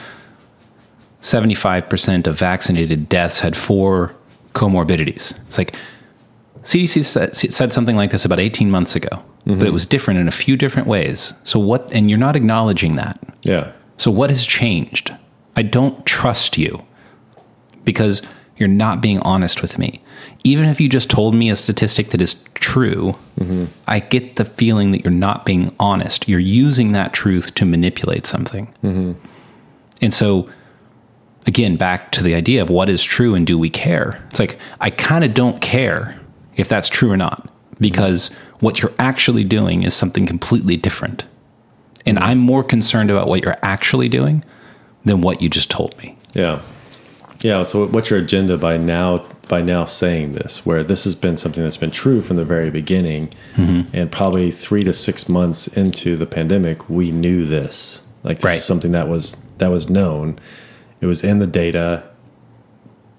seventy 1.21 1.55
five 1.55 1.89
percent 1.89 2.27
of 2.27 2.39
vaccinated 2.39 3.09
deaths 3.09 3.41
had 3.41 3.57
four 3.57 4.15
comorbidities." 4.53 5.37
It's 5.49 5.59
like 5.59 5.75
CDC 6.69 7.03
said, 7.03 7.35
said 7.35 7.73
something 7.73 7.97
like 7.97 8.11
this 8.11 8.27
about 8.27 8.39
eighteen 8.39 8.71
months 8.71 8.95
ago, 8.95 9.09
but 9.47 9.53
it 9.53 9.59
mm-hmm. 9.59 9.73
was 9.73 9.87
different 9.87 10.21
in 10.21 10.29
a 10.29 10.31
few 10.31 10.55
different 10.55 10.87
ways. 10.87 11.33
So 11.43 11.59
what? 11.59 11.91
And 11.95 12.11
you're 12.11 12.19
not 12.19 12.37
acknowledging 12.37 12.97
that. 12.97 13.19
yeah 13.43 13.73
So 13.97 14.11
what 14.11 14.29
has 14.29 14.45
changed? 14.45 15.17
I 15.57 15.63
don't 15.63 16.05
trust 16.05 16.59
you 16.59 16.85
because 17.85 18.21
you're 18.59 18.69
not 18.69 19.01
being 19.01 19.19
honest 19.21 19.63
with 19.63 19.79
me. 19.79 20.03
Even 20.45 20.67
if 20.67 20.79
you 20.79 20.91
just 20.91 21.09
told 21.09 21.35
me 21.35 21.49
a 21.49 21.57
statistic 21.57 22.11
that 22.11 22.21
is 22.21 22.45
true, 22.53 23.17
mm-hmm. 23.41 23.65
I 23.87 24.01
get 24.01 24.37
the 24.37 24.45
feeling 24.45 24.93
that 24.93 25.03
you're 25.03 25.11
not 25.11 25.47
being 25.47 25.75
honest. 25.81 26.29
You're 26.29 26.39
using 26.39 26.93
that 26.93 27.15
truth 27.15 27.55
to 27.55 27.65
manipulate 27.65 28.27
something. 28.27 28.67
Mm-hmm. 28.85 29.13
And 30.03 30.13
so, 30.13 30.51
again, 31.47 31.77
back 31.77 32.13
to 32.13 32.23
the 32.23 32.35
idea 32.35 32.61
of 32.61 32.69
what 32.69 32.91
is 32.91 33.03
true 33.03 33.35
and 33.35 33.47
do 33.47 33.59
we 33.59 33.71
care? 33.71 34.23
It's 34.29 34.39
like, 34.39 34.59
I 34.81 34.91
kind 34.91 35.25
of 35.25 35.33
don't 35.33 35.63
care 35.63 36.21
if 36.59 36.69
that's 36.69 36.89
true 36.91 37.11
or 37.11 37.17
not 37.17 37.49
because 37.81 38.29
what 38.61 38.83
you're 38.83 38.95
actually 38.99 39.45
doing 39.45 39.85
is 39.85 39.95
something 39.95 40.27
completely 40.27 40.77
different. 40.77 41.25
And 42.05 42.19
mm-hmm. 42.19 42.27
I'm 42.29 42.39
more 42.39 42.65
concerned 42.65 43.11
about 43.11 43.29
what 43.29 43.43
you're 43.43 43.57
actually 43.63 44.09
doing 44.09 44.45
than 45.05 45.21
what 45.21 45.41
you 45.41 45.49
just 45.49 45.71
told 45.71 45.97
me. 45.99 46.17
yeah 46.35 46.61
yeah 47.41 47.63
so 47.63 47.87
what's 47.87 48.11
your 48.11 48.19
agenda 48.19 48.59
by 48.59 48.77
now 48.77 49.25
by 49.49 49.61
now 49.63 49.85
saying 49.85 50.33
this 50.33 50.67
where 50.67 50.83
this 50.83 51.05
has 51.05 51.15
been 51.15 51.37
something 51.37 51.63
that's 51.63 51.77
been 51.77 51.91
true 51.91 52.21
from 52.21 52.35
the 52.37 52.45
very 52.45 52.69
beginning 52.71 53.29
mm-hmm. 53.55 53.89
and 53.97 54.11
probably 54.11 54.51
three 54.51 54.83
to 54.83 54.93
six 54.93 55.29
months 55.29 55.69
into 55.69 56.17
the 56.17 56.27
pandemic 56.27 56.91
we 56.91 57.13
knew 57.13 57.45
this 57.47 58.03
like 58.25 58.39
this 58.41 58.45
Right. 58.45 58.57
is 58.59 58.65
something 58.65 58.91
that 58.93 59.07
was 59.09 59.37
that 59.59 59.69
was 59.71 59.89
known 59.89 60.37
it 61.01 61.07
was 61.07 61.23
in 61.23 61.39
the 61.39 61.47
data 61.47 62.03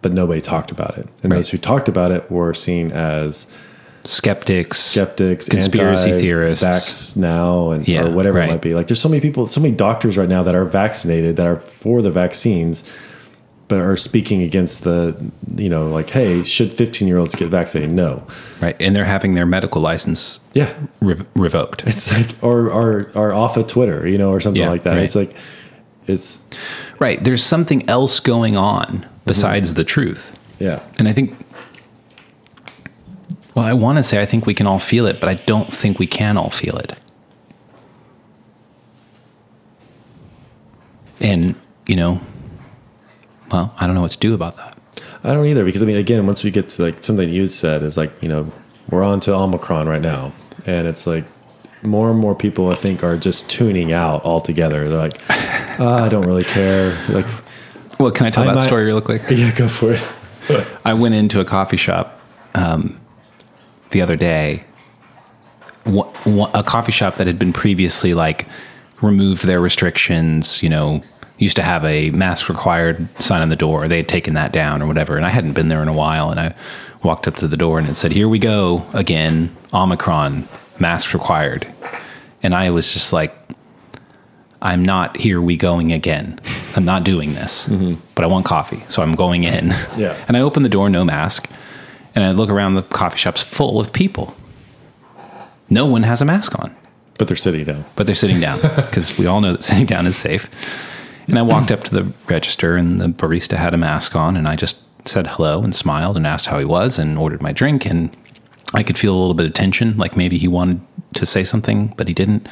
but 0.01 0.13
nobody 0.13 0.41
talked 0.41 0.71
about 0.71 0.97
it 0.97 1.07
and 1.23 1.31
Right. 1.31 1.37
those 1.39 1.49
who 1.49 1.57
talked 1.57 1.87
about 1.89 2.11
it 2.11 2.29
were 2.31 2.53
seen 2.53 2.91
as 2.91 3.47
Skeptics, 4.05 4.79
skeptics, 4.79 5.49
Conspiracy 5.49 6.13
theorists. 6.13 6.65
vax 6.65 7.17
now, 7.17 7.71
and 7.71 7.85
Yeah, 7.85 8.05
or 8.07 8.11
whatever 8.11 8.37
right. 8.39 8.47
it 8.47 8.51
might 8.53 8.61
be. 8.61 8.73
Like, 8.73 8.87
there's 8.87 8.99
so 9.01 9.09
many 9.09 9.19
people, 9.19 9.45
so 9.47 9.59
many 9.59 9.75
doctors 9.75 10.17
right 10.17 10.29
now 10.29 10.41
that 10.43 10.55
are 10.55 10.63
vaccinated 10.63 11.35
that 11.35 11.45
are 11.45 11.57
for 11.57 12.01
the 12.01 12.09
vaccines, 12.09 12.83
but 13.67 13.77
are 13.79 13.97
speaking 13.97 14.41
against 14.41 14.85
the, 14.85 15.15
you 15.57 15.67
know, 15.67 15.89
like, 15.89 16.09
hey, 16.11 16.43
should 16.43 16.73
15 16.73 17.09
year 17.09 17.17
olds 17.17 17.35
get 17.35 17.49
vaccinated? 17.49 17.93
No. 17.93 18.23
right? 18.61 18.75
And 18.79 18.95
they're 18.95 19.03
having 19.03 19.35
their 19.35 19.45
medical 19.45 19.81
license 19.81 20.39
Yeah, 20.53 20.69
re- 21.01 21.17
revoked. 21.35 21.83
it's 21.85 22.11
like, 22.17 22.29
or 22.41 22.69
or 22.71 23.11
or 23.15 23.33
off 23.33 23.57
of 23.57 23.67
Twitter, 23.67 24.07
you 24.07 24.17
know, 24.17 24.31
or 24.31 24.39
something 24.39 24.61
Yeah, 24.61 24.69
like 24.69 24.83
that. 24.83 24.91
right. 24.95 25.03
It's 25.03 25.15
like, 25.15 25.33
it's 26.07 26.39
Right. 26.99 27.21
There's 27.21 27.43
something 27.43 27.87
else 27.89 28.21
going 28.21 28.55
on 28.55 29.05
besides 29.29 29.73
the 29.75 29.83
truth. 29.83 30.37
yeah, 30.59 30.81
And 30.97 31.07
I 31.07 31.13
think, 31.13 31.37
well, 33.55 33.65
I 33.65 33.73
want 33.73 33.97
to 33.97 34.03
say 34.03 34.21
I 34.21 34.25
think 34.25 34.45
we 34.45 34.53
can 34.53 34.67
all 34.67 34.79
feel 34.79 35.05
it, 35.05 35.19
but 35.19 35.29
I 35.29 35.35
don't 35.35 35.73
think 35.73 35.99
we 35.99 36.07
can 36.07 36.35
all 36.37 36.49
feel 36.49 36.77
it. 36.77 36.93
And, 41.21 41.55
you 41.87 41.95
know, 41.95 42.21
well, 43.51 43.73
I 43.79 43.85
don't 43.87 43.95
know 43.95 44.01
what 44.01 44.11
to 44.11 44.17
do 44.19 44.33
about 44.33 44.55
that. 44.57 44.77
I 45.23 45.33
don't 45.33 45.45
either 45.47 45.65
because 45.65 45.83
I 45.83 45.85
mean, 45.85 45.97
again, 45.97 46.25
once 46.25 46.43
we 46.43 46.51
get 46.51 46.69
to 46.69 46.83
like 46.83 47.03
something 47.03 47.29
you 47.29 47.41
had 47.41 47.51
said 47.51 47.83
is 47.83 47.97
like 47.97 48.23
you 48.23 48.29
know 48.29 48.49
we're 48.89 49.03
on 49.03 49.19
to 49.21 49.33
Omicron 49.33 49.89
right 49.89 50.01
now, 50.01 50.31
and 50.65 50.87
it's 50.87 51.05
like 51.05 51.25
more 51.83 52.09
and 52.09 52.19
more 52.19 52.33
people 52.35 52.71
I 52.71 52.75
think 52.75 53.03
are 53.03 53.17
just 53.17 53.49
tuning 53.49 53.91
out 53.91 54.23
altogether. 54.23 54.87
They're 54.87 54.97
like, 54.97 55.19
"Ah, 55.29 56.05
I 56.05 56.09
don't 56.09 56.25
really 56.25 56.45
care. 56.45 56.97
Like, 57.09 57.27
Well, 57.99 58.11
can 58.11 58.27
I 58.27 58.29
tell 58.29 58.43
I 58.43 58.47
that 58.47 58.55
might- 58.55 58.63
story 58.63 58.85
real 58.85 59.01
quick? 59.01 59.23
yeah, 59.29 59.51
go 59.53 59.67
for 59.67 59.91
it. 59.93 60.03
I 60.85 60.93
went 60.93 61.15
into 61.15 61.39
a 61.41 61.45
coffee 61.45 61.77
shop 61.77 62.19
um, 62.55 62.99
the 63.91 64.01
other 64.01 64.15
day, 64.15 64.63
a 65.85 66.63
coffee 66.65 66.91
shop 66.91 67.15
that 67.17 67.27
had 67.27 67.37
been 67.37 67.53
previously 67.53 68.13
like 68.13 68.47
removed 69.01 69.45
their 69.45 69.59
restrictions. 69.59 70.63
You 70.63 70.69
know, 70.69 71.03
used 71.37 71.55
to 71.57 71.61
have 71.63 71.83
a 71.83 72.09
mask 72.11 72.47
required 72.49 73.07
sign 73.21 73.41
on 73.41 73.49
the 73.49 73.55
door. 73.55 73.87
They 73.87 73.97
had 73.97 74.07
taken 74.07 74.33
that 74.35 74.51
down 74.53 74.81
or 74.81 74.87
whatever, 74.87 75.17
and 75.17 75.25
I 75.25 75.29
hadn't 75.29 75.53
been 75.53 75.67
there 75.67 75.81
in 75.81 75.87
a 75.87 75.93
while. 75.93 76.31
And 76.31 76.39
I 76.39 76.55
walked 77.03 77.27
up 77.27 77.35
to 77.37 77.47
the 77.47 77.57
door 77.57 77.79
and 77.79 77.87
it 77.89 77.95
said, 77.95 78.11
"Here 78.13 78.27
we 78.29 78.39
go 78.39 78.85
again, 78.93 79.55
Omicron, 79.73 80.47
mask 80.79 81.13
required." 81.13 81.67
And 82.41 82.55
I 82.55 82.69
was 82.69 82.93
just 82.93 83.11
like, 83.11 83.35
I'm 84.61 84.83
not 84.83 85.17
here 85.17 85.41
we 85.41 85.55
going 85.55 85.93
again. 85.93 86.39
I'm 86.75 86.85
not 86.85 87.03
doing 87.03 87.33
this, 87.33 87.67
mm-hmm. 87.67 87.95
but 88.15 88.25
I 88.25 88.27
want 88.27 88.45
coffee. 88.45 88.83
So 88.89 89.01
I'm 89.01 89.13
going 89.15 89.43
in. 89.45 89.69
Yeah. 89.97 90.17
And 90.27 90.35
I 90.35 90.41
open 90.41 90.63
the 90.63 90.69
door, 90.69 90.89
no 90.89 91.05
mask. 91.05 91.49
And 92.15 92.25
I 92.25 92.31
look 92.31 92.49
around 92.49 92.75
the 92.75 92.81
coffee 92.83 93.17
shop's 93.17 93.41
full 93.41 93.79
of 93.79 93.93
people. 93.93 94.35
No 95.69 95.85
one 95.85 96.03
has 96.03 96.21
a 96.21 96.25
mask 96.25 96.57
on, 96.59 96.75
But 97.17 97.27
they're 97.27 97.37
sitting 97.37 97.63
down. 97.63 97.85
but 97.95 98.05
they're 98.05 98.15
sitting 98.15 98.39
down 98.39 98.59
because 98.75 99.17
we 99.17 99.27
all 99.27 99.39
know 99.39 99.51
that 99.51 99.63
sitting 99.63 99.85
down 99.85 100.05
is 100.07 100.17
safe. 100.17 100.49
And 101.27 101.37
I 101.37 101.43
walked 101.43 101.71
up 101.71 101.83
to 101.85 101.93
the 101.93 102.13
register 102.27 102.75
and 102.75 102.99
the 102.99 103.07
barista 103.07 103.55
had 103.55 103.73
a 103.75 103.77
mask 103.77 104.15
on 104.15 104.35
and 104.35 104.47
I 104.47 104.55
just 104.55 104.81
said 105.07 105.27
hello 105.27 105.63
and 105.63 105.75
smiled 105.75 106.17
and 106.17 106.25
asked 106.25 106.47
how 106.47 106.57
he 106.57 106.65
was 106.65 106.97
and 106.97 107.17
ordered 107.17 107.41
my 107.41 107.51
drink 107.51 107.85
and 107.85 108.09
I 108.73 108.83
could 108.83 108.97
feel 108.97 109.15
a 109.15 109.19
little 109.19 109.33
bit 109.35 109.45
of 109.45 109.53
tension, 109.53 109.97
like 109.97 110.17
maybe 110.17 110.37
he 110.37 110.47
wanted 110.47 110.81
to 111.15 111.25
say 111.25 111.43
something, 111.43 111.93
but 111.97 112.07
he 112.07 112.13
didn't. 112.13 112.47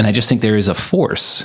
And 0.00 0.06
I 0.06 0.12
just 0.12 0.30
think 0.30 0.40
there 0.40 0.56
is 0.56 0.66
a 0.66 0.74
force. 0.74 1.44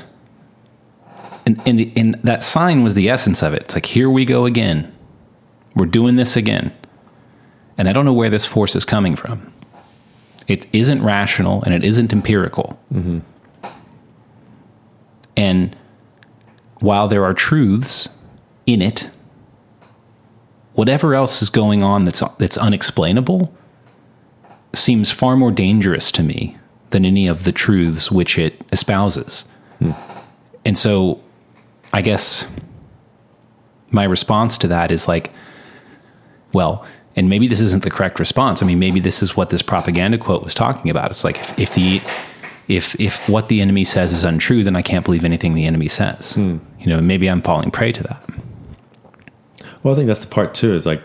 And, 1.45 1.61
and, 1.67 1.91
and 1.97 2.13
that 2.23 2.41
sign 2.41 2.83
was 2.83 2.93
the 2.95 3.09
essence 3.09 3.43
of 3.43 3.53
it. 3.53 3.63
It's 3.63 3.75
like, 3.75 3.85
here 3.85 4.09
we 4.09 4.23
go 4.23 4.45
again. 4.45 4.95
We're 5.75 5.87
doing 5.87 6.15
this 6.15 6.37
again. 6.37 6.73
And 7.77 7.89
I 7.89 7.91
don't 7.91 8.05
know 8.05 8.13
where 8.13 8.29
this 8.29 8.45
force 8.45 8.73
is 8.73 8.85
coming 8.85 9.17
from. 9.17 9.51
It 10.47 10.67
isn't 10.71 11.03
rational 11.03 11.63
and 11.63 11.73
it 11.73 11.83
isn't 11.83 12.13
empirical. 12.13 12.79
Mm-hmm. 12.93 13.19
And 15.35 15.75
while 16.79 17.09
there 17.09 17.25
are 17.25 17.33
truths 17.33 18.07
in 18.65 18.81
it, 18.81 19.09
whatever 20.75 21.13
else 21.13 21.41
is 21.41 21.49
going 21.49 21.83
on 21.83 22.05
that's 22.05 22.23
that's 22.37 22.57
unexplainable 22.57 23.53
seems 24.73 25.11
far 25.11 25.35
more 25.35 25.51
dangerous 25.51 26.09
to 26.13 26.23
me 26.23 26.57
than 26.95 27.03
any 27.03 27.27
of 27.27 27.43
the 27.43 27.51
truths 27.51 28.09
which 28.09 28.37
it 28.37 28.61
espouses. 28.71 29.43
Hmm. 29.79 29.91
And 30.63 30.77
so 30.77 31.21
I 31.91 32.01
guess 32.01 32.49
my 33.91 34.05
response 34.05 34.57
to 34.59 34.69
that 34.69 34.93
is 34.93 35.05
like 35.05 35.29
well, 36.53 36.85
and 37.17 37.27
maybe 37.27 37.49
this 37.49 37.59
isn't 37.59 37.83
the 37.83 37.89
correct 37.89 38.17
response. 38.17 38.63
I 38.63 38.65
mean, 38.65 38.79
maybe 38.79 39.01
this 39.01 39.21
is 39.21 39.35
what 39.35 39.49
this 39.49 39.61
propaganda 39.61 40.17
quote 40.17 40.41
was 40.41 40.53
talking 40.53 40.89
about. 40.89 41.11
It's 41.11 41.25
like 41.25 41.37
if, 41.37 41.59
if 41.59 41.73
the 41.73 42.01
if 42.69 42.97
if 42.97 43.27
what 43.27 43.49
the 43.49 43.59
enemy 43.59 43.83
says 43.83 44.13
is 44.13 44.23
untrue, 44.23 44.63
then 44.63 44.77
I 44.77 44.81
can't 44.81 45.03
believe 45.03 45.25
anything 45.25 45.53
the 45.53 45.65
enemy 45.65 45.89
says. 45.89 46.31
Hmm. 46.31 46.59
You 46.79 46.87
know, 46.87 47.01
maybe 47.01 47.29
I'm 47.29 47.41
falling 47.41 47.71
prey 47.71 47.91
to 47.91 48.03
that. 48.03 48.23
Well, 49.83 49.93
I 49.93 49.97
think 49.97 50.07
that's 50.07 50.23
the 50.23 50.33
part 50.33 50.53
too. 50.53 50.73
Is 50.75 50.85
like, 50.85 51.03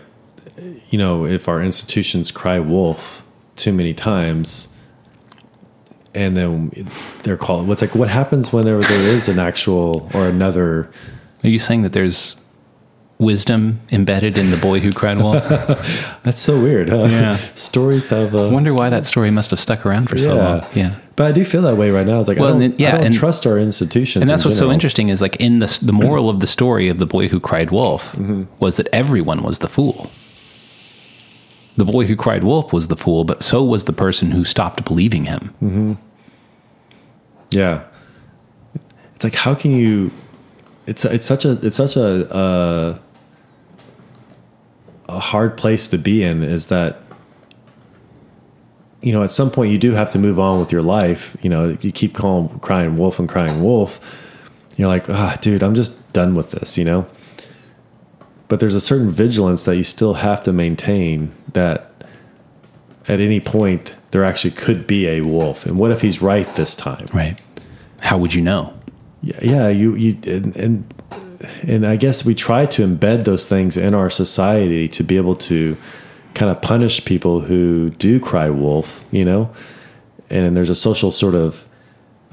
you 0.89 0.97
know, 0.97 1.25
if 1.25 1.49
our 1.49 1.61
institutions 1.61 2.31
cry 2.31 2.61
wolf 2.61 3.25
too 3.57 3.73
many 3.73 3.93
times, 3.93 4.69
and 6.13 6.35
then 6.35 6.71
they're 7.23 7.37
called. 7.37 7.67
What's 7.67 7.81
like? 7.81 7.95
What 7.95 8.09
happens 8.09 8.51
whenever 8.51 8.81
there 8.81 9.01
is 9.01 9.27
an 9.27 9.39
actual 9.39 10.09
or 10.13 10.27
another? 10.27 10.89
Are 11.43 11.49
you 11.49 11.59
saying 11.59 11.81
that 11.83 11.93
there's 11.93 12.35
wisdom 13.17 13.79
embedded 13.91 14.35
in 14.37 14.49
the 14.49 14.57
boy 14.57 14.79
who 14.79 14.91
cried 14.91 15.17
wolf? 15.17 15.47
That's 16.23 16.39
so 16.39 16.59
weird. 16.61 16.89
Huh? 16.89 17.05
Yeah. 17.05 17.35
Stories 17.55 18.07
have. 18.09 18.35
I 18.35 18.49
wonder 18.49 18.73
why 18.73 18.89
that 18.89 19.05
story 19.05 19.31
must 19.31 19.51
have 19.51 19.59
stuck 19.59 19.85
around 19.85 20.09
for 20.09 20.17
so 20.17 20.35
long. 20.35 20.65
Yeah. 20.73 20.95
but 21.15 21.27
I 21.27 21.31
do 21.31 21.45
feel 21.45 21.61
that 21.63 21.77
way 21.77 21.91
right 21.91 22.05
now. 22.05 22.19
It's 22.19 22.27
like 22.27 22.37
Well, 22.39 22.49
I 22.49 22.51
don't, 22.51 22.61
and 22.61 22.79
yeah, 22.79 22.89
I 22.89 22.91
don't 22.97 23.07
and- 23.07 23.15
trust 23.15 23.45
our 23.45 23.57
institutions. 23.57 24.21
And 24.21 24.29
that's 24.29 24.43
in 24.43 24.49
what's 24.49 24.59
so 24.59 24.71
interesting 24.71 25.09
is 25.09 25.21
like 25.21 25.35
in 25.37 25.59
the 25.59 25.79
the 25.81 25.93
moral 25.93 26.29
of 26.29 26.39
the 26.39 26.47
story 26.47 26.89
of 26.89 26.97
the 26.97 27.05
boy 27.05 27.27
who 27.27 27.39
cried 27.39 27.71
wolf 27.71 28.13
mm-hmm. 28.13 28.43
was 28.59 28.77
that 28.77 28.87
everyone 28.91 29.43
was 29.43 29.59
the 29.59 29.69
fool. 29.69 30.09
The 31.81 31.91
boy 31.91 32.05
who 32.05 32.15
cried 32.15 32.43
wolf 32.43 32.71
was 32.71 32.89
the 32.89 32.95
fool, 32.95 33.23
but 33.23 33.43
so 33.43 33.63
was 33.63 33.85
the 33.85 33.91
person 33.91 34.29
who 34.29 34.45
stopped 34.45 34.85
believing 34.85 35.25
him. 35.25 35.97
Yeah, 37.49 37.85
it's 39.15 39.23
like 39.23 39.33
how 39.33 39.55
can 39.55 39.71
you? 39.71 40.11
It's 40.85 41.05
it's 41.05 41.25
such 41.25 41.43
a 41.43 41.53
it's 41.63 41.75
such 41.75 41.95
a 41.95 42.31
uh, 42.31 42.99
a 45.09 45.19
hard 45.19 45.57
place 45.57 45.87
to 45.87 45.97
be 45.97 46.21
in. 46.21 46.43
Is 46.43 46.67
that 46.67 46.99
you 49.01 49.11
know 49.11 49.23
at 49.23 49.31
some 49.31 49.49
point 49.49 49.71
you 49.71 49.79
do 49.79 49.93
have 49.93 50.11
to 50.11 50.19
move 50.19 50.39
on 50.39 50.59
with 50.59 50.71
your 50.71 50.83
life. 50.83 51.35
You 51.41 51.49
know 51.49 51.75
you 51.81 51.91
keep 51.91 52.13
calling 52.13 52.59
crying 52.59 52.95
wolf 52.95 53.17
and 53.17 53.27
crying 53.27 53.63
wolf. 53.63 53.99
You're 54.77 54.87
like, 54.87 55.09
ah, 55.09 55.35
dude, 55.41 55.63
I'm 55.63 55.73
just 55.73 56.13
done 56.13 56.35
with 56.35 56.51
this. 56.51 56.77
You 56.77 56.85
know. 56.85 57.09
But 58.51 58.59
there's 58.59 58.75
a 58.75 58.81
certain 58.81 59.09
vigilance 59.11 59.63
that 59.63 59.77
you 59.77 59.85
still 59.85 60.15
have 60.15 60.41
to 60.41 60.51
maintain. 60.51 61.33
That 61.53 61.93
at 63.07 63.21
any 63.21 63.39
point 63.39 63.95
there 64.11 64.25
actually 64.25 64.51
could 64.51 64.85
be 64.85 65.07
a 65.07 65.21
wolf, 65.21 65.65
and 65.65 65.79
what 65.79 65.89
if 65.89 66.01
he's 66.01 66.21
right 66.21 66.53
this 66.55 66.75
time? 66.75 67.05
Right. 67.13 67.39
How 68.01 68.17
would 68.17 68.33
you 68.33 68.41
know? 68.41 68.73
yeah, 69.21 69.39
yeah 69.41 69.69
you 69.69 69.95
you 69.95 70.17
and, 70.27 70.53
and 70.57 70.93
and 71.63 71.87
I 71.87 71.95
guess 71.95 72.25
we 72.25 72.35
try 72.35 72.65
to 72.65 72.85
embed 72.85 73.23
those 73.23 73.47
things 73.47 73.77
in 73.77 73.93
our 73.93 74.09
society 74.09 74.89
to 74.89 75.01
be 75.01 75.15
able 75.15 75.37
to 75.37 75.77
kind 76.33 76.51
of 76.51 76.61
punish 76.61 77.05
people 77.05 77.39
who 77.39 77.91
do 77.91 78.19
cry 78.19 78.49
wolf, 78.49 79.05
you 79.11 79.23
know, 79.23 79.49
and 80.29 80.57
there's 80.57 80.69
a 80.69 80.75
social 80.75 81.13
sort 81.13 81.35
of 81.35 81.65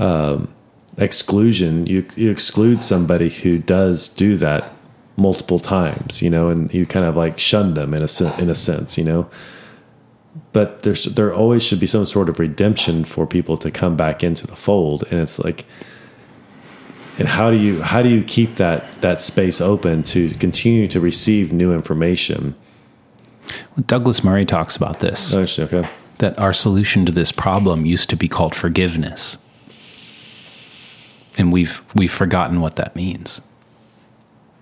um, 0.00 0.52
exclusion. 0.96 1.86
You 1.86 2.08
you 2.16 2.28
exclude 2.28 2.82
somebody 2.82 3.30
who 3.30 3.58
does 3.58 4.08
do 4.08 4.36
that 4.38 4.72
multiple 5.18 5.58
times, 5.58 6.22
you 6.22 6.30
know, 6.30 6.48
and 6.48 6.72
you 6.72 6.86
kind 6.86 7.04
of 7.04 7.16
like 7.16 7.38
shun 7.38 7.74
them 7.74 7.92
in 7.92 8.02
a 8.02 8.08
sen- 8.08 8.40
in 8.40 8.48
a 8.48 8.54
sense, 8.54 8.96
you 8.96 9.04
know. 9.04 9.28
But 10.52 10.82
there's 10.82 11.04
there 11.04 11.34
always 11.34 11.62
should 11.62 11.80
be 11.80 11.86
some 11.86 12.06
sort 12.06 12.28
of 12.28 12.38
redemption 12.38 13.04
for 13.04 13.26
people 13.26 13.56
to 13.58 13.70
come 13.70 13.96
back 13.96 14.24
into 14.24 14.46
the 14.46 14.56
fold, 14.56 15.04
and 15.10 15.20
it's 15.20 15.38
like 15.38 15.66
and 17.18 17.28
how 17.28 17.50
do 17.50 17.56
you 17.56 17.82
how 17.82 18.02
do 18.02 18.08
you 18.08 18.22
keep 18.22 18.54
that 18.54 18.90
that 19.02 19.20
space 19.20 19.60
open 19.60 20.02
to 20.04 20.30
continue 20.34 20.88
to 20.88 21.00
receive 21.00 21.52
new 21.52 21.74
information 21.74 22.54
Douglas 23.86 24.22
Murray 24.22 24.44
talks 24.44 24.76
about 24.76 25.00
this 25.00 25.34
oh, 25.34 25.42
actually, 25.42 25.66
okay 25.66 25.88
that 26.18 26.38
our 26.38 26.52
solution 26.52 27.06
to 27.06 27.12
this 27.12 27.32
problem 27.32 27.86
used 27.86 28.10
to 28.10 28.16
be 28.16 28.28
called 28.28 28.54
forgiveness. 28.54 29.38
And 31.36 31.52
we've 31.52 31.80
we've 31.94 32.12
forgotten 32.12 32.60
what 32.60 32.76
that 32.76 32.94
means. 32.96 33.40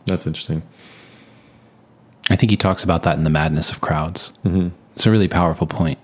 That's 0.06 0.26
interesting 0.26 0.62
I 2.30 2.36
think 2.36 2.50
he 2.50 2.56
talks 2.56 2.82
about 2.82 3.04
that 3.04 3.16
in 3.16 3.24
the 3.24 3.30
madness 3.30 3.70
of 3.70 3.80
crowds. 3.80 4.32
Mm-hmm. 4.44 4.68
It's 4.94 5.06
a 5.06 5.10
really 5.10 5.28
powerful 5.28 5.66
point. 5.66 5.98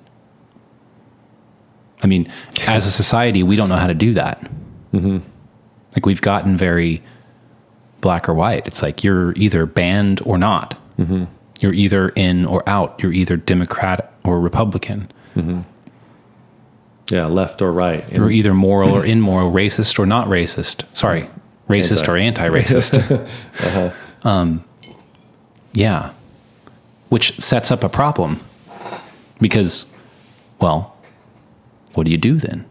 I 2.02 2.06
mean, 2.06 2.30
as 2.66 2.86
a 2.86 2.90
society, 2.90 3.42
we 3.42 3.56
don't 3.56 3.68
know 3.68 3.76
how 3.76 3.86
to 3.86 3.94
do 3.94 4.14
that. 4.14 4.40
Mm-hmm. 4.92 5.18
Like 5.94 6.06
we've 6.06 6.20
gotten 6.20 6.56
very 6.56 7.02
black 8.00 8.28
or 8.28 8.34
white. 8.34 8.66
It's 8.66 8.82
like 8.82 9.04
you're 9.04 9.32
either 9.34 9.66
banned 9.66 10.20
or 10.24 10.36
not. 10.38 10.78
Mm-hmm. 10.96 11.24
You're 11.60 11.74
either 11.74 12.10
in 12.10 12.44
or 12.44 12.68
out. 12.68 12.98
You're 13.00 13.12
either 13.12 13.36
Democrat 13.36 14.12
or 14.24 14.40
Republican. 14.40 15.10
yeah 17.10 17.26
left 17.26 17.60
or 17.62 17.72
right 17.72 18.10
You're 18.12 18.30
either 18.30 18.54
moral 18.54 18.90
or 18.90 19.04
immoral, 19.04 19.50
racist 19.50 19.98
or 19.98 20.06
not 20.06 20.28
racist. 20.28 20.84
Sorry, 20.96 21.28
racist 21.72 22.08
or 22.08 22.16
anti-racist. 22.16 23.94
um, 24.24 24.64
yeah, 25.72 26.12
which 27.08 27.38
sets 27.38 27.70
up 27.70 27.82
a 27.82 27.88
problem 27.88 28.40
because, 29.40 29.86
well, 30.60 30.96
what 31.94 32.04
do 32.04 32.10
you 32.10 32.18
do 32.18 32.36
then? 32.36 32.64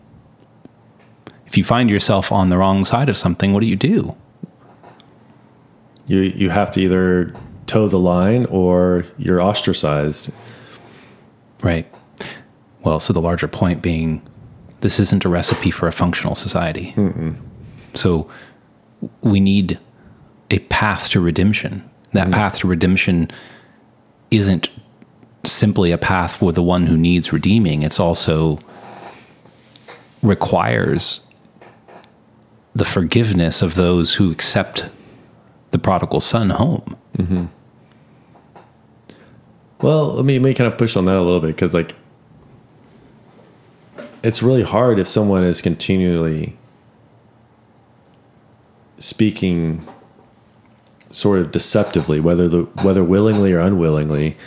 If 1.47 1.57
you 1.57 1.63
find 1.63 1.89
yourself 1.89 2.31
on 2.31 2.49
the 2.49 2.57
wrong 2.57 2.85
side 2.85 3.09
of 3.09 3.17
something, 3.17 3.53
what 3.53 3.59
do 3.59 3.67
you 3.67 3.75
do? 3.75 4.15
you 6.07 6.21
you 6.21 6.49
have 6.49 6.71
to 6.71 6.81
either 6.81 7.33
toe 7.67 7.87
the 7.87 7.99
line 7.99 8.45
or 8.45 9.05
you're 9.17 9.41
ostracized 9.41 10.33
Right. 11.61 11.85
Well, 12.83 12.99
so 12.99 13.13
the 13.13 13.21
larger 13.21 13.47
point 13.47 13.81
being, 13.81 14.21
this 14.81 14.99
isn't 14.99 15.25
a 15.25 15.29
recipe 15.29 15.71
for 15.71 15.87
a 15.87 15.91
functional 15.91 16.35
society. 16.35 16.93
So 17.93 18.29
we 19.21 19.39
need 19.39 19.79
a 20.49 20.59
path 20.59 21.09
to 21.09 21.19
redemption. 21.19 21.89
That 22.13 22.23
mm-hmm. 22.23 22.33
path 22.33 22.59
to 22.59 22.67
redemption 22.67 23.31
isn't 24.29 24.69
simply 25.43 25.91
a 25.91 25.97
path 25.97 26.35
for 26.35 26.51
the 26.51 26.61
one 26.61 26.87
who 26.87 26.97
needs 26.97 27.33
redeeming, 27.33 27.83
it's 27.83 27.99
also 27.99 28.59
requires 30.21 31.21
the 32.75 32.85
forgiveness 32.85 33.61
of 33.61 33.75
those 33.75 34.15
who 34.15 34.31
accept 34.31 34.87
the 35.71 35.79
prodigal 35.79 36.21
son 36.21 36.51
home. 36.51 36.95
Mm-hmm. 37.17 37.45
Well, 39.81 40.13
let 40.13 40.25
me, 40.25 40.37
let 40.37 40.43
me 40.43 40.53
kind 40.53 40.71
of 40.71 40.77
push 40.77 40.95
on 40.95 41.05
that 41.05 41.15
a 41.15 41.21
little 41.21 41.39
bit 41.39 41.47
because, 41.47 41.73
like, 41.73 41.95
it's 44.23 44.43
really 44.43 44.61
hard 44.61 44.99
if 44.99 45.07
someone 45.07 45.43
is 45.43 45.61
continually 45.61 46.55
speaking 49.01 49.85
sort 51.09 51.39
of 51.39 51.51
deceptively, 51.51 52.19
whether 52.19 52.47
the 52.47 52.61
whether 52.83 53.03
willingly 53.03 53.51
or 53.53 53.59
unwillingly. 53.59 54.37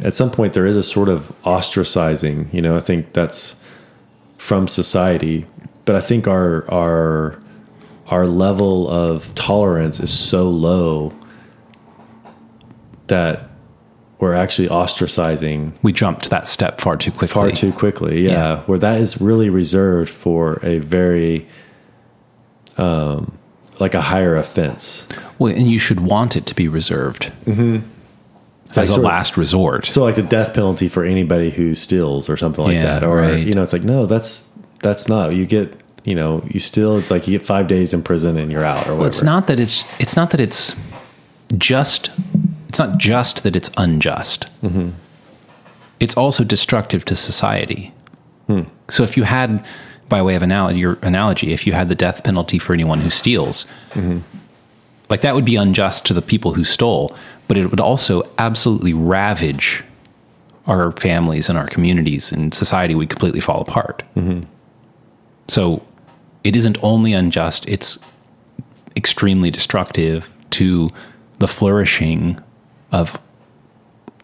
At 0.00 0.14
some 0.14 0.30
point, 0.30 0.52
there 0.52 0.66
is 0.66 0.76
a 0.76 0.82
sort 0.82 1.08
of 1.08 1.32
ostracizing. 1.44 2.52
You 2.52 2.60
know, 2.62 2.76
I 2.76 2.80
think 2.80 3.12
that's 3.12 3.54
from 4.36 4.66
society, 4.66 5.46
but 5.84 5.94
I 5.96 6.00
think 6.00 6.26
our 6.26 6.68
our 6.70 7.40
our 8.08 8.26
level 8.26 8.88
of 8.90 9.32
tolerance 9.34 10.00
is 10.00 10.10
so 10.12 10.50
low 10.50 11.12
that 13.06 13.48
we're 14.18 14.34
actually 14.34 14.68
ostracizing 14.68 15.72
We 15.82 15.92
jumped 15.92 16.30
that 16.30 16.46
step 16.46 16.80
far 16.80 16.96
too 16.96 17.10
quickly. 17.10 17.28
far 17.28 17.50
too 17.50 17.72
quickly. 17.72 18.22
Yeah, 18.24 18.30
Yeah. 18.30 18.60
where 18.66 18.78
that 18.78 19.00
is 19.00 19.20
really 19.20 19.50
reserved 19.50 20.10
for 20.10 20.60
a 20.62 20.78
very 20.78 21.46
um 22.78 23.32
like 23.80 23.94
a 23.94 24.00
higher 24.00 24.36
offense. 24.36 25.08
Well, 25.38 25.52
and 25.52 25.70
you 25.70 25.78
should 25.78 26.00
want 26.00 26.36
it 26.36 26.46
to 26.46 26.54
be 26.54 26.68
reserved 26.68 27.32
like 27.46 27.82
as 28.68 28.76
a 28.76 28.86
sort 28.86 28.98
of- 28.98 29.04
last 29.04 29.36
resort. 29.36 29.86
So 29.86 30.04
like 30.04 30.14
the 30.14 30.22
death 30.22 30.54
penalty 30.54 30.88
for 30.88 31.04
anybody 31.04 31.50
who 31.50 31.74
steals 31.74 32.28
or 32.28 32.36
something 32.36 32.64
like 32.64 32.74
Yeah, 32.74 33.00
that, 33.00 33.04
or 33.04 33.16
right. 33.16 33.44
you 33.46 33.54
know, 33.54 33.62
it's 33.62 33.72
like 33.72 33.82
no, 33.84 34.06
that's 34.06 34.48
that's 34.80 35.08
not. 35.08 35.34
You 35.34 35.46
get 35.46 35.74
you 36.04 36.14
know, 36.14 36.42
you 36.48 36.58
still 36.60 36.96
It's 36.96 37.10
like 37.10 37.26
you 37.28 37.38
get 37.38 37.46
five 37.46 37.66
days 37.68 37.92
in 37.92 38.02
prison 38.02 38.36
and 38.36 38.50
you're 38.50 38.64
out 38.64 38.78
or 38.88 38.96
whatever. 38.96 38.98
Well, 38.98 39.06
it's 39.08 39.22
not 39.22 39.46
that 39.46 39.58
it's 39.60 40.00
it's 40.00 40.16
not 40.16 40.30
that 40.30 40.40
it's 40.40 40.74
just 41.58 42.10
it's 42.68 42.78
not 42.78 42.98
just 42.98 43.42
that 43.44 43.54
it's 43.56 43.70
unjust. 43.76 44.46
Mm-hmm. 44.62 44.90
It's 46.00 46.16
also 46.16 46.42
destructive 46.44 47.04
to 47.06 47.14
society. 47.16 47.92
Hmm. 48.48 48.62
So 48.88 49.04
if 49.04 49.16
you 49.16 49.22
had, 49.22 49.64
by 50.12 50.22
way 50.22 50.34
of 50.36 50.42
analogy, 50.42 50.78
your 50.78 50.98
analogy, 51.02 51.52
if 51.52 51.66
you 51.66 51.72
had 51.72 51.88
the 51.88 51.94
death 51.94 52.22
penalty 52.22 52.58
for 52.58 52.74
anyone 52.74 53.00
who 53.00 53.10
steals, 53.10 53.64
Mm-hmm. 53.94 54.18
like 55.08 55.22
that 55.22 55.34
would 55.34 55.44
be 55.44 55.56
unjust 55.56 56.06
to 56.06 56.14
the 56.14 56.22
people 56.22 56.52
who 56.54 56.64
stole, 56.64 57.16
but 57.48 57.56
it 57.56 57.66
would 57.70 57.80
also 57.80 58.22
absolutely 58.38 58.92
ravage 58.92 59.82
our 60.66 60.92
families 60.92 61.48
and 61.48 61.58
our 61.58 61.66
communities, 61.66 62.30
and 62.30 62.54
society 62.54 62.94
would 62.94 63.08
completely 63.10 63.40
fall 63.40 63.60
apart. 63.62 64.02
Mm-hmm. 64.14 64.42
So 65.48 65.82
it 66.44 66.54
isn't 66.56 66.76
only 66.82 67.12
unjust; 67.14 67.66
it's 67.66 67.98
extremely 68.94 69.50
destructive 69.50 70.30
to 70.50 70.90
the 71.38 71.48
flourishing 71.48 72.38
of 72.92 73.18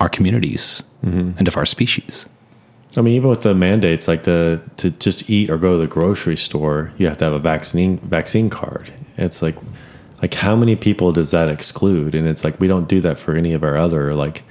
our 0.01 0.09
communities 0.11 0.83
Mm-hmm. 1.05 1.39
and 1.39 1.47
of 1.49 1.57
our 1.57 1.65
species. 1.67 2.27
I 2.99 3.01
mean, 3.01 3.15
even 3.15 3.31
with 3.31 3.43
the 3.43 3.55
mandates, 3.55 4.09
like 4.09 4.25
the 4.25 4.61
to 4.79 4.91
just 4.91 5.31
eat 5.31 5.49
or 5.51 5.57
go 5.57 5.73
to 5.73 5.79
the 5.79 5.87
grocery 5.87 6.37
store, 6.37 6.93
you 6.99 7.07
have 7.07 7.19
to 7.19 7.25
have 7.25 7.35
a 7.35 7.39
vaccine 7.39 7.99
vaccine 7.99 8.51
card. 8.51 8.93
It's 9.17 9.41
like, 9.41 9.57
like 10.21 10.35
how 10.35 10.57
many 10.57 10.75
people 10.77 11.13
does 11.13 11.31
that 11.31 11.49
exclude? 11.49 12.15
And 12.15 12.27
it's 12.27 12.43
like 12.45 12.59
we 12.61 12.67
don't 12.67 12.89
do 12.89 13.01
that 13.03 13.17
for 13.19 13.37
any 13.37 13.53
of 13.53 13.63
our 13.63 13.77
other 13.77 14.13
like 14.15 14.43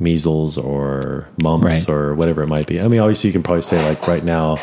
measles 0.00 0.58
or 0.58 1.28
mumps 1.42 1.64
Right. 1.64 1.88
or 1.88 2.14
whatever 2.16 2.42
it 2.42 2.48
might 2.48 2.66
be. 2.66 2.80
I 2.80 2.88
mean, 2.88 2.98
obviously 3.00 3.28
you 3.28 3.32
can 3.32 3.44
probably 3.44 3.62
say 3.62 3.84
like 3.86 4.06
right 4.08 4.24
now, 4.24 4.58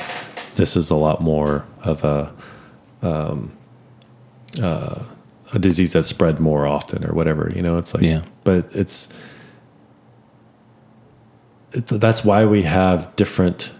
this 0.56 0.76
is 0.76 0.90
a 0.90 0.96
lot 0.96 1.22
more 1.22 1.66
of 1.84 2.04
a 2.04 2.34
um, 3.02 3.52
uh, 4.62 5.04
a 5.54 5.60
disease 5.60 5.94
that's 5.94 6.08
spread 6.10 6.40
more 6.40 6.68
often 6.68 7.06
or 7.06 7.14
whatever. 7.14 7.52
You 7.56 7.62
know, 7.62 7.78
it's 7.78 7.94
like, 7.94 8.04
Yeah. 8.04 8.24
but 8.44 8.66
it's 8.76 9.08
it, 9.08 9.16
that's 11.72 12.26
why 12.26 12.46
we 12.46 12.64
have 12.64 13.16
different 13.16 13.72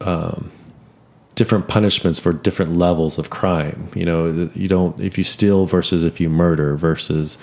um, 0.00 0.50
different 1.34 1.68
punishments 1.68 2.18
for 2.18 2.32
different 2.32 2.76
levels 2.76 3.18
of 3.18 3.30
crime. 3.30 3.88
You 3.94 4.04
know, 4.04 4.50
you 4.54 4.68
don't 4.68 4.98
if 5.00 5.16
you 5.16 5.24
steal 5.24 5.66
versus 5.66 6.04
if 6.04 6.20
you 6.20 6.28
murder 6.28 6.76
versus 6.76 7.38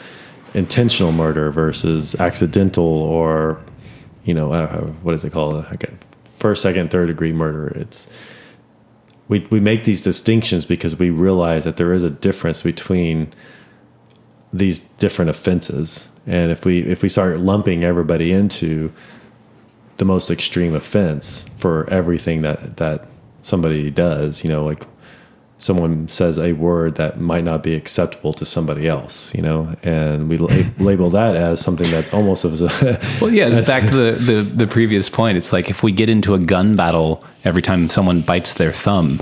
intentional 0.53 1.11
murder 1.11 1.51
versus 1.51 2.15
accidental 2.15 2.83
or 2.83 3.61
you 4.23 4.33
know 4.33 4.51
uh, 4.51 4.81
what 5.03 5.15
is 5.15 5.23
it 5.23 5.31
called? 5.31 5.65
Like 5.69 5.89
first, 6.25 6.61
second, 6.61 6.91
third 6.91 7.07
degree 7.07 7.33
murder. 7.33 7.67
It's 7.75 8.09
we 9.27 9.47
we 9.49 9.59
make 9.59 9.83
these 9.85 10.01
distinctions 10.01 10.65
because 10.65 10.97
we 10.97 11.09
realize 11.09 11.63
that 11.63 11.77
there 11.77 11.93
is 11.93 12.03
a 12.03 12.09
difference 12.09 12.63
between 12.63 13.31
these 14.51 14.79
different 14.79 15.29
offenses 15.29 16.09
and 16.25 16.51
if 16.51 16.65
we 16.65 16.79
if 16.79 17.03
we 17.03 17.09
start 17.09 17.39
lumping 17.39 17.83
everybody 17.83 18.31
into 18.31 18.91
the 19.97 20.05
most 20.05 20.31
extreme 20.31 20.73
offense 20.73 21.45
for 21.57 21.87
everything 21.89 22.41
that 22.41 22.77
that 22.77 23.07
somebody 23.41 23.91
does 23.91 24.43
you 24.43 24.49
know 24.49 24.65
like 24.65 24.83
someone 25.57 26.07
says 26.07 26.39
a 26.39 26.53
word 26.53 26.95
that 26.95 27.19
might 27.19 27.43
not 27.43 27.61
be 27.61 27.75
acceptable 27.75 28.31
to 28.31 28.45
somebody 28.45 28.87
else 28.87 29.35
you 29.35 29.41
know 29.41 29.75
and 29.83 30.29
we 30.29 30.37
la- 30.37 30.63
label 30.79 31.09
that 31.09 31.35
as 31.35 31.61
something 31.61 31.89
that's 31.91 32.13
almost 32.13 32.45
as 32.45 32.61
a 32.61 32.67
Well, 33.21 33.31
yeah, 33.31 33.49
it's 33.49 33.67
back 33.67 33.87
to 33.89 33.95
the, 33.95 34.11
the, 34.11 34.41
the 34.41 34.67
previous 34.67 35.09
point. 35.09 35.37
It's 35.37 35.51
like 35.51 35.69
if 35.69 35.83
we 35.83 35.91
get 35.91 36.09
into 36.09 36.33
a 36.33 36.39
gun 36.39 36.75
battle 36.77 37.23
every 37.43 37.61
time 37.61 37.89
someone 37.89 38.21
bites 38.21 38.53
their 38.53 38.71
thumb, 38.71 39.19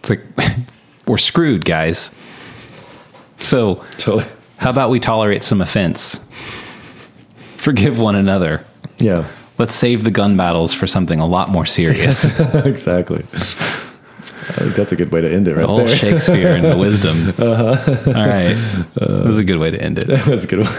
it's 0.00 0.10
like 0.10 0.22
we're 1.06 1.18
screwed, 1.18 1.66
guys. 1.66 2.10
So, 3.42 3.84
totally 3.98 4.24
how 4.58 4.70
about 4.70 4.90
we 4.90 5.00
tolerate 5.00 5.42
some 5.42 5.60
offense? 5.60 6.24
Forgive 7.56 7.98
one 7.98 8.14
another. 8.16 8.64
yeah 8.98 9.26
Let's 9.58 9.74
save 9.74 10.02
the 10.04 10.10
gun 10.10 10.36
battles 10.36 10.72
for 10.72 10.86
something 10.86 11.20
a 11.20 11.26
lot 11.26 11.48
more 11.50 11.66
serious. 11.66 12.24
exactly 12.54 13.24
I 14.44 14.54
think 14.64 14.74
that's 14.74 14.90
a 14.92 14.96
good 14.96 15.12
way 15.12 15.20
to 15.20 15.30
end 15.30 15.46
it 15.48 15.54
right 15.56 15.64
Old 15.64 15.80
there 15.80 15.96
Shakespeare 15.96 16.48
and 16.56 16.64
the 16.64 16.76
wisdom. 16.76 17.16
Uh-huh. 17.38 17.76
All 18.18 18.26
right. 18.26 18.54
that 18.94 19.24
was 19.26 19.38
a 19.38 19.44
good 19.44 19.58
way 19.58 19.70
to 19.70 19.80
end 19.80 19.98
it. 19.98 20.06
that's 20.08 20.44
a 20.44 20.46
good 20.46 20.60
one 20.66 20.74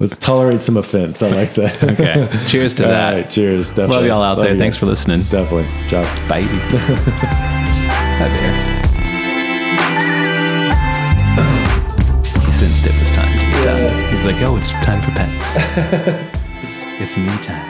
let's 0.00 0.16
tolerate 0.16 0.62
some 0.62 0.76
offense 0.76 1.22
i 1.22 1.28
like 1.28 1.54
that 1.54 1.82
Okay. 1.82 2.28
Cheers 2.48 2.74
to 2.74 2.84
All 2.84 2.90
that. 2.90 3.14
right, 3.14 3.30
cheers 3.30 3.68
definitely. 3.70 3.96
Love 3.96 4.06
y'all 4.06 4.22
out 4.22 4.38
Love 4.38 4.46
there. 4.46 4.54
you. 4.54 4.60
Thanks 4.60 4.76
for 4.76 4.86
listening. 4.86 5.22
definitely 5.30 5.66
ciao 5.88 6.02
Bye. 6.28 6.42
Hi 8.20 8.28
Sensed 12.60 12.84
it 12.84 12.98
was 12.98 13.08
time 13.12 13.26
to 13.26 13.36
get 13.36 13.64
done. 13.64 14.00
He's 14.10 14.26
like, 14.26 14.36
oh, 14.46 14.58
it's 14.58 14.68
time 14.84 15.00
for 15.00 15.10
pets. 15.12 15.56
it's 17.00 17.16
me 17.16 17.28
time. 17.42 17.69